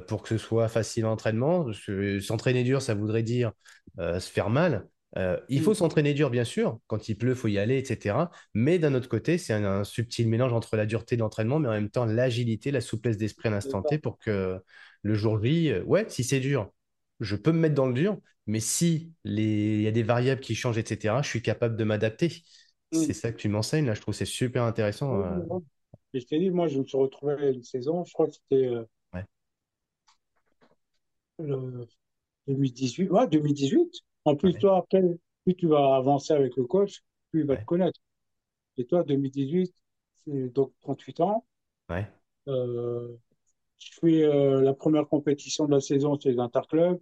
[0.08, 1.64] pour que ce soit facile en entraînement.
[1.66, 3.52] parce que S'entraîner dur, ça voudrait dire
[4.00, 4.88] se faire mal.
[5.18, 5.76] Euh, il faut Mm.
[5.76, 6.80] s'entraîner dur, bien sûr.
[6.88, 8.30] Quand il pleut, il faut y aller, etc.
[8.54, 11.70] Mais d'un autre côté, c'est un, un subtil mélange entre la dureté de l'entraînement, mais
[11.70, 13.82] en même temps l'agilité, la souplesse d'esprit à l'instant.
[13.84, 14.60] T pour que
[15.04, 16.72] le jour J, ouais, si c'est dur,
[17.20, 20.56] je peux me mettre dans le dur, mais si il y a des variables qui
[20.56, 22.44] changent, etc., je suis capable de m'adapter.
[22.92, 25.22] C'est ça que tu m'enseignes, là, je trouve que c'est super intéressant.
[25.22, 25.60] Euh.
[26.14, 28.68] Et je t'ai dit, moi, je me suis retrouvé une saison, je crois que c'était
[28.68, 28.84] euh,
[29.14, 29.26] Ouais,
[31.40, 31.88] le
[32.48, 33.10] 2018.
[33.12, 33.92] Ouais, 2018.
[34.26, 35.02] En plus, ouais, toi, après,
[35.44, 38.00] plus tu vas avancer avec le coach, plus il va te connaître.
[38.78, 39.74] Et toi, 2018,
[40.26, 41.46] c'est donc 38 ans.
[41.90, 42.08] ouais,
[42.48, 43.16] Euh,
[43.80, 47.00] je fais euh, la première compétition de la saison, c'est les interclubs.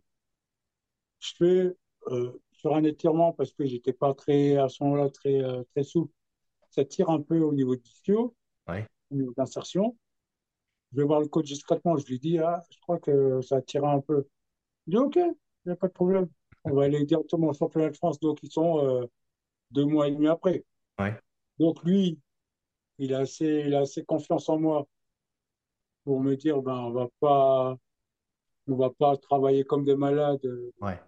[1.19, 1.75] Je fais
[2.11, 5.83] euh, sur un étirement parce que j'étais pas très, à ce moment-là, très, euh, très
[5.83, 6.13] souple.
[6.69, 7.89] Ça tire un peu au niveau du
[8.67, 9.97] ouais, au niveau d'insertion.
[10.91, 11.97] Je vais voir le coach discrètement.
[11.97, 14.27] Je lui dis, ah, je crois que ça tire un peu.
[14.87, 15.33] Il dit, OK, il
[15.65, 16.27] n'y a pas de problème.
[16.63, 18.19] On va aller directement au championnat de France.
[18.19, 19.05] Donc, ils sont euh,
[19.71, 20.63] deux mois et demi après.
[20.99, 21.19] ouais,
[21.59, 22.19] Donc, lui,
[22.97, 24.87] il a assez, il a assez confiance en moi
[26.03, 27.77] pour me dire, ben, on va pas,
[28.67, 30.45] on va pas travailler comme des malades
[30.81, 30.99] ouais.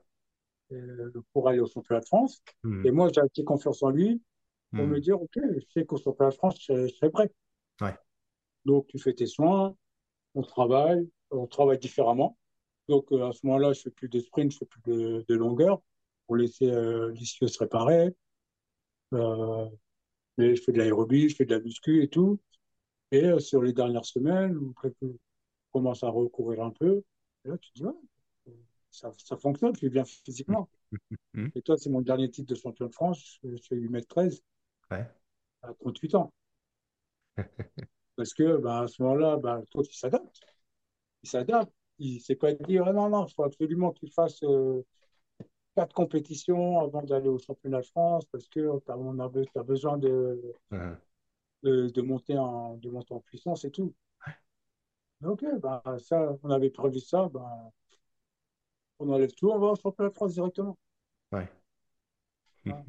[0.71, 2.41] euh, pour aller au championnat de France.
[2.63, 4.21] Hmm, Et moi, j'ai assez confiance en lui
[4.75, 7.31] pour me hmm, dire, OK, je sais qu'au championnat de France, je, je serai prêt.
[7.81, 7.97] ouais,
[8.65, 9.75] Donc, tu fais tes soins,
[10.35, 12.37] on travaille, on travaille différemment.
[12.89, 15.35] Donc, euh, à ce moment-là, je fais plus de sprint, je fais plus de, de
[15.35, 15.81] longueur
[16.27, 18.15] pour laisser euh, l'ischio se réparer.
[19.13, 19.65] Euh,
[20.37, 22.39] mais je fais de l'aérobie, je fais de la muscu et tout.
[23.11, 25.07] Et euh, sur les dernières semaines, je
[25.71, 27.03] commence à recourir un peu,
[27.49, 27.93] là, tu te dis, ouais,
[28.91, 30.69] ça, ça fonctionne, je suis bien physiquement.
[31.33, 33.89] hmm, Et toi, c'est mon dernier titre de champion de France, je, je fais 8
[33.89, 34.41] mètres 13
[34.91, 35.05] ouais,
[35.61, 36.33] à 38 ans.
[38.15, 40.39] Parce que bah, à ce moment-là, bah, toi, tu s'adaptes.
[41.23, 41.71] Il s'adapte.
[41.99, 44.83] Il ne s'est pas dit, ah non, non, il faut absolument qu'il fasse euh,
[45.75, 50.93] quatre compétitions avant d'aller au championnat de France parce que tu as, besoin de, hmm,
[51.63, 53.93] de, de monter en, de monter en puissance et tout.
[55.23, 57.71] Ok, bah, ça, on avait prévu ça, bah,
[58.99, 60.77] on enlève tout, on va au championnat de France directement.
[61.31, 61.47] ouais.
[62.65, 62.85] Voilà.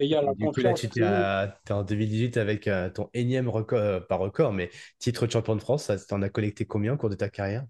[0.00, 2.66] Et il y a la du coup, là, tu t'es à- t'es en 2018 avec
[2.68, 5.90] euh, ton énième record, euh, pas record, mais titre de champion de France.
[6.08, 7.64] T'en as collecté combien au cours de ta carrière?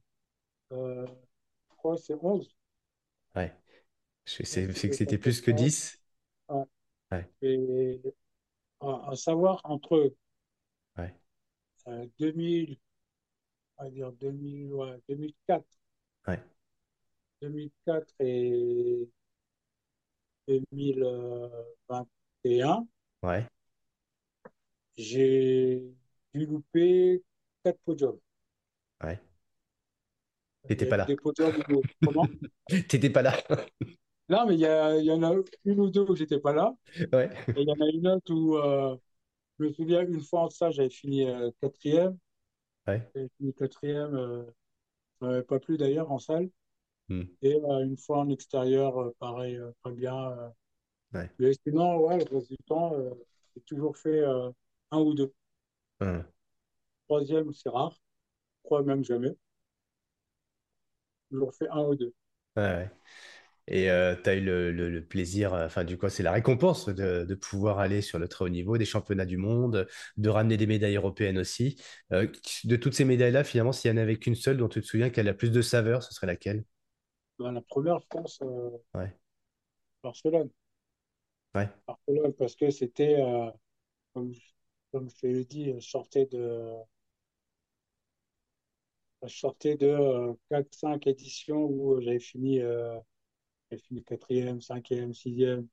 [0.73, 1.07] Euh,
[1.71, 2.57] je crois que c'est 11.
[3.35, 3.55] Ouais,
[4.27, 5.53] je Ouais, sais, c'est que c'était plus que France.
[5.53, 6.01] 10.
[6.49, 6.65] Ouais.
[7.11, 8.01] Ouais, Et
[8.81, 10.15] à, à savoir, entre
[10.97, 11.15] ouais,
[11.89, 12.79] euh, 2000,
[13.79, 15.65] on va dire 2000, ouais, 2004,
[16.29, 16.41] ouais,
[17.43, 19.09] 2004 et
[20.49, 22.87] 2021,
[23.23, 23.47] ouais.
[24.97, 25.83] j'ai
[26.35, 27.23] dû louper
[27.65, 28.19] quatre podiums.
[29.05, 29.21] ouais.
[30.65, 31.07] Il T'étais pas là.
[32.89, 33.35] T'étais pas là.
[34.31, 35.35] Non, mais il y, en a
[35.65, 36.77] une ou deux où j'étais pas là.
[37.15, 38.95] Ouais, Et il y en a une autre où, euh,
[39.59, 42.19] je me souviens, une fois en ça, j'avais fini euh, quatrième.
[42.89, 43.13] Ouais.
[43.15, 44.15] J'avais fini quatrième,
[45.23, 46.51] euh, pas plu d'ailleurs en salle.
[47.09, 50.53] Hmm, Et euh, une fois en extérieur, euh, pareil, pas bien.
[51.15, 51.31] ouais.
[51.39, 52.93] Mais sinon, ouais, le reste du temps,
[53.57, 55.33] j'ai toujours fait un ou deux.
[57.07, 58.01] Troisième, c'est rare.
[58.65, 59.37] Trois, même jamais.
[61.31, 62.13] Toujours fait un ou deux.
[62.57, 62.91] ouais,
[63.69, 63.85] Et
[64.25, 67.35] tu as eu le, le- le plaisir, enfin, du coup, c'est la récompense de, de
[67.35, 69.87] pouvoir aller sur le très haut niveau, des championnats du monde,
[70.17, 71.77] de ramener des médailles européennes aussi.
[72.13, 72.27] Euh,
[72.65, 75.11] de toutes ces médailles-là, finalement, s'il n'y en avait qu'une seule dont tu te souviens
[75.11, 76.65] qu'elle a plus de saveur, ce serait laquelle?
[77.39, 79.19] Ben, la première, je pense, euh, Ouais,
[80.03, 80.51] Barcelone.
[81.55, 81.69] Ouais.
[81.87, 83.17] Barcelone, parce que c'était,
[84.15, 84.33] comme,
[84.93, 86.75] comme je te l'ai dit, je sortais de,
[89.23, 92.61] je sortais de euh, 4-5 éditions où j'avais fini,
[93.73, 95.69] euh, j'avais fini quatrième, cinquième, sixième,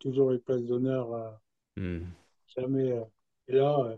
[0.00, 1.30] toujours les places d'honneur, euh,
[1.76, 2.12] Hmm.
[2.56, 2.92] jamais.
[2.92, 3.04] euh.
[3.48, 3.96] et là, euh,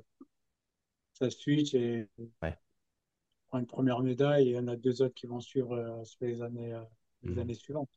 [1.15, 2.09] ça switch et
[2.43, 2.59] Ouais.
[3.49, 6.27] prends une première médaille et il y en a deux autres qui vont suivre sur
[6.27, 6.79] les années,
[7.25, 7.41] les Hmm.
[7.41, 7.89] années suivantes.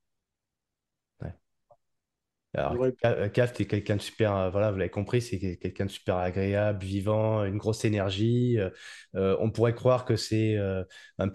[2.56, 2.61] Ouais.
[2.61, 5.57] Alors, Ca- euh, Caf, t'es quelqu'un de super, euh, voilà, vous l'avez compris, c'est quel-
[5.60, 8.57] quelqu'un de super agréable, vivant, une grosse énergie.
[9.15, 10.84] euh, on pourrait croire que c'est euh,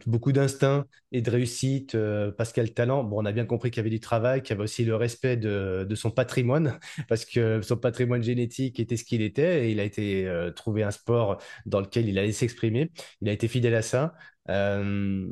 [0.07, 3.05] beaucoup d'instinct et de réussite euh, parce qu'il a le talent.
[3.05, 4.97] Bon, on a bien compris qu'il y avait du travail, qu'il y avait aussi le
[4.97, 6.79] respect de, de son patrimoine,
[7.09, 10.91] parce que son patrimoine génétique était ce qu'il était et il a été trouvé un
[10.91, 12.91] sport dans lequel il allait s'exprimer.
[13.21, 14.15] Il a été fidèle à ça.
[14.49, 15.27] Euh,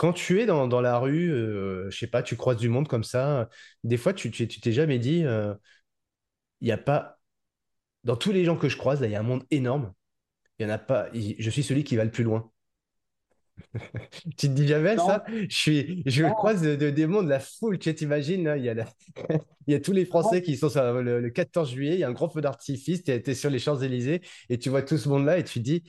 [0.00, 2.88] quand tu es dans, dans la rue, euh, je sais pas, tu croises du monde
[2.88, 3.48] comme ça.
[3.84, 5.54] Des fois, tu tu tu t'es jamais dit, euh,
[6.62, 7.18] il y a pas,
[8.04, 9.92] dans tous les gens que je croise, là, il y a un monde énorme.
[10.58, 12.50] Il y en a pas, je suis celui qui va le plus loin.
[14.36, 15.24] Tu te dis jamais Non, ça?
[15.48, 18.64] Je suis, je non, croise de, de- des mondes, la foule, tu sais, t'imagines, il
[18.64, 18.86] y a la-
[19.66, 22.00] il y a tous les non, Français qui sont sur le, le 14 juillet, il
[22.00, 24.98] y a un grand feu d'artifice, tu es sur les Champs-Élysées et tu vois tout
[24.98, 25.84] ce monde-là et tu te dis,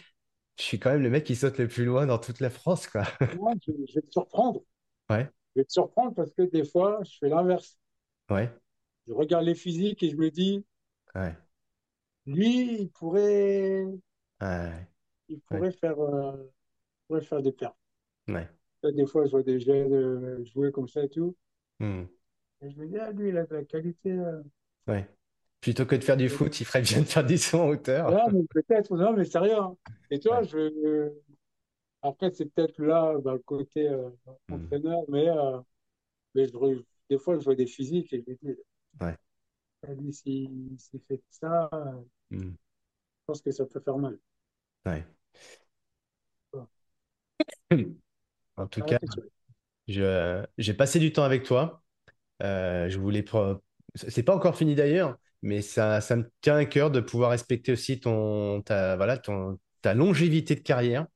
[0.58, 2.88] je suis quand même le mec qui saute le plus loin dans toute la France,
[2.88, 3.04] quoi.
[3.32, 4.62] non, je, je vais te surprendre.
[5.10, 7.80] Ouais, Je vais te surprendre parce que des fois, je fais l'inverse.
[8.30, 8.52] ouais,
[9.08, 10.66] Je regarde les physiques et je me dis,
[11.16, 11.36] ouais,
[12.26, 13.86] lui, il pourrait,
[14.42, 14.88] ouais,
[15.30, 17.78] il pourrait faire, euh, il pourrait faire des pertes.
[18.84, 21.36] Des fois, je vois des jeunes euh, jouer comme ça et tout.
[21.80, 22.04] Hmm,
[22.62, 24.10] Et je me dis, ah, lui, il a de la qualité.
[24.12, 24.42] euh.
[24.88, 25.08] ouais.
[25.62, 28.08] Plutôt que de faire du foot, il ferait bien de faire du saut en hauteur.
[28.08, 29.58] Non, mais peut-être, non, mais sérieux.
[29.60, 29.78] hein.
[30.10, 30.44] Et toi, Ouais.
[30.44, 31.12] je,
[32.04, 34.10] après, c'est peut-être là, le côté euh,
[34.50, 35.60] Hmm, entraîneur, mais, euh,
[36.36, 38.60] mais je, des fois, je vois des physiques et je me dis,
[39.02, 39.18] ouais.
[39.84, 42.56] ah, s'il s'il fait ça, euh, je Hmm,
[43.26, 44.20] pense que ça peut faire mal.
[44.86, 45.06] ouais.
[48.58, 49.00] En tout Ah, cas,
[49.88, 51.84] j'ai passé du temps avec toi.
[52.44, 53.26] Euh, je voulais.
[53.96, 57.72] C'est pas encore fini d'ailleurs, mais ça, ça me tient à cœur de pouvoir respecter
[57.74, 61.08] aussi ton, ta, voilà, ton, ta longévité de carrière,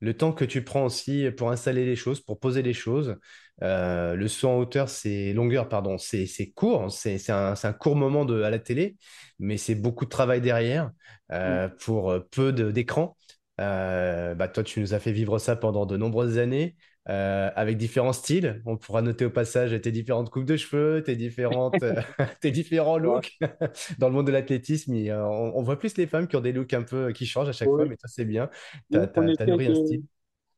[0.00, 3.16] le temps que tu prends aussi pour installer les choses, pour poser les choses.
[3.62, 8.24] Euh, le saut en hauteur, c'est longueur, pardon, c'est court, c'est un, un court moment
[8.24, 8.96] de, à la télé,
[9.38, 10.90] mais c'est beaucoup de travail derrière
[11.28, 11.32] Mm.
[11.36, 13.16] euh, pour peu de- d'écran.
[13.60, 16.76] Euh, bah, toi, tu nous as fait vivre ça pendant de nombreuses années.
[17.10, 18.62] Euh, avec différents styles.
[18.66, 22.00] On pourra noter au passage tes différentes coupes de cheveux, tes différentes, euh,
[22.40, 23.38] tes différents looks.
[23.98, 26.74] Dans le monde de l'athlétisme, on, on voit plus les femmes qui ont des looks
[26.74, 28.50] un peu qui changent à chaque fois, mais toi, c'est bien.
[28.92, 30.02] Tu as, essaie nourri un style.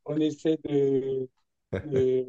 [0.05, 1.29] on essaie de,
[1.85, 2.27] de,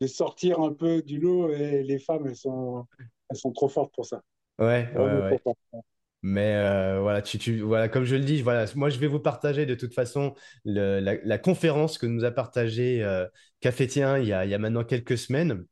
[0.00, 2.86] de sortir un peu du lot et les femmes, elles sont,
[3.30, 4.22] elles sont trop fortes pour ça.
[4.58, 5.40] Ouais, ouais, ouais.
[6.26, 9.66] Mais euh, voilà, tu, tu, comme je le dis, voilà, moi je vais vous partager
[9.66, 10.34] de toute façon
[10.64, 13.26] la conférence que nous a partagée euh,
[13.60, 15.66] Cafétien il y a, il y a maintenant quelques semaines.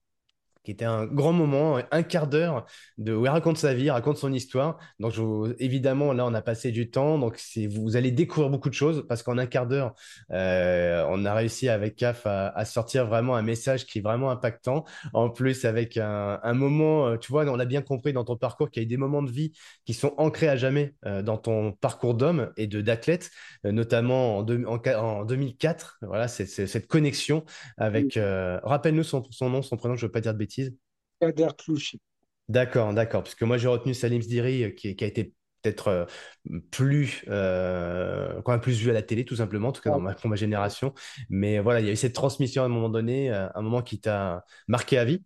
[0.65, 2.67] Qui était un grand moment, un quart d'heure
[2.99, 4.79] de où il raconte sa vie, raconte son histoire.
[5.01, 7.19] Donc, je vous- évidemment, là, on a passé du temps.
[7.19, 7.41] Donc,
[7.71, 9.95] vous allez découvrir beaucoup de choses parce qu'en un quart d'heure,
[10.31, 14.31] euh, on a réussi avec CAF à, à sortir vraiment un message qui est vraiment
[14.31, 14.85] impactant.
[15.13, 18.37] En plus, avec un, un moment, euh, tu vois, on l'a bien compris dans ton
[18.37, 19.53] parcours qu'il y a eu des moments de vie
[19.85, 23.31] qui sont ancrés à jamais euh, dans ton parcours d'homme et de d'athlète,
[23.67, 25.99] euh, notamment en, deux- en, en 2004.
[26.03, 27.45] Voilà, c'est cette connexion
[27.79, 28.19] avec.
[28.63, 30.52] rappelle-nous son, son nom, son prénom, je ne veux pas dire de bêtises.
[31.21, 31.49] Kader.
[32.49, 33.23] D'accord, d'accord.
[33.23, 36.05] Parce que moi, j'ai retenu Salim Sdiri, euh, qui, qui a été peut-être euh,
[36.71, 40.01] plus, euh, quand même plus vu à la télé, tout simplement, en tout cas dans
[40.01, 40.93] ma, pour ma génération.
[41.31, 44.01] Mais voilà, il y a eu cette transmission à un moment donné, un moment qui
[44.01, 45.23] t'a marqué à vie.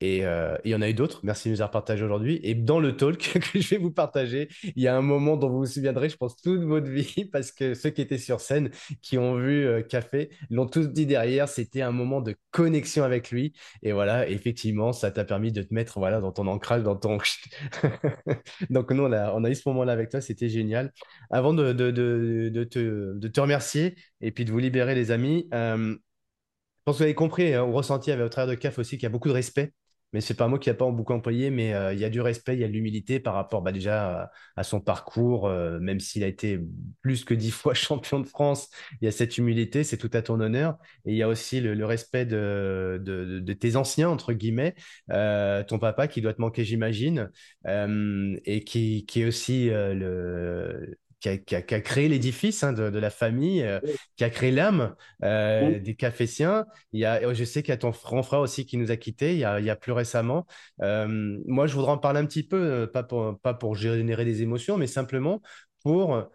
[0.00, 1.20] Et euh, il y en a eu d'autres.
[1.24, 2.38] Merci de nous avoir partagé aujourd'hui.
[2.44, 3.18] Et dans le talk
[3.52, 6.16] que je vais vous partager, il y a un moment dont vous vous souviendrez, je
[6.16, 8.70] pense, toute votre vie, parce que ceux qui étaient sur scène,
[9.02, 11.48] qui ont vu euh, Café, l'ont tous dit derrière.
[11.48, 13.54] C'était un moment de connexion avec lui.
[13.82, 17.18] Et voilà, effectivement, ça t'a permis de te mettre voilà, dans ton ancrage, dans ton.
[18.70, 20.20] Donc, nous, on a, eu ce moment-là avec toi.
[20.20, 20.92] C'était génial.
[21.30, 26.98] Avant de, te, remercier et puis de vous libérer, les amis, euh, je pense que
[26.98, 29.28] vous avez compris, hein, au ressenti au travers de CAF aussi qu'il y a beaucoup
[29.28, 29.72] de respect.
[30.12, 32.08] Mais c'est pas un mot qui n'a pas beaucoup employé, mais euh, il y a
[32.08, 35.78] du respect, il y a de l'humilité par rapport bah, déjà à, son parcours, euh,
[35.80, 36.60] même s'il a été
[37.02, 38.70] plus que dix fois champion de France,
[39.00, 40.78] il y a cette humilité, c'est tout à ton honneur.
[41.04, 44.74] Et il y a aussi le, respect de, tes anciens, entre guillemets,
[45.10, 47.30] euh, ton papa qui doit te manquer, j'imagine,
[47.66, 52.90] et qui, est aussi le, qui a, qui a- qui a créé l'édifice hein, de,
[52.90, 53.80] de la famille, euh,
[54.16, 56.66] qui a créé l'âme euh, des Cafétiens.
[56.92, 58.96] Il y a, je sais qu'il y a ton grand frère aussi qui nous a
[58.96, 60.46] quittés il y a, il y a plus récemment.
[60.82, 64.42] Euh, moi, je voudrais en parler un petit peu, pas pour, pas pour générer des
[64.42, 65.42] émotions, mais simplement
[65.82, 66.28] pour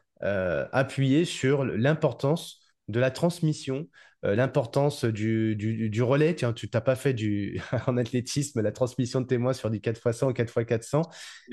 [0.72, 3.88] appuyer sur l'importance de la transmission,
[4.24, 6.36] l'importance du, du, du relais.
[6.36, 10.28] Tiens, tu t'as pas fait du, en athlétisme la transmission de témoins sur du 4x100
[10.30, 11.04] ou 4x400,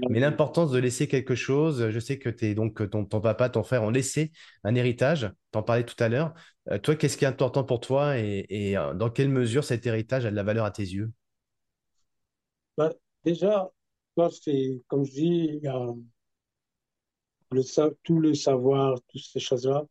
[0.08, 1.90] mais euh, l'importance de laisser quelque chose.
[1.90, 4.32] Je sais que donc, ton, ton papa, ton frère ont laissé
[4.64, 5.30] un héritage.
[5.50, 6.34] T'en parlais tout à l'heure.
[6.70, 9.86] Euh, toi, qu'est-ce qui est important pour toi et, et, euh, dans quelle mesure cet
[9.86, 11.10] héritage a de la valeur à tes yeux?
[12.76, 12.92] bah,
[13.24, 13.70] déjà,
[14.42, 15.60] c'est, comme je dis,
[17.52, 17.62] le,
[18.02, 19.84] tout le savoir, toutes ces choses-là,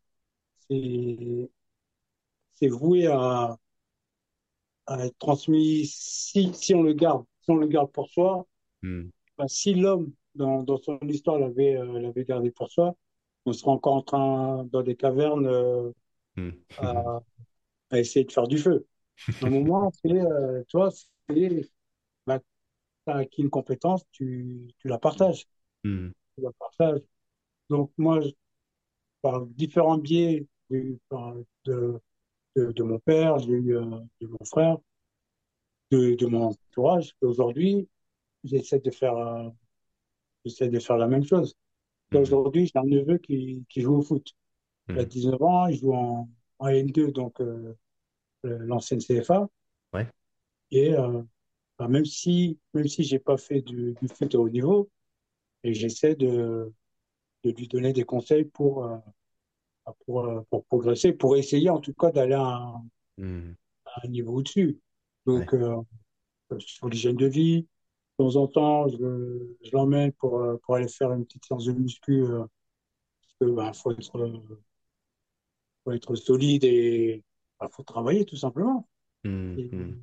[0.69, 1.49] c'est
[2.59, 3.57] c'est voué à,
[4.87, 8.45] à être transmis si, si on le garde, si on le garde pour soi.
[8.83, 12.95] Hmm, bah, si l'homme, dans, dans son histoire, l'avait euh, l'avait gardé pour soi,
[13.45, 15.91] on serait encore en train, dans des cavernes, euh,
[16.37, 16.53] hmm.
[16.77, 17.19] à,
[17.91, 18.87] à essayer de faire du feu.
[19.41, 21.71] À un moment, c'est, euh, tu vois, c'est,
[22.27, 22.39] bah,
[23.05, 25.45] t'as acquis une compétence, tu, tu la partages.
[25.83, 27.01] Hmm, Tu la partages.
[27.69, 28.29] Donc, moi, je-
[29.21, 30.47] par différents biais,
[31.65, 32.01] de,
[32.59, 34.77] de, de mon père, j'ai eu euh, de mon frère,
[35.91, 37.13] de, de mon entourage.
[37.21, 37.87] Aujourd'hui,
[38.43, 39.49] j'essaie de faire, euh,
[40.45, 41.55] j'essaie de faire la même chose.
[42.11, 44.33] Hmm, Aujourd'hui, j'ai un neveu qui, qui joue au foot.
[44.89, 45.05] Il a hmm.
[45.05, 46.29] 19 ans, il joue en,
[46.59, 47.75] en N2, donc euh,
[48.45, 49.47] euh, l'ancienne CFA.
[49.93, 50.07] Ouais.
[50.71, 51.21] Et euh,
[51.77, 54.89] bah, même si, même si j'ai pas fait du, du foot à haut niveau,
[55.63, 56.71] et j'essaie de,
[57.43, 58.89] de lui donner des conseils pour,
[60.05, 62.83] pour, euh, pour progresser, pour essayer en tout cas d'aller à un,
[63.85, 64.79] à un niveau au-dessus.
[65.25, 65.39] Ouais.
[65.39, 65.75] Donc, euh,
[66.59, 67.67] sur l'hygiène de vie, de
[68.17, 71.73] temps en temps, je, je l'emmène pour, euh, pour aller faire une petite séance de
[71.73, 72.43] muscu, euh,
[73.21, 74.61] parce que bah, faut être, euh,
[75.83, 77.23] faut être solide et
[77.59, 78.87] bah, faut travailler tout simplement.
[79.25, 79.99] Et hmm,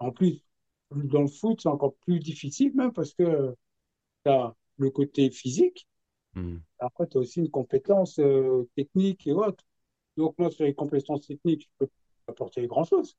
[0.00, 0.42] en plus,
[0.90, 3.54] dans le foot, c'est encore plus difficile même parce que
[4.24, 5.86] tu as le côté physique,
[6.36, 9.64] hmm, après tu as aussi une compétence euh, technique et autres.
[10.16, 11.86] Donc moi, sur les compétences techniques, je peux
[12.26, 13.16] pas apporter grand-chose,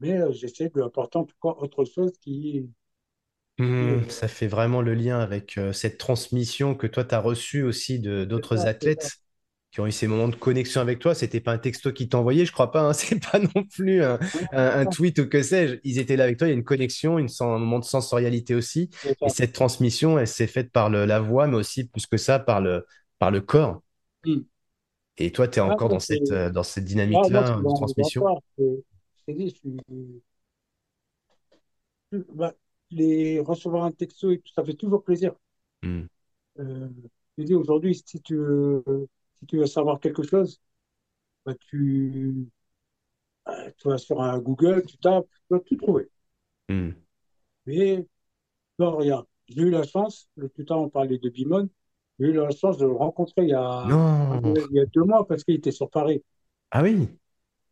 [0.00, 2.70] mais euh, j'essaie de lui apporter en tout cas autre chose qui,
[3.78, 7.20] qui, Hmm, ça fait vraiment le lien avec euh, cette transmission que toi, tu as
[7.20, 9.12] reçue aussi de d'autres athlètes
[9.74, 11.16] qui ont eu ces moments de connexion avec toi.
[11.16, 12.82] C'était pas un texto qui t'envoyait, je crois pas.
[12.82, 12.92] Hein.
[12.92, 15.80] C'est pas non plus un, tweet ou que sais-je.
[15.82, 16.46] Ils étaient là avec toi.
[16.46, 18.88] Il y a une connexion, une, un moment de sensorialité aussi.
[19.04, 22.38] Et cette transmission, elle s'est faite par le- la voix, mais aussi plus que ça,
[22.38, 22.86] par le,
[23.18, 23.82] par le corps.
[24.24, 24.42] Hmm.
[25.18, 28.24] Et toi, tu es Ah, encore dans cette, dans cette ah, dynamique-là de transmission?
[29.26, 29.76] dit, je suis,
[32.32, 32.54] bah,
[32.92, 35.34] les recevoir un texto, et tout, ça fait toujours plaisir.
[35.84, 36.88] Euh,
[37.36, 38.84] je dis aujourd'hui, si tu veux,
[39.44, 40.60] si tu veux savoir quelque chose,
[41.46, 42.48] bah, tu,
[43.48, 46.10] euh, tu vas sur un Google, tu tapes, tu vas tout trouver.
[46.68, 47.04] hmm.
[47.66, 48.06] Mais
[48.78, 51.68] non, regarde, j'ai eu la chance, le tout à l'heure, on parlait de Bimon,
[52.20, 54.52] j'ai eu la chance de le rencontrer il y a, Non.
[54.70, 56.22] il y a deux mois parce qu'il était sur Paris.
[56.70, 57.08] Ah oui.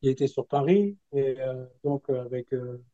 [0.03, 2.85] Il était sur Paris et euh, donc euh, avec euh,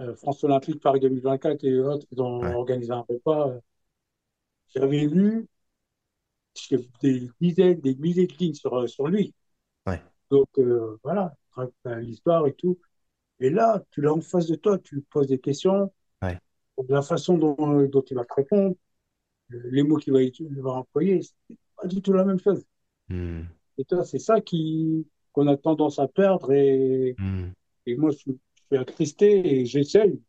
[0.00, 3.48] euh, France Olympique Paris 2024 et autres, ils ont Ouais, organisé un repas.
[3.50, 3.60] euh,
[4.74, 5.46] J'avais lu
[7.02, 9.34] des dizaines, des milliers de lignes sur, euh, sur lui.
[9.86, 11.34] ouais, Donc euh, voilà,
[12.00, 12.78] l'histoire et tout.
[13.40, 16.38] Et là, tu l'as en face de toi, tu lui poses des questions, ouais.
[16.88, 18.74] la façon dont, euh, dont il va te répondre,
[19.50, 22.64] les mots qu'il va, il va employer, c'est pas du tout la même chose.
[23.08, 23.42] Hmm,
[23.78, 27.50] Et toi, c'est ça qui qu'on a tendance à perdre et, hmm,
[27.86, 28.32] et moi, je
[28.70, 30.20] je suis attristé et j'essaye.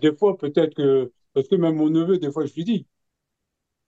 [0.00, 2.86] Des fois, peut-être que, parce que même mon neveu, des fois, je lui dis,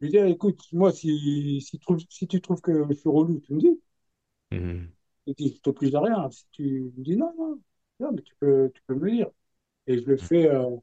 [0.00, 3.08] je lui dis, écoute, moi, si, si, tu trouves, si tu trouves que je suis
[3.08, 3.80] relou, tu me dis,
[4.50, 4.92] hmm,
[5.26, 6.30] je dis, je t'oblige à rien.
[6.30, 7.60] Si tu me dis non, non,
[8.00, 9.30] non, mais tu peux, tu peux me le dire.
[9.86, 10.76] Et je le fais, euh,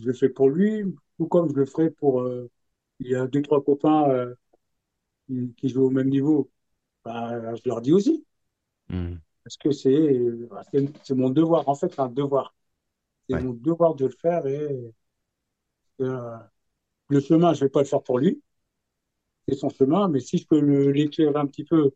[0.00, 0.84] je le fais pour lui,
[1.18, 2.50] tout comme je le ferai pour, euh,
[3.00, 4.34] il y a deux, trois copains euh,
[5.28, 6.50] qui, qui jouent au même niveau.
[7.04, 8.26] Bah, je leur dis aussi,
[8.88, 9.20] hmm.
[9.44, 11.68] parce que c'est euh, c'est c'est mon devoir.
[11.68, 12.54] En fait, c'est un devoir.
[13.28, 14.92] C'est Ouais, mon devoir de le faire et
[17.10, 18.42] le chemin, je vais pas le faire pour lui,
[19.48, 20.58] c'est son chemin, mais si je peux
[20.90, 21.92] l'éclairer un petit peu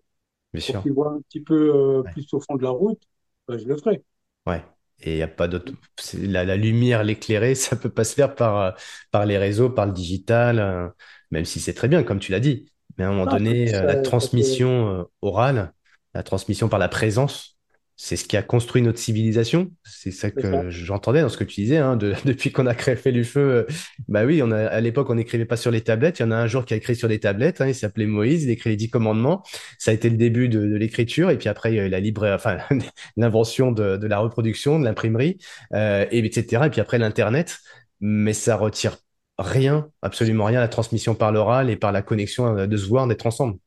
[0.52, 2.14] bien pour qu'il voit un petit peu euh, Ouais.
[2.14, 3.02] plus au fond de la route,
[3.48, 4.04] bah, je le ferai.
[4.46, 4.62] Ouais.
[5.00, 5.72] Et il n'y a pas d'autre.
[6.14, 8.70] La, la lumière, l'éclairer, ça peut pas se faire par, euh,
[9.10, 10.88] par les réseaux, par le digital, euh,
[11.30, 12.70] même si c'est très bien, comme tu l'as dit.
[12.98, 15.72] Mais à un moment donné, ça, la transmission orale,
[16.14, 17.53] la transmission par la présence,
[17.96, 19.70] c'est ce qui a construit notre civilisation.
[19.84, 21.76] C'est ça que j'entendais dans ce que tu disais.
[21.76, 23.66] Hein, depuis qu'on a créé fait du feu, euh,
[24.08, 26.18] bah oui, on a, à l'époque, on n'écrivait pas sur les tablettes.
[26.18, 27.60] Il y en a un jour qui a écrit sur les tablettes.
[27.60, 28.44] Hein, il s'appelait Moïse.
[28.44, 29.42] Il écrit les dix commandements.
[29.78, 31.30] Ça a été le début de, l'écriture.
[31.30, 32.58] Et puis après, il y a eu la libre, enfin,
[33.16, 35.38] l'invention de, la reproduction, de l'imprimerie,
[35.72, 36.64] euh, et, etc.
[36.66, 37.58] Et puis après, l'Internet.
[38.00, 38.96] Mais ça retire
[39.38, 42.86] rien, absolument rien, à la transmission par l'oral et par la connexion euh, de se
[42.86, 43.58] voir, d'être ensemble.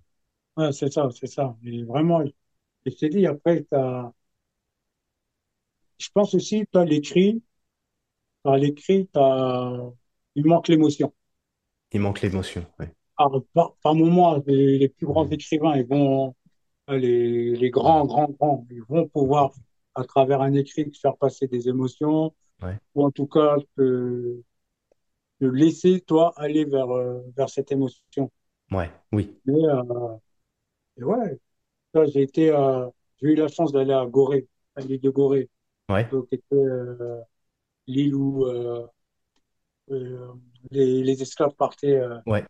[0.58, 1.56] Ouais, c'est ça, c'est ça.
[1.64, 2.22] Et vraiment,
[2.92, 4.12] je t'ai dit, après, tu as
[5.98, 7.42] je pense aussi, tu as l'écrit,
[8.44, 9.10] par l'écrit,
[10.36, 11.14] il manque l'émotion.
[11.92, 12.86] Il manque l'émotion, oui.
[13.18, 13.32] Par,
[13.82, 16.36] par, moment, les, plus grands écrivains, ils vont,
[16.88, 19.54] les, les, grands, grands, grands, ils vont pouvoir,
[19.96, 22.34] à travers un écrit, faire passer des émotions,
[22.94, 24.40] ou en tout cas, te,
[25.40, 28.32] te, laisser, toi, aller vers, euh, vers cette émotion.
[28.72, 29.36] Ouais, oui.
[29.48, 30.18] Euh,
[30.98, 31.40] et, ouais,
[31.96, 32.48] j'ai été,
[33.22, 35.50] j'ai eu la chance d'aller à Gorée, à l'île de Gorée.
[35.90, 36.06] Ouais.
[36.12, 37.22] Donc, euh,
[37.88, 38.86] l'île où euh,
[39.92, 40.34] euh,
[40.72, 42.02] les, les, esclaves partaient.
[42.26, 42.46] ouais.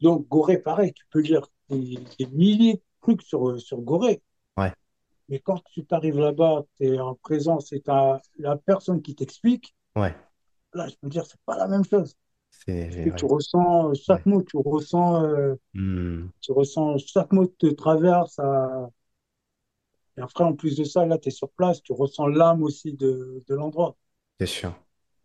[0.00, 4.22] Donc, Gorée, pareil, tu peux lire des, milliers de trucs sur, sur Gorée.
[4.56, 4.72] Ouais.
[5.28, 9.74] Mais quand tu t'arrives là-bas, tu es en présence et tu la personne qui t'explique.
[10.72, 12.16] Là, je peux dire, c'est pas la même chose.
[12.66, 16.28] Tu ressens chaque mot, tu ressens, hmm.
[16.40, 18.38] tu ressens chaque mot te traverse.
[18.38, 18.90] À,
[20.16, 22.92] et après, en plus de ça, là, tu es sur place, tu ressens l'âme aussi
[22.92, 23.96] de, de l'endroit.
[24.38, 24.74] C'est sûr.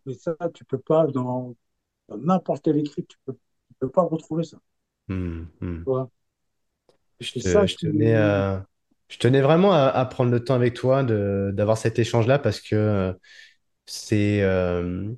[0.06, 1.54] Mais ça, tu peux pas, dans
[2.08, 4.58] n'importe quel écrit, tu peux, tu peux pas retrouver ça.
[7.20, 8.14] Je, ça, je, tenais
[9.08, 13.14] je, tenais vraiment à, prendre le temps avec toi d'avoir cet échange-là parce que
[13.86, 14.42] c'est.
[14.42, 15.12] Euh,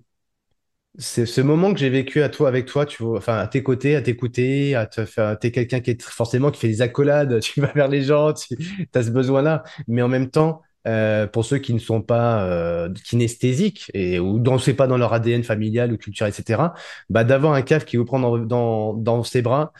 [0.98, 3.62] c'est ce moment que j'ai vécu à toi, avec toi, tu vois, enfin, à tes
[3.62, 7.40] côtés, à t'écouter, à te faire, t'es quelqu'un qui est forcément qui fait des accolades,
[7.42, 8.56] tu vas vers les gens, tu
[8.94, 9.62] as ce besoin-là.
[9.86, 14.38] Mais en même temps, euh, pour ceux qui ne sont pas euh, kinesthésiques et ou
[14.40, 16.74] dont c'est pas dans leur ADN familial ou culturel, etc.,
[17.10, 19.72] bah, d'avoir un caf qui vous prend dans, dans, dans ses bras,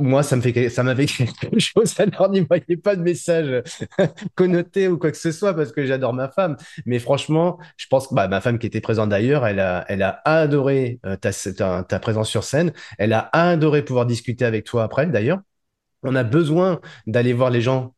[0.00, 1.98] moi, ça me fait, ça m'avait quelque chose.
[1.98, 3.62] Alors, n'y voyez pas de message
[4.34, 6.56] connoté ou quoi que ce soit parce que j'adore ma femme.
[6.86, 11.00] Mais franchement, je pense que bah, ma femme qui était présente d'ailleurs, elle a, adoré
[11.06, 12.72] euh, ta, présence sur scène.
[12.98, 15.40] Elle a adoré pouvoir discuter avec toi après, d'ailleurs.
[16.02, 17.94] On a besoin d'aller voir les gens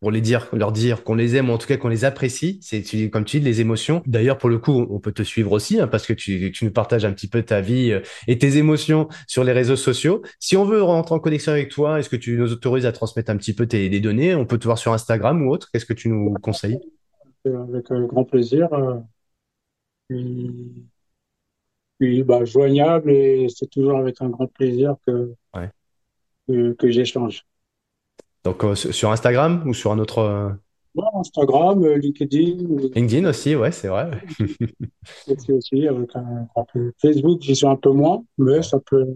[0.00, 2.58] pour les dire, leur dire qu'on les aime ou en tout cas qu'on les apprécie.
[2.62, 4.02] C'est comme tu dis les émotions.
[4.06, 6.72] D'ailleurs, pour le coup, on peut te suivre aussi hein, parce que tu, tu, nous
[6.72, 10.22] partages un petit peu ta vie euh, et tes émotions sur les réseaux sociaux.
[10.38, 13.30] Si on veut rentrer en connexion avec toi, est-ce que tu nous autorises à transmettre
[13.30, 14.34] un petit peu tes des données?
[14.34, 15.68] On peut te voir sur Instagram ou autre.
[15.70, 16.78] Qu'est-ce que tu nous conseilles?
[17.44, 18.68] Avec euh, grand plaisir.
[18.72, 19.00] Euh,
[21.98, 25.34] puis, bah, joignable et c'est toujours avec un grand plaisir que,
[26.48, 27.44] que, que j'échange.
[28.44, 30.18] Donc euh, sur Instagram ou sur un autre.
[30.18, 30.50] Euh,
[31.14, 32.90] Instagram, euh, LinkedIn.
[32.94, 34.10] LinkedIn aussi, ouais, c'est vrai.
[35.48, 36.48] aussi, avec un,
[37.00, 39.06] Facebook, j'y suis un peu moins, mais ça peut,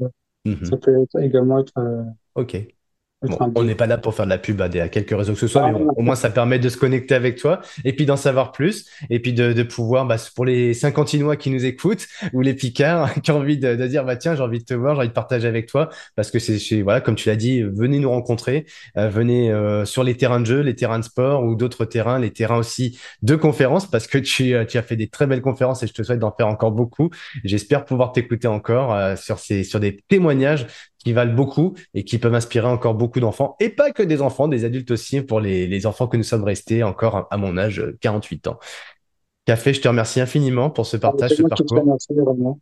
[0.44, 0.64] mhm.
[0.64, 1.72] ça peut également être.
[2.34, 2.73] ok
[3.54, 5.38] on n'est pas là pour faire de la pub à, des, à quelques réseaux que
[5.38, 8.16] ce soit, mais au moins ça permet de se connecter avec toi et puis d'en
[8.16, 12.54] savoir plus et puis de, pouvoir, bah, pour les Cinquantinois qui nous écoutent ou les
[12.54, 15.08] Picards qui ont envie de, dire bah tiens j'ai envie de te voir, j'ai envie
[15.08, 18.66] de partager avec toi parce que c'est voilà comme tu l'as dit, venez nous rencontrer,
[18.96, 22.18] euh, venez euh, sur les terrains de jeu, les terrains de sport ou d'autres terrains,
[22.18, 25.82] les terrains aussi de conférences parce que tu, tu as fait des très belles conférences
[25.82, 27.10] et je te souhaite d'en faire encore beaucoup.
[27.44, 30.66] J'espère pouvoir t'écouter encore euh, sur ces sur des témoignages
[31.04, 34.48] qui valent beaucoup et qui peuvent inspirer encore beaucoup d'enfants, et pas que des enfants,
[34.48, 37.84] des adultes aussi, pour les, les enfants que nous sommes restés encore à mon âge,
[38.00, 38.58] 48 ans.
[39.44, 42.58] Café, je te remercie infiniment pour ce partage, ce parcours.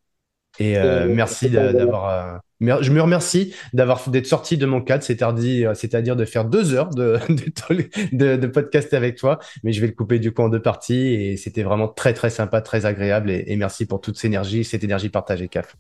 [0.59, 2.09] Et euh, merci d'avoir.
[2.09, 6.75] Euh, je me remercie d'avoir d'être sorti de mon cadre, c'est-à-dire, c'est-à-dire de faire deux
[6.75, 7.19] heures de,
[8.13, 9.39] de, de, podcast avec toi.
[9.65, 12.31] Mais je vais le couper du coup en deux parties et c'était vraiment très très
[12.31, 13.31] sympa, très agréable.
[13.31, 15.77] Et, merci pour toute cette énergie, cette énergie partagée, CAF.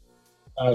[0.56, 0.72] Ah,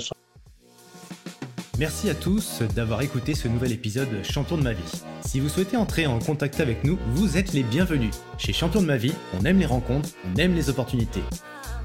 [1.79, 5.01] Merci à tous d'avoir écouté ce nouvel épisode Champion de ma vie.
[5.21, 8.15] Si vous souhaitez entrer en contact avec nous, vous êtes les bienvenus.
[8.39, 11.21] Chez Champion de ma vie, on aime les rencontres, on aime les opportunités.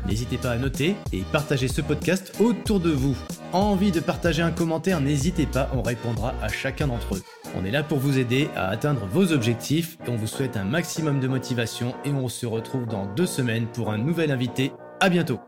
[0.06, 3.16] N'hésitez pas à noter et partager ce podcast autour de vous.
[3.52, 7.22] Envie de partager un commentaire, n'hésitez pas, on répondra à chacun d'entre eux.
[7.54, 10.64] On est là pour vous aider à atteindre vos objectifs et on vous souhaite un
[10.64, 14.72] maximum de motivation et on se retrouve dans deux semaines pour un nouvel invité.
[15.00, 15.38] À bientôt